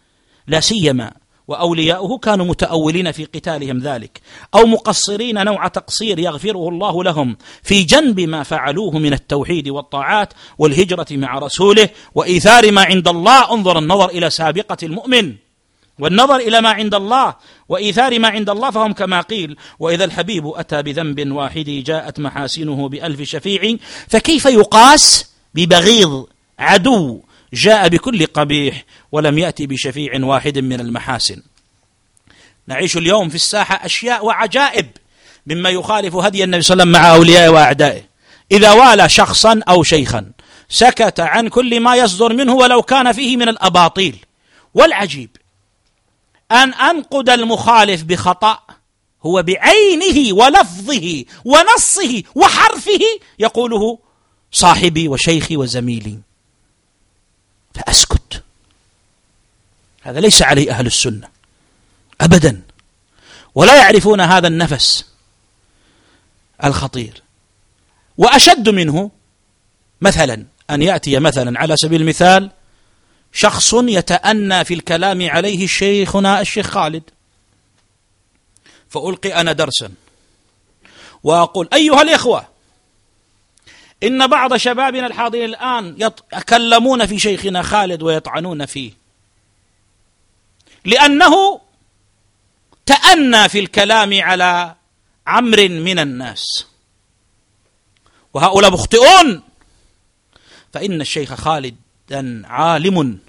[0.47, 1.11] لا سيما
[1.47, 4.21] وأولياؤه كانوا متأولين في قتالهم ذلك
[4.55, 11.07] أو مقصرين نوع تقصير يغفره الله لهم في جنب ما فعلوه من التوحيد والطاعات والهجرة
[11.11, 13.53] مع رسوله وإيثار ما عند الله.
[13.53, 15.35] انظر النظر إلى سابقة المؤمن
[15.99, 17.35] والنظر إلى ما عند الله
[17.69, 23.21] وإيثار ما عند الله فهم كما قيل وإذا الحبيب أتى بذنب واحد جاءت محاسنه بألف
[23.21, 23.75] شفيع
[24.07, 26.27] فكيف يقاس ببغيض
[26.59, 27.21] عدو
[27.55, 31.41] جاء بكل قبيح ولم يأتي بشفيع واحد من المحاسن.
[32.67, 34.89] نعيش اليوم في الساحة أشياء وعجائب
[35.47, 38.01] مما يخالف هدي النبي صلى الله عليه وسلم مع أوليائه وأعدائه.
[38.51, 40.31] إذا والى شخصا أو شيخا
[40.69, 44.17] سكت عن كل ما يصدر منه ولو كان فيه من الأباطيل
[44.73, 45.29] والعجيب.
[46.51, 48.59] أن أنقد المخالف بخطأ
[49.25, 52.99] هو بعينه ولفظه ونصه وحرفه
[53.39, 53.99] يقوله
[54.51, 56.19] صاحبي وشيخي وزميلي.
[57.75, 58.43] فأسكت.
[60.01, 61.29] هذا ليس عليه أهل السنة.
[62.21, 62.61] أبدا.
[63.55, 65.05] ولا يعرفون هذا النفس
[66.63, 67.23] الخطير.
[68.17, 69.11] وأشد منه
[70.01, 72.51] مثلا أن يأتي مثلا على سبيل المثال
[73.33, 77.03] شخص يتأنى في الكلام عليه شيخنا الشيخ خالد.
[78.89, 79.91] فألقي أنا درسا.
[81.23, 82.54] وأقول أيها الإخوة
[84.03, 88.91] إن بعض شبابنا الحاضرين الآن يتكلمون في شيخنا خالد ويطعنون فيه.
[90.85, 91.61] لأنه
[92.85, 94.75] تأنى في الكلام على
[95.27, 96.65] عمر من الناس.
[98.33, 99.41] وهؤلاء مخطئون.
[100.73, 103.19] فإن الشيخ خالدا عالم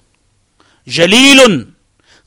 [0.87, 1.71] جليل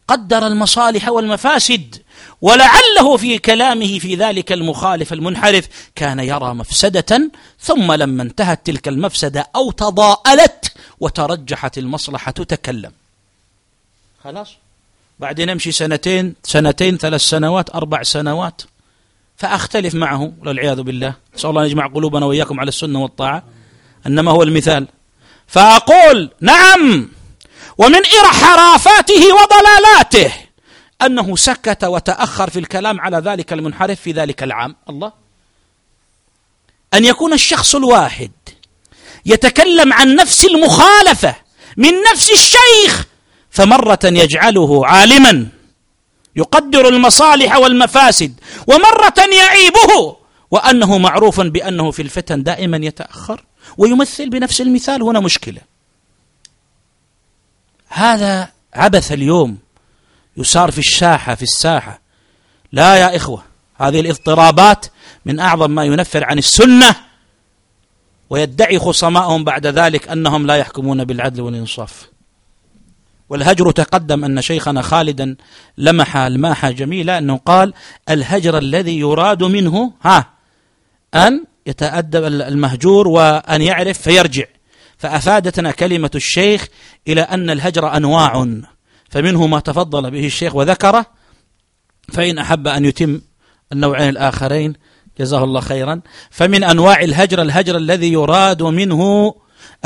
[0.08, 2.04] قدر المصالح والمفاسد
[2.42, 9.50] ولعله في كلامه في ذلك المخالف المنحرف كان يرى مفسدة ثم لما انتهت تلك المفسدة
[9.56, 12.92] أو تضاءلت وترجحت المصلحة تكلم
[14.24, 14.56] خلاص؟
[15.20, 18.62] بعدين نمشي سنتين سنتين ثلاث سنوات أربع سنوات
[19.38, 21.14] فأختلف معه والعياذ بالله.
[21.36, 23.44] نسأل الله أن يجمع قلوبنا وإياكم على السنة والطاعة.
[24.08, 24.88] أنما هو المثال.
[25.48, 27.10] فأقول نعم
[27.78, 30.34] ومن حرافاته وضلالاته.
[31.02, 34.76] أنه سكت وتأخر في الكلام على ذلك المنحرف في ذلك العام.
[34.90, 35.12] الله.
[36.94, 38.32] أن يكون الشخص الواحد
[39.26, 41.36] يتكلم عن نفس المخالفة
[41.78, 43.06] من نفس الشيخ
[43.50, 45.48] فمرة يجعله عالما
[46.36, 48.34] يقدر المصالح والمفاسد
[48.68, 50.18] ومرة يعيبه
[50.52, 53.46] وأنه معروف بأنه في الفتن دائما يتأخر
[53.78, 55.04] ويمثل بنفس المثال.
[55.04, 55.62] هنا مشكلة.
[57.88, 59.58] هذا عبث اليوم.
[60.40, 62.02] يسار في الشاحة في الساحة.
[62.72, 63.44] لا يا إخوة
[63.76, 64.86] هذه الاضطرابات
[65.26, 66.96] من أعظم ما ينفر عن السنة
[68.30, 72.10] ويدعي خصمائهم بعد ذلك أنهم لا يحكمون بالعدل والإنصاف.
[73.30, 75.36] والهجر تقدم أن شيخنا خالدا
[75.78, 77.74] لمح الماحة جميلة أنه قال
[78.10, 80.30] الهجر الذي يراد منه ها
[81.16, 84.46] أن يتأدب المهجور وأن يعرف فيرجع.
[84.98, 86.68] فأفادتنا كلمة الشيخ
[87.08, 88.62] إلى أن الهجر أنواع.
[89.10, 91.06] فمنه ما تفضل به الشيخ وذكره
[92.14, 93.22] فإن أحب أن يتم
[93.74, 94.74] النوعين الآخرين
[95.20, 96.02] جزاه الله خيرا.
[96.32, 99.34] فمن أنواع الهجر الهجر الذي يراد منه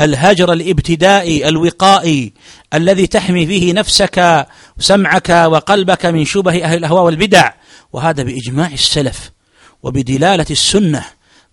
[0.00, 2.32] الهجر الابتدائي الوقائي
[2.74, 4.46] الذي تحمي فيه نفسك
[4.78, 7.52] سمعك وقلبك من شبه أهل الأهواء والبدع.
[7.92, 9.30] وهذا بإجماع السلف
[9.82, 11.04] وبدلالة السنة.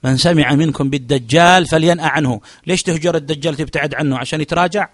[0.03, 2.41] من سمع منكم بالدجال فلينأ عنه.
[2.68, 4.89] ليش تهجر الدجال تبتعد عنه؟ عشان يتراجع؟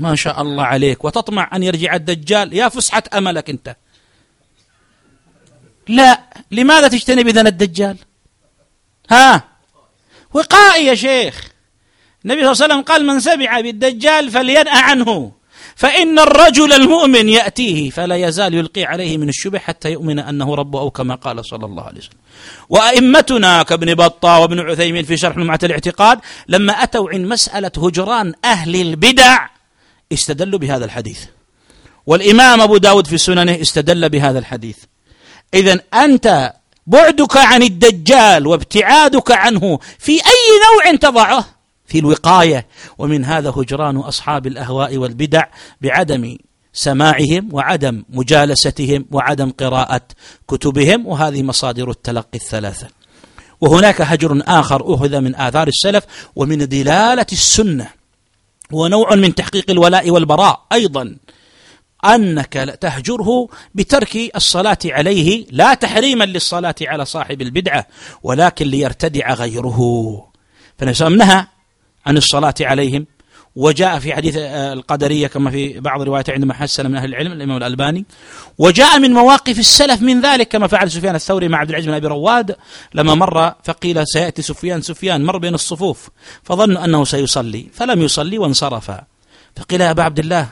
[0.00, 1.04] ما شاء الله عليك.
[1.04, 2.52] وتطمع أن يرجع الدجال.
[2.54, 3.76] يا فسحة أملك أنت.
[5.88, 6.20] لا.
[6.50, 7.96] لماذا تجتنب إذن الدجال؟
[9.10, 9.44] ها؟
[10.34, 11.48] وقائي يا شيخ.
[12.24, 15.32] النبي صلى الله عليه وسلم قال من سمع بالدجال فلينأ عنه.
[15.76, 20.90] فإن الرجل المؤمن يأتيه فلا يزال يلقي عليه من الشبه حتى يؤمن أنه ربه أو
[20.90, 22.18] كما قال صلى الله عليه وسلم.
[22.68, 28.76] وأئمتنا كابن بطة وابن عثيمين في شرح لمعة الاعتقاد لما أتوا عن مسألة هجران أهل
[28.76, 29.46] البدع
[30.12, 31.20] استدلوا بهذا الحديث.
[32.06, 34.76] والإمام أبو داود في سننه استدل بهذا الحديث.
[35.54, 36.52] إذا أنت
[36.86, 41.44] بعدك عن الدجال وابتعادك عنه في أي نوع تضعه؟
[41.86, 42.66] في الوقاية.
[42.98, 45.44] ومن هذا هجران أصحاب الأهواء والبدع
[45.80, 46.36] بعدم
[46.72, 50.02] سماعهم وعدم مجالستهم وعدم قراءة
[50.48, 51.06] كتبهم.
[51.06, 52.88] وهذه مصادر التلقي الثلاثة.
[53.60, 56.04] وهناك هجر آخر أخذ من آثار السلف
[56.36, 57.99] ومن دلالة السنة.
[58.72, 61.16] ونوع من تحقيق الولاء والبراء أيضا.
[62.04, 67.86] أنك تهجره بترك الصلاة عليه لا تحريما للصلاة على صاحب البدعة
[68.22, 69.80] ولكن ليرتدع غيره.
[70.78, 71.46] فنسمى
[72.06, 73.06] عن الصلاة عليهم.
[73.60, 77.56] وجاء في حديث آه، القدرية كما في بعض الروايات عندما حسن من أهل العلم الإمام
[77.56, 78.04] الألباني
[78.58, 82.06] وجاء من مواقف السلف من ذلك كما فعل سفيان الثوري مع عبد العزيز بن أبي
[82.06, 82.56] رواد
[82.94, 86.08] لما مر فقيل سيأتي سفيان سفيان مر بين الصفوف
[86.42, 88.90] فظنوا أنه سيصلي فلم يصلي وانصرف
[89.56, 90.48] فقيل يا أبا عبد الله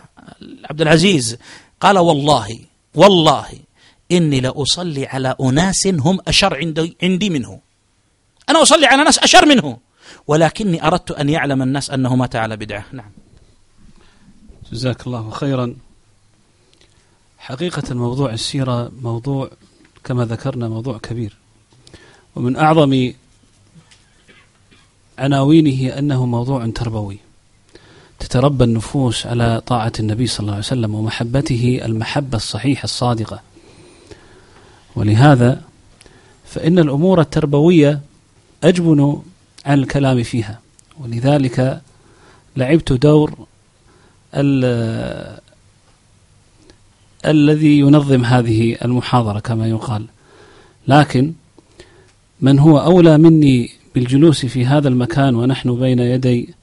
[0.70, 1.36] عبد العزيز
[1.80, 2.58] قال والله
[2.94, 3.46] والله
[4.12, 7.60] إني لأصلي على أناس هم أشر عندي, عندي منه.
[8.48, 9.87] أنا أصلي على ناس أشر منه.
[10.26, 12.84] ولكني أردت أن يعلم الناس أنه مات على بدعة.
[12.92, 13.10] نعم.
[14.72, 15.74] جزاك الله خيرا.
[17.38, 19.50] حقيقة موضوع السيرة موضوع
[20.04, 21.36] كما ذكرنا موضوع كبير.
[22.36, 23.12] ومن أعظم
[25.18, 27.18] عناوينه أنه موضوع تربوي.
[28.18, 33.40] تتربى النفوس على طاعة النبي صلى الله عليه وسلم ومحبته المحبة الصحيحة الصادقة.
[34.96, 35.62] ولهذا
[36.46, 38.00] فإن الأمور التربوية
[38.64, 39.22] أجبن
[39.68, 40.60] عن الكلام فيها.
[41.00, 41.80] ولذلك
[42.56, 43.46] لعبت دور
[47.26, 50.06] الذي ينظم هذه المحاضرة كما يقال.
[50.88, 51.32] لكن
[52.40, 56.54] من هو أولى مني بالجلوس في هذا المكان ونحن بين يدي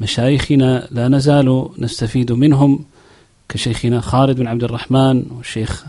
[0.00, 2.84] مشايخنا لا نزال نستفيد منهم
[3.48, 5.84] كشيخنا خالد بن عبد الرحمن والشيخ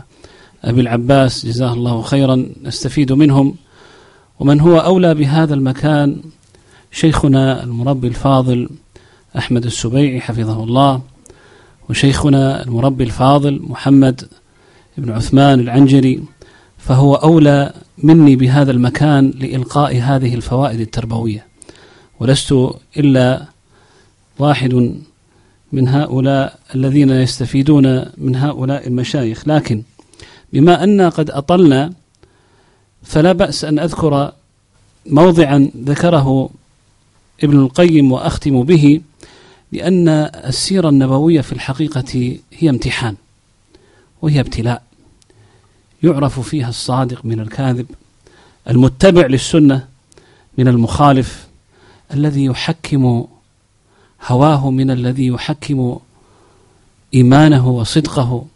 [0.64, 3.54] أبي العباس جزاه الله خيرا نستفيد منهم.
[4.40, 6.22] ومن هو أولى بهذا المكان
[6.92, 8.68] شيخنا المربي الفاضل
[9.38, 11.00] أحمد السبيعي حفظه الله
[11.90, 14.28] وشيخنا المربي الفاضل محمد
[14.98, 16.22] بن عثمان العنجري
[16.78, 21.46] فهو أولى مني بهذا المكان لإلقاء هذه الفوائد التربوية.
[22.20, 22.54] ولست
[22.96, 23.46] إلا
[24.38, 24.94] واحد
[25.72, 29.48] من هؤلاء الذين يستفيدون من هؤلاء المشايخ.
[29.48, 29.82] لكن
[30.52, 31.92] بما أن قد أطلنا
[33.02, 34.32] فلا بأس أن أذكر
[35.06, 36.50] موضعا ذكره
[37.44, 39.00] ابن القيم وأختم به
[39.72, 40.08] لأن
[40.44, 43.16] السيرة النبوية في الحقيقة هي امتحان
[44.22, 44.82] وهي ابتلاء.
[46.02, 47.86] يعرف فيها الصادق من الكاذب
[48.70, 49.88] المتبع للسنة
[50.58, 51.46] من المخالف
[52.14, 53.26] الذي يحكم
[54.26, 55.98] هواه من الذي يحكم
[57.14, 58.46] إيمانه وصدقه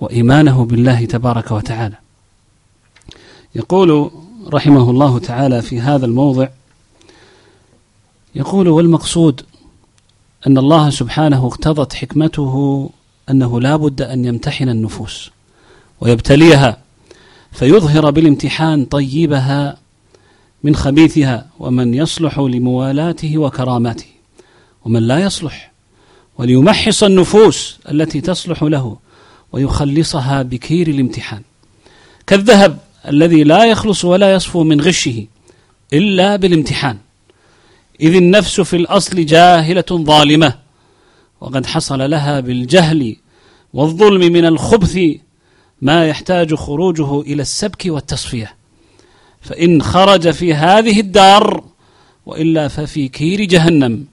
[0.00, 1.96] وإيمانه بالله تبارك وتعالى.
[3.54, 4.10] يقول
[4.46, 6.48] رحمه الله تعالى في هذا الموضع
[8.34, 9.42] يقول والمقصود
[10.46, 12.90] أن الله سبحانه اقتضت حكمته
[13.30, 15.30] أنه لا بد أن يمتحن النفوس
[16.00, 16.78] ويبتليها
[17.52, 19.76] فيظهر بالامتحان طيبها
[20.64, 24.06] من خبيثها ومن يصلح لموالاته وكراماته
[24.84, 25.72] ومن لا يصلح
[26.38, 28.96] وليمحص النفوس التي تصلح له
[29.52, 31.42] ويخلصها بكير الامتحان
[32.26, 32.78] كالذهب
[33.08, 35.26] الذي لا يخلص ولا يصفو من غشه
[35.92, 36.98] إلا بالامتحان
[38.00, 40.54] إذ النفس في الأصل جاهلة ظالمة
[41.40, 43.16] وقد حصل لها بالجهل
[43.74, 44.98] والظلم من الخبث
[45.82, 48.54] ما يحتاج خروجه إلى السبك والتصفية.
[49.40, 51.64] فإن خرج في هذه الدار
[52.26, 54.04] وإلا ففي كير جهنم.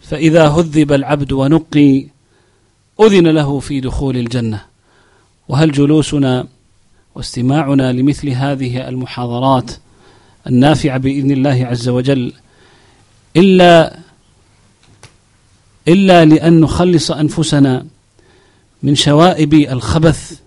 [0.00, 2.06] فإذا هذب العبد ونقي
[3.00, 4.64] أذن له في دخول الجنة.
[5.48, 6.46] وهل جلوسنا
[7.14, 9.70] واستماعنا لمثل هذه المحاضرات
[10.46, 12.32] النافعة بإذن الله عز وجل
[13.36, 13.98] إلا
[15.88, 17.86] إلا لأن نخلص أنفسنا
[18.82, 20.40] من شوائب الخبث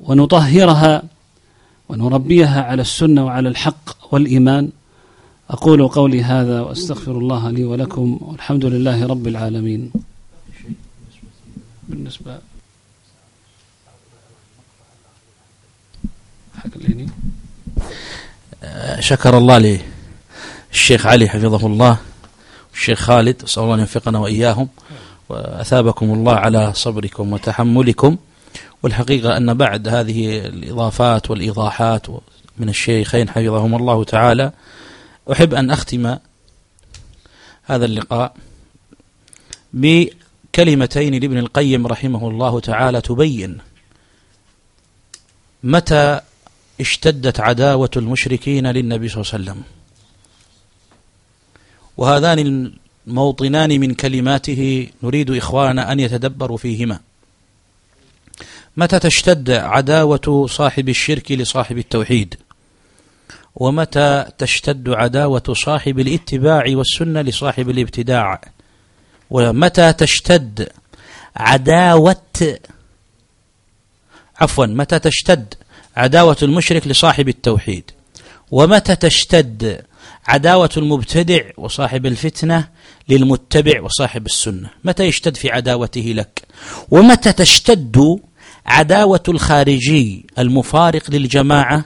[0.00, 1.02] ونطهرها
[1.88, 4.70] ونربيها على السنة وعلى الحق والإيمان.
[5.50, 9.92] أقول قولي هذا وأستغفر الله لي ولكم والحمد لله رب العالمين.
[11.88, 12.38] بالنسبة
[18.98, 19.78] شكر الله
[20.72, 21.98] للشيخ علي حفظه الله
[22.72, 24.68] والشيخ خالد أسأل الله أن يوفقنا وإياهم
[25.28, 28.16] وأثابكم الله على صبركم وتحملكم.
[28.82, 32.06] والحقيقة أن بعد هذه الإضافات والإيضاحات
[32.58, 34.52] من الشيخين حفظهم الله تعالى
[35.32, 36.16] أحب أن أختم
[37.62, 38.34] هذا اللقاء
[39.72, 43.58] بكلمتين لابن القيم رحمه الله تعالى تبين
[45.64, 46.20] متى
[46.80, 49.62] اشتدت عداوة المشركين للنبي صلى الله عليه وسلم.
[52.00, 52.72] وهذان
[53.06, 56.98] الموطنان من كلماته نريد إخواننا أن يتدبروا فيهما.
[58.76, 62.34] متى تشتد عداوة صاحب الشرك لصاحب التوحيد؟
[63.56, 68.40] ومتى تشتد عداوة صاحب الاتباع والسنة لصاحب الابتداع؟
[69.30, 70.68] ومتى تشتد
[71.36, 72.56] عداوة
[74.40, 75.54] عفوا متى تشتد
[75.96, 77.90] عداوة المشرك لصاحب التوحيد؟
[78.50, 79.84] ومتى تشتد
[80.30, 82.68] عداوة المبتدع وصاحب الفتنة
[83.08, 84.70] للمتبع وصاحب السنة.
[84.84, 86.42] متى يشتد في عداوته لك؟
[86.90, 88.20] ومتى تشتد
[88.66, 91.84] عداوة الخارجي المفارق للجماعة؟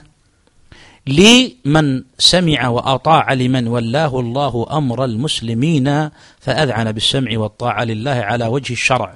[1.07, 6.09] لمن سمع وأطاع لمن ولاه الله أمر المسلمين
[6.39, 9.15] فأذعن بالسمع والطاعة لله على وجه الشرع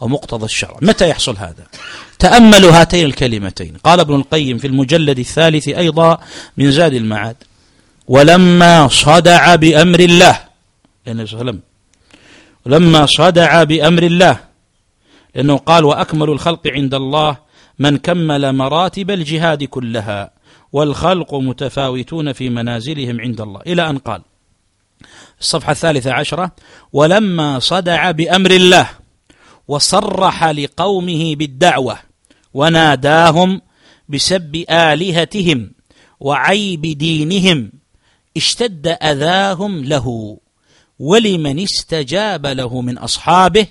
[0.00, 0.76] ومقتضى الشرع.
[0.82, 1.66] متى يحصل هذا؟
[2.18, 3.76] تأملوا هاتين الكلمتين.
[3.84, 6.18] قال ابن القيم في المجلد الثالث أيضا
[6.56, 7.36] من زاد المعاد
[8.10, 10.40] ولما صدع بأمر الله
[11.08, 11.60] النبي صلى الله عليه وسلم
[12.66, 14.40] لما صدع بأمر الله
[15.34, 17.36] لأنه قال وأكمل الخلق عند الله
[17.78, 20.30] من كمل مراتب الجهاد كلها
[20.72, 23.60] والخلق متفاوتون في منازلهم عند الله.
[23.66, 24.22] إلى أن قال
[25.40, 26.52] الصفحة الثالثة عشرة
[26.92, 28.86] ولما صدع بأمر الله
[29.68, 31.98] وصرح لقومه بالدعوة
[32.54, 33.60] وناداهم
[34.08, 35.70] بسب آلهتهم
[36.20, 37.79] وعيب دينهم
[38.36, 40.38] اشتد أذاهم له
[40.98, 43.66] ولمن استجاب له من أصحابه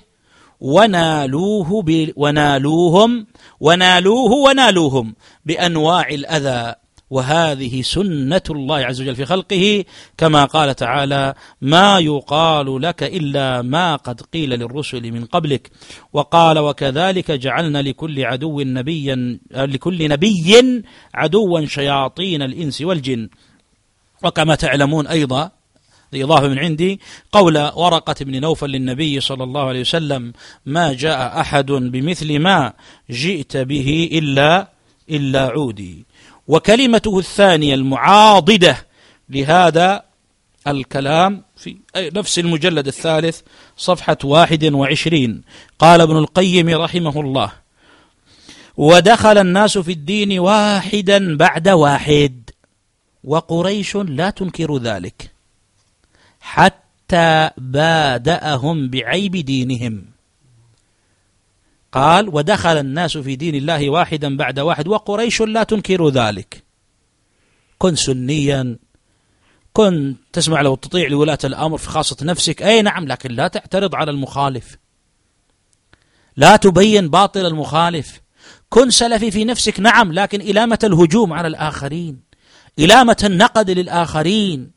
[0.60, 1.84] ونالوه
[2.16, 3.26] ونالوهم
[3.60, 5.14] ونالوه ونالوهم
[5.46, 6.74] بأنواع الأذى.
[7.10, 9.84] وهذه سنة الله عز وجل في خلقه
[10.18, 15.70] كما قال تعالى ما يقال لك إلا ما قد قيل للرسل من قبلك
[16.12, 20.82] وقال وكذلك جعلنا لكل عدو نبيا لكل نبي
[21.14, 23.28] عدوا شياطين الإنس والجن
[24.22, 25.50] وكما تعلمون أيضا
[26.14, 27.00] إضافة من عندي
[27.32, 30.32] قول ورقة بن نوفل للنبي صلى الله عليه وسلم
[30.66, 32.72] ما جاء أحد بمثل ما
[33.10, 34.68] جئت به إلا
[35.10, 36.04] إلا عودي.
[36.48, 38.86] وكلمته الثانية المعاضدة
[39.30, 40.02] لهذا
[40.66, 43.40] الكلام في نفس المجلد الثالث
[43.76, 45.42] صفحة واحد وعشرين.
[45.78, 47.52] قال ابن القيم رحمه الله
[48.76, 52.39] ودخل الناس في الدين واحدا بعد واحد.
[53.24, 55.30] وقريش لا تنكر ذلك
[56.40, 60.04] حتى بادأهم بعيب دينهم.
[61.92, 66.62] قال ودخل الناس في دين الله واحدا بعد واحد وقريش لا تنكر ذلك.
[67.78, 68.76] كن سنيا
[69.72, 72.62] كن تسمع لو تطيع لولاة الأمر في خاصة نفسك.
[72.62, 74.76] أي نعم لكن لا تعترض على المخالف.
[76.36, 78.20] لا تبين باطل المخالف.
[78.68, 82.29] كن سلفي في نفسك نعم لكن إلى متى الهجوم على الآخرين.
[82.78, 84.70] إلى متى النقد للآخرين؟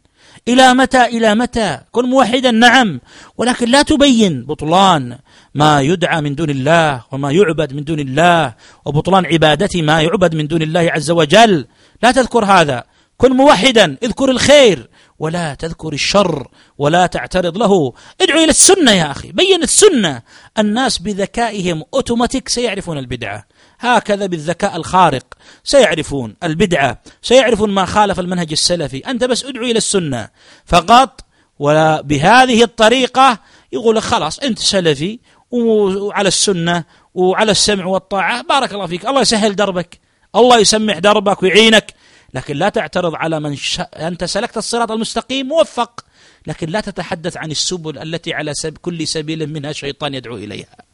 [0.48, 3.00] إلى متى؟ إلى متى؟ كن موحدا نعم.
[3.38, 5.18] ولكن لا تبين بطلان
[5.56, 8.54] ما يدعى من دون الله وما يعبد من دون الله
[8.86, 11.68] وبطلان عبادة ما يعبد من دون الله عز وجل.
[12.04, 12.84] لا تذكر هذا.
[13.18, 14.90] كن موحدا اذكر الخير.
[15.20, 16.48] ولا تذكر الشر
[16.78, 17.94] ولا تعترض له.
[18.22, 19.32] ادعو إلى السنة يا أخي.
[19.32, 20.22] بين السنة.
[20.60, 23.46] الناس بذكائهم أوتوماتيك سيعرفون البدعة.
[23.84, 25.26] هكذا بالذكاء الخارق.
[25.64, 28.98] سيعرفون البدعة سيعرفون ما خالف المنهج السلفي.
[28.98, 30.30] أنت بس ادعو إلى السنة.
[30.66, 31.22] فقط
[31.60, 33.40] وبهذه الطريقة
[33.72, 35.20] يقول خلاص أنت سلفي
[35.52, 36.84] وعلى السنة
[37.14, 38.42] وعلى السمع والطاعة.
[38.42, 39.06] بارك الله فيك.
[39.06, 40.00] الله يسهل دربك.
[40.36, 41.94] الله يسمح دربك ويعينك.
[42.34, 43.80] لكن لا تعترض على من ش...
[43.80, 46.06] أنت سلكت الصراط المستقيم موفق
[46.48, 48.78] لكن لا تتحدث عن السبل التي على سب...
[48.78, 50.93] كل سبيل منها شيطان يدعو إليها.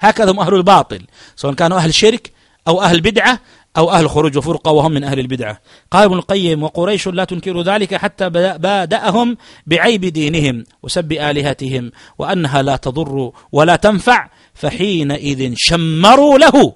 [0.00, 1.06] هكذا هم أهل الباطل
[1.36, 2.32] سواء كانوا أهل شرك
[2.68, 3.40] أو أهل بدعة
[3.76, 5.60] أو أهل خروج وفرقة وهم من أهل البدعة.
[5.90, 9.36] قال ابن القيم وقريش لا تنكر ذلك حتى بادأهم
[9.66, 16.74] بعيب دينهم وسب آلهتهم وأنها لا تضر ولا تنفع فحينئذ شمروا له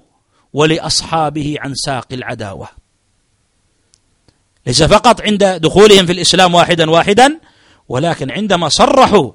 [0.53, 2.67] ولأصحابه عن ساق العداوة.
[4.67, 7.39] ليس فقط عند دخولهم في الإسلام واحدا واحدا
[7.89, 9.31] ولكن عندما صرحوا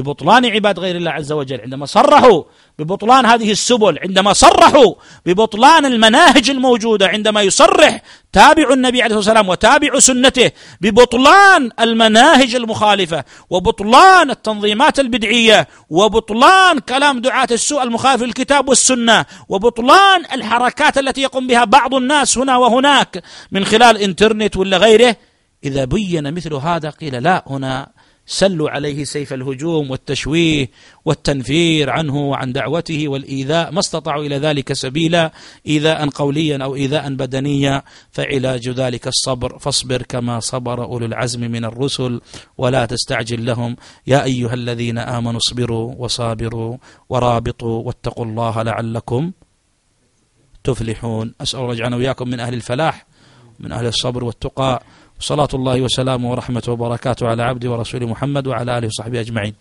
[0.00, 1.60] ببطلان عباد غير الله عز وجل.
[1.60, 2.42] عندما صرحوا
[2.78, 4.94] ببطلان هذه السبل عندما صرحوا
[5.26, 8.02] ببطلان المناهج الموجودة عندما يصرح
[8.32, 10.50] تابع النبي عليه الصلاة والسلام وتابع سنته
[10.80, 20.98] ببطلان المناهج المخالفة وبطلان التنظيمات البدعية وبطلان كلام دعاة السوء المخالف للكتاب والسنة وبطلان الحركات
[20.98, 23.22] التي يقوم بها بعض الناس هنا وهناك
[23.52, 25.16] من خلال إنترنت ولا غيره
[25.64, 27.88] إذا بين مثل هذا قيل لا هنا
[28.30, 30.70] سلوا عليه سيف الهجوم والتشويه
[31.04, 35.32] والتنفير عنه وعن دعوته والإيذاء ما استطاعوا إلى ذلك سبيلا
[35.66, 37.82] إيذاء قوليا أو إيذاء بدنيا
[38.12, 42.20] فعلاج ذلك الصبر فاصبر كما صبر أولو العزم من الرسل
[42.58, 43.76] ولا تستعجل لهم.
[44.06, 46.76] يا أيها الذين آمنوا اصبروا وصابروا
[47.08, 49.32] ورابطوا واتقوا الله لعلكم
[50.64, 51.34] تفلحون.
[51.40, 53.06] أسأل الله يجعلنا وإياكم من أهل الفلاح
[53.60, 54.82] من أهل الصبر والتقى.
[55.20, 59.54] صلاة الله وسلامه ورحمته وبركاته على عبده ورسوله محمد وعلى آله وصحبه أجمعين.